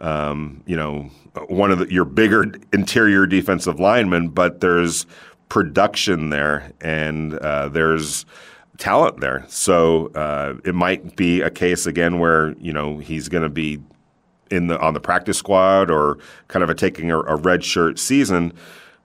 um, 0.00 0.62
you 0.66 0.76
know, 0.76 1.10
one 1.48 1.70
of 1.70 1.78
the, 1.78 1.92
your 1.92 2.04
bigger 2.04 2.52
interior 2.72 3.26
defensive 3.26 3.80
linemen, 3.80 4.28
but 4.28 4.60
there's 4.60 5.06
production 5.48 6.30
there 6.30 6.72
and 6.80 7.34
uh, 7.38 7.68
there's 7.68 8.26
talent 8.78 9.20
there. 9.20 9.44
So 9.48 10.08
uh, 10.08 10.54
it 10.64 10.74
might 10.74 11.16
be 11.16 11.40
a 11.40 11.50
case 11.50 11.86
again 11.86 12.18
where 12.18 12.52
you 12.58 12.72
know 12.72 12.98
he's 12.98 13.28
going 13.28 13.42
to 13.44 13.48
be 13.48 13.80
in 14.50 14.68
the 14.68 14.78
on 14.80 14.94
the 14.94 15.00
practice 15.00 15.38
squad 15.38 15.90
or 15.90 16.18
kind 16.48 16.62
of 16.62 16.70
a 16.70 16.74
taking 16.74 17.10
a, 17.10 17.18
a 17.20 17.36
red 17.36 17.64
shirt 17.64 17.98
season. 17.98 18.52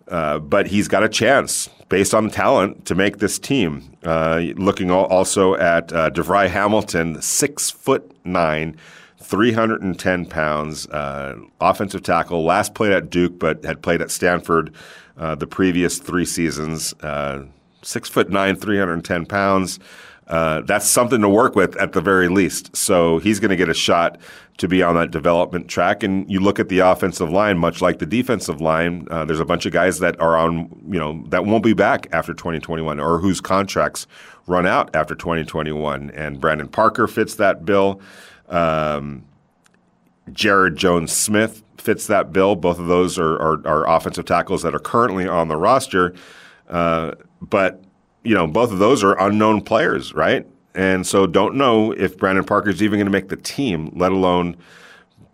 Uh, 0.08 0.40
but 0.40 0.66
he's 0.66 0.88
got 0.88 1.04
a 1.04 1.10
chance 1.10 1.70
based 1.88 2.16
on 2.16 2.32
talent 2.32 2.84
to 2.86 2.96
make 2.96 3.20
this 3.20 3.38
team. 3.38 3.96
Uh, 4.04 4.42
looking 4.56 4.90
also 4.90 5.54
at 5.56 5.94
uh, 5.94 6.10
Devery 6.10 6.50
Hamilton, 6.50 7.22
six 7.22 7.70
foot 7.70 8.12
nine, 8.26 8.76
310 9.30 10.26
pounds, 10.26 10.88
uh, 10.88 11.36
offensive 11.62 12.02
tackle. 12.02 12.44
Last 12.44 12.74
played 12.74 12.92
at 12.92 13.12
Duke, 13.12 13.38
but 13.38 13.64
had 13.64 13.84
played 13.84 14.02
at 14.02 14.10
Stanford 14.10 14.74
uh, 15.20 15.36
the 15.36 15.46
previous 15.46 16.00
three 16.00 16.26
seasons. 16.26 16.96
Uh, 17.02 17.44
six 17.84 18.10
foot 18.10 18.32
nine, 18.32 18.56
310 18.56 19.28
pounds. 19.28 19.80
Uh, 20.28 20.62
that's 20.62 20.88
something 20.88 21.22
to 21.22 21.30
work 21.30 21.56
with 21.56 21.76
at 21.78 21.94
the 21.94 22.02
very 22.02 22.28
least. 22.28 22.76
So 22.76 23.20
he's 23.20 23.40
going 23.40 23.50
to 23.50 23.56
get 23.56 23.70
a 23.70 23.74
shot 23.74 24.20
to 24.58 24.68
be 24.68 24.82
on 24.82 24.96
that 24.96 25.12
development 25.12 25.68
track. 25.68 26.02
And 26.02 26.30
you 26.30 26.40
look 26.40 26.60
at 26.60 26.70
the 26.70 26.80
offensive 26.80 27.30
line, 27.30 27.60
much 27.60 27.82
like 27.82 28.00
the 28.00 28.08
defensive 28.08 28.62
line. 28.62 29.08
Uh, 29.12 29.26
there's 29.26 29.40
a 29.40 29.46
bunch 29.46 29.68
of 29.68 29.74
guys 29.74 30.00
that 30.00 30.20
are 30.20 30.38
on, 30.38 30.70
you 30.90 31.00
know, 31.00 31.24
that 31.30 31.46
won't 31.46 31.64
be 31.64 31.74
back 31.74 32.08
after 32.12 32.34
2021 32.34 33.00
or 33.00 33.20
whose 33.20 33.42
contracts 33.42 34.08
run 34.48 34.66
out 34.66 34.96
after 34.96 35.14
2021. 35.14 36.10
And 36.12 36.42
Brandon 36.42 36.68
Parker 36.68 37.08
fits 37.08 37.36
that 37.36 37.64
bill. 37.64 38.02
Um, 38.50 39.26
Jaryd 40.32 40.76
Jones-Smith 40.76 41.64
fits 41.78 42.08
that 42.08 42.32
bill. 42.34 42.56
Both 42.56 42.80
of 42.80 42.88
those 42.88 43.18
are, 43.18 43.36
are, 43.36 43.68
are, 43.68 43.90
offensive 43.90 44.26
tackles 44.26 44.64
that 44.64 44.76
are 44.76 44.80
currently 44.80 45.28
on 45.28 45.48
the 45.48 45.56
roster. 45.56 46.14
Uh, 46.68 47.14
but, 47.42 47.82
you 48.24 48.36
know, 48.36 48.48
both 48.48 48.72
of 48.72 48.80
those 48.80 49.04
are 49.04 49.20
unknown 49.20 49.62
players, 49.62 50.14
right? 50.14 50.46
And 50.76 51.06
so 51.06 51.26
don't 51.26 51.56
know 51.56 51.92
if 51.92 52.18
Brandon 52.18 52.44
Parker 52.44 52.70
is 52.70 52.84
even 52.84 53.00
going 53.00 53.08
to 53.08 53.12
make 53.12 53.30
the 53.30 53.36
team, 53.36 53.92
let 53.96 54.12
alone 54.12 54.56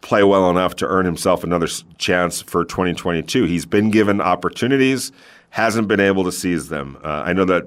play 0.01 0.23
well 0.23 0.49
enough 0.49 0.75
to 0.77 0.87
earn 0.87 1.05
himself 1.05 1.43
another 1.43 1.67
chance 1.97 2.41
for 2.41 2.63
2022. 2.63 3.45
He's 3.45 3.65
been 3.65 3.89
given 3.89 4.21
opportunities, 4.21 5.11
hasn't 5.49 5.87
been 5.87 5.99
able 5.99 6.23
to 6.23 6.31
seize 6.31 6.69
them. 6.69 6.97
Uh, 7.03 7.23
I 7.25 7.33
know 7.33 7.45
that 7.45 7.65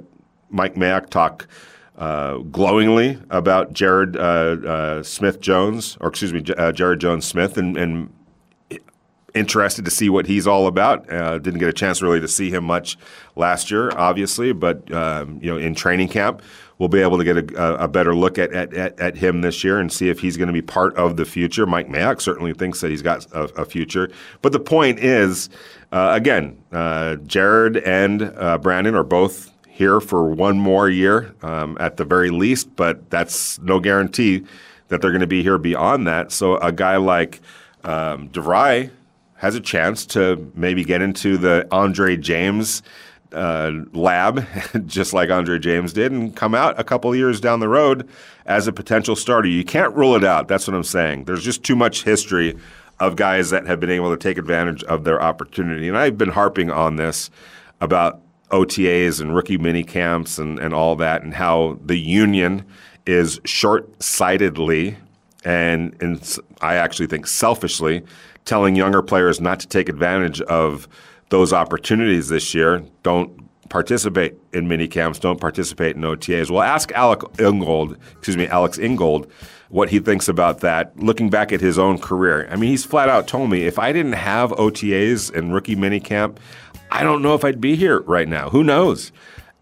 Mike 0.51 0.77
Mayock 0.77 1.11
talked 1.11 1.47
uh, 1.99 2.39
glowingly 2.39 3.19
about 3.29 3.73
Jaryd 3.73 4.17
uh, 4.17 4.67
uh, 4.67 5.03
Smith 5.03 5.41
Jones, 5.41 5.99
or 6.01 6.09
excuse 6.09 6.33
me, 6.33 6.41
uh, 6.41 6.73
Jaryd 6.73 6.99
Jones-Smith, 6.99 7.59
and, 7.59 7.77
and, 7.77 8.15
interested 9.35 9.85
to 9.85 9.91
see 9.91 10.09
what 10.09 10.27
he's 10.27 10.47
all 10.47 10.67
about. 10.67 11.13
Uh, 11.13 11.39
didn't 11.39 11.61
get 11.61 11.69
a 11.69 11.73
chance 11.73 12.01
really 12.01 12.19
to 12.19 12.27
see 12.27 12.51
him 12.51 12.65
much 12.65 12.97
last 13.37 13.71
year, 13.71 13.91
obviously, 13.95 14.53
but 14.53 14.91
um, 14.91 15.39
you 15.43 15.51
know, 15.51 15.59
in 15.59 15.75
training 15.75 16.09
camp, 16.09 16.41
we'll 16.79 16.89
be 16.89 17.01
able 17.01 17.19
to 17.19 17.25
get 17.25 17.37
a, 17.37 17.85
a 17.85 17.87
better 17.87 18.17
look 18.17 18.39
at, 18.39 18.53
at, 18.55 18.73
at, 18.99 19.17
him 19.17 19.43
this 19.43 19.63
year 19.63 19.79
and 19.79 19.93
see 19.93 20.09
if 20.09 20.19
he's 20.21 20.39
going 20.39 20.47
to 20.47 20.53
be 20.53 20.63
part 20.63 20.97
of 20.97 21.17
the 21.17 21.27
future. 21.27 21.67
Mike 21.67 21.89
Mayock 21.89 22.23
certainly 22.23 22.55
thinks 22.55 22.81
that 22.81 22.91
he's 22.91 23.03
got 23.03 23.27
a, 23.33 23.43
a 23.61 23.65
future, 23.67 24.11
but 24.41 24.53
the 24.53 24.61
point 24.61 24.99
is, 24.99 25.51
uh, 25.93 26.13
again, 26.15 26.57
Jaryd 26.73 27.87
and 27.87 28.63
Brandon 28.63 28.95
are 28.95 29.05
both 29.05 29.53
here 29.79 30.01
for 30.01 30.29
one 30.29 30.59
more 30.59 30.91
year 30.91 31.33
um, 31.41 31.77
at 31.79 31.99
the 31.99 32.05
very 32.05 32.31
least, 32.31 32.75
but 32.75 33.09
that's 33.11 33.61
no 33.61 33.79
guarantee 33.79 34.45
that 34.89 35.01
they're 35.01 35.13
going 35.13 35.21
to 35.21 35.27
be 35.29 35.41
here 35.41 35.57
beyond 35.57 36.05
that. 36.05 36.33
So 36.33 36.57
a 36.57 36.73
guy 36.73 36.97
like 36.97 37.41
um, 37.85 38.29
Devery 38.31 38.91
has 39.37 39.55
a 39.55 39.61
chance 39.61 40.05
to 40.07 40.51
maybe 40.57 40.83
get 40.83 41.01
into 41.01 41.39
the 41.39 41.69
Andre 41.71 42.17
James 42.17 42.83
uh, 43.33 43.71
lab, 43.93 44.45
just 44.87 45.13
like 45.13 45.31
Andre 45.31 45.61
James 45.61 45.93
did, 45.93 46.11
and 46.11 46.35
come 46.35 46.57
out 46.57 46.81
a 46.81 46.83
couple 46.83 47.15
years 47.15 47.41
down 47.41 47.61
the 47.61 47.69
road 47.69 48.09
as 48.47 48.67
a 48.67 48.73
potential 48.73 49.15
starter. 49.15 49.47
You 49.47 49.65
can't 49.65 49.95
rule 49.95 50.17
it 50.17 50.25
out. 50.25 50.49
That's 50.49 50.67
what 50.67 50.75
I'm 50.75 50.83
saying. 50.83 51.27
There's 51.27 51.45
just 51.45 51.63
too 51.63 51.77
much 51.77 52.03
history 52.03 52.59
of 52.99 53.15
guys 53.15 53.51
that 53.51 53.65
have 53.69 53.79
been 53.79 53.91
able 53.91 54.11
to 54.11 54.17
take 54.17 54.39
advantage 54.39 54.83
of 54.85 55.05
their 55.05 55.23
opportunity. 55.23 55.87
And 55.87 55.97
I've 55.97 56.19
been 56.19 56.31
harping 56.31 56.69
on 56.73 56.97
this 56.97 57.31
about 57.81 58.21
OTAs 58.51 59.21
and 59.21 59.35
rookie 59.35 59.59
mini 59.59 59.85
camps 59.85 60.39
and, 60.39 60.59
and 60.59 60.73
all 60.75 60.97
that, 60.97 61.23
and 61.23 61.35
how 61.35 61.79
the 61.85 61.99
union 61.99 62.65
is 63.07 63.41
short 63.45 64.03
sightedly 64.03 64.97
and, 65.45 65.97
and 66.01 66.39
I 66.61 66.75
actually 66.75 67.07
think 67.07 67.27
selfishly 67.27 68.03
telling 68.45 68.77
younger 68.77 69.03
players 69.03 69.41
not 69.41 69.61
to 69.61 69.69
take 69.69 69.89
advantage 69.89 70.41
of 70.43 70.89
those 71.29 71.53
opportunities 71.53 72.29
this 72.29 72.55
year. 72.55 72.83
Don't 73.03 73.31
participate 73.69 74.35
in 74.53 74.67
mini 74.67 74.89
camps, 74.89 75.19
don't 75.19 75.41
participate 75.41 75.97
in 75.97 76.03
OTAs. 76.03 76.51
Well, 76.51 76.63
ask 76.63 76.91
Alec 76.93 77.21
Ingold, 77.39 77.97
excuse 78.13 78.37
me, 78.37 78.47
Alex 78.47 78.79
Ingold, 78.79 79.31
what 79.69 79.91
he 79.91 79.99
thinks 79.99 80.29
about 80.29 80.61
that. 80.61 80.99
Looking 80.99 81.31
back 81.31 81.53
at 81.53 81.61
his 81.61 81.79
own 81.79 81.99
career, 81.99 82.49
I 82.51 82.57
mean, 82.57 82.71
he's 82.71 82.85
flat 82.85 83.09
out 83.09 83.29
told 83.29 83.51
me 83.51 83.67
if 83.67 83.79
I 83.79 83.93
didn't 83.93 84.15
have 84.15 84.51
OTAs 84.53 85.35
and 85.35 85.55
rookie 85.55 85.77
mini 85.77 86.01
camp, 86.01 86.41
I 86.91 87.03
don't 87.03 87.23
know 87.23 87.35
if 87.35 87.45
I'd 87.45 87.61
be 87.61 87.77
here 87.77 88.01
right 88.01 88.29
now. 88.29 88.51
Who 88.51 88.65
knows? 88.65 89.13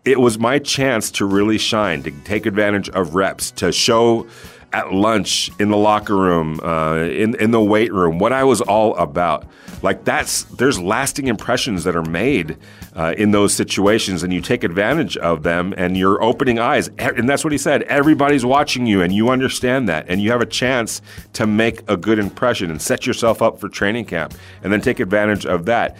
It 0.04 0.20
was 0.20 0.38
my 0.38 0.60
chance 0.60 1.10
to 1.12 1.24
really 1.24 1.58
shine, 1.58 2.04
to 2.04 2.12
take 2.22 2.46
advantage 2.46 2.88
of 2.90 3.16
reps, 3.16 3.50
to 3.52 3.72
show 3.72 4.28
at 4.76 4.92
lunch, 4.92 5.50
in 5.58 5.70
the 5.70 5.76
locker 5.76 6.14
room, 6.14 6.60
uh, 6.62 6.96
in 6.96 7.34
in 7.36 7.50
the 7.50 7.62
weight 7.62 7.92
room, 7.92 8.18
what 8.18 8.32
I 8.32 8.44
was 8.44 8.60
all 8.60 8.94
about. 8.96 9.46
Like 9.82 10.04
that's 10.04 10.44
there's 10.44 10.78
lasting 10.78 11.28
impressions 11.28 11.84
that 11.84 11.96
are 11.96 12.04
made 12.04 12.58
uh, 12.94 13.14
in 13.16 13.30
those 13.30 13.54
situations, 13.54 14.22
and 14.22 14.34
you 14.34 14.42
take 14.42 14.64
advantage 14.64 15.16
of 15.16 15.42
them, 15.42 15.72
and 15.78 15.96
you're 15.96 16.22
opening 16.22 16.58
eyes. 16.58 16.90
And 16.98 17.26
that's 17.26 17.42
what 17.42 17.52
he 17.52 17.58
said. 17.58 17.84
Everybody's 17.84 18.44
watching 18.44 18.86
you, 18.86 19.00
and 19.00 19.14
you 19.14 19.30
understand 19.30 19.88
that, 19.88 20.04
and 20.08 20.20
you 20.20 20.30
have 20.30 20.42
a 20.42 20.46
chance 20.46 21.00
to 21.32 21.46
make 21.46 21.82
a 21.88 21.96
good 21.96 22.18
impression 22.18 22.70
and 22.70 22.80
set 22.80 23.06
yourself 23.06 23.40
up 23.40 23.58
for 23.58 23.70
training 23.70 24.04
camp, 24.04 24.34
and 24.62 24.70
then 24.70 24.82
take 24.82 25.00
advantage 25.00 25.46
of 25.46 25.64
that 25.66 25.96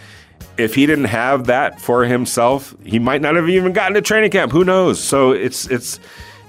if 0.57 0.75
he 0.75 0.85
didn't 0.85 1.05
have 1.05 1.47
that 1.47 1.81
for 1.81 2.03
himself, 2.05 2.75
he 2.83 2.99
might 2.99 3.21
not 3.21 3.35
have 3.35 3.49
even 3.49 3.73
gotten 3.73 3.95
to 3.95 4.01
training 4.01 4.31
camp. 4.31 4.51
Who 4.51 4.63
knows? 4.63 5.03
So 5.03 5.31
it's 5.31 5.67
it's 5.67 5.99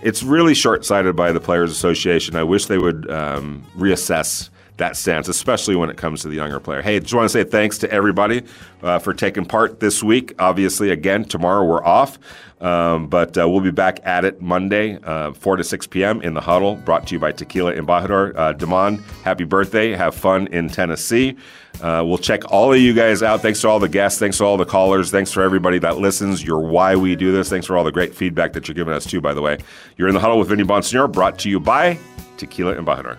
it's 0.02 0.22
really 0.22 0.54
short 0.54 0.84
sighted 0.84 1.16
by 1.16 1.32
the 1.32 1.40
Players 1.40 1.70
Association. 1.70 2.36
I 2.36 2.44
wish 2.44 2.66
they 2.66 2.78
would 2.78 3.10
um, 3.10 3.64
reassess 3.76 4.50
that 4.78 4.96
stance, 4.96 5.28
especially 5.28 5.76
when 5.76 5.90
it 5.90 5.96
comes 5.96 6.22
to 6.22 6.28
the 6.28 6.36
younger 6.36 6.60
player. 6.60 6.82
Hey, 6.82 6.98
just 7.00 7.12
want 7.12 7.24
to 7.24 7.28
say 7.28 7.44
thanks 7.44 7.78
to 7.78 7.90
everybody 7.90 8.42
uh, 8.82 8.98
for 8.98 9.12
taking 9.12 9.44
part 9.44 9.80
this 9.80 10.02
week. 10.02 10.34
Obviously, 10.38 10.90
again, 10.90 11.24
tomorrow 11.24 11.64
we're 11.64 11.84
off, 11.84 12.18
um, 12.60 13.08
but 13.08 13.36
uh, 13.36 13.48
we'll 13.48 13.60
be 13.60 13.70
back 13.70 14.00
at 14.04 14.24
it 14.24 14.40
Monday, 14.40 14.98
uh, 15.02 15.32
4 15.32 15.56
to 15.56 15.64
6 15.64 15.86
p.m. 15.88 16.22
in 16.22 16.34
the 16.34 16.40
huddle, 16.40 16.76
brought 16.76 17.06
to 17.08 17.14
you 17.14 17.18
by 17.18 17.32
Tequila 17.32 17.74
Embajador. 17.74 18.32
Uh, 18.36 18.52
Damon, 18.52 18.98
happy 19.24 19.44
birthday. 19.44 19.92
Have 19.92 20.14
fun 20.14 20.46
in 20.48 20.68
Tennessee. 20.68 21.36
Uh, 21.80 22.02
we'll 22.04 22.18
check 22.18 22.50
all 22.50 22.72
of 22.72 22.78
you 22.78 22.92
guys 22.92 23.22
out. 23.22 23.40
Thanks 23.40 23.60
to 23.60 23.68
all 23.68 23.78
the 23.78 23.88
guests. 23.88 24.18
Thanks 24.18 24.38
to 24.38 24.44
all 24.44 24.56
the 24.56 24.64
callers. 24.64 25.10
Thanks 25.10 25.32
for 25.32 25.42
everybody 25.42 25.78
that 25.78 25.98
listens. 25.98 26.42
You're 26.42 26.58
why 26.58 26.96
we 26.96 27.14
do 27.14 27.30
this. 27.30 27.48
Thanks 27.48 27.66
for 27.66 27.76
all 27.76 27.84
the 27.84 27.92
great 27.92 28.14
feedback 28.14 28.52
that 28.54 28.66
you're 28.66 28.74
giving 28.74 28.94
us, 28.94 29.06
too, 29.06 29.20
by 29.20 29.34
the 29.34 29.42
way. 29.42 29.58
You're 29.96 30.08
in 30.08 30.14
the 30.14 30.20
huddle 30.20 30.38
with 30.38 30.48
Vinny 30.48 30.64
Bonsignore, 30.64 31.10
brought 31.10 31.38
to 31.40 31.48
you 31.48 31.60
by 31.60 31.98
Tequila 32.36 32.76
and 32.76 32.86
Embajador. 32.86 33.18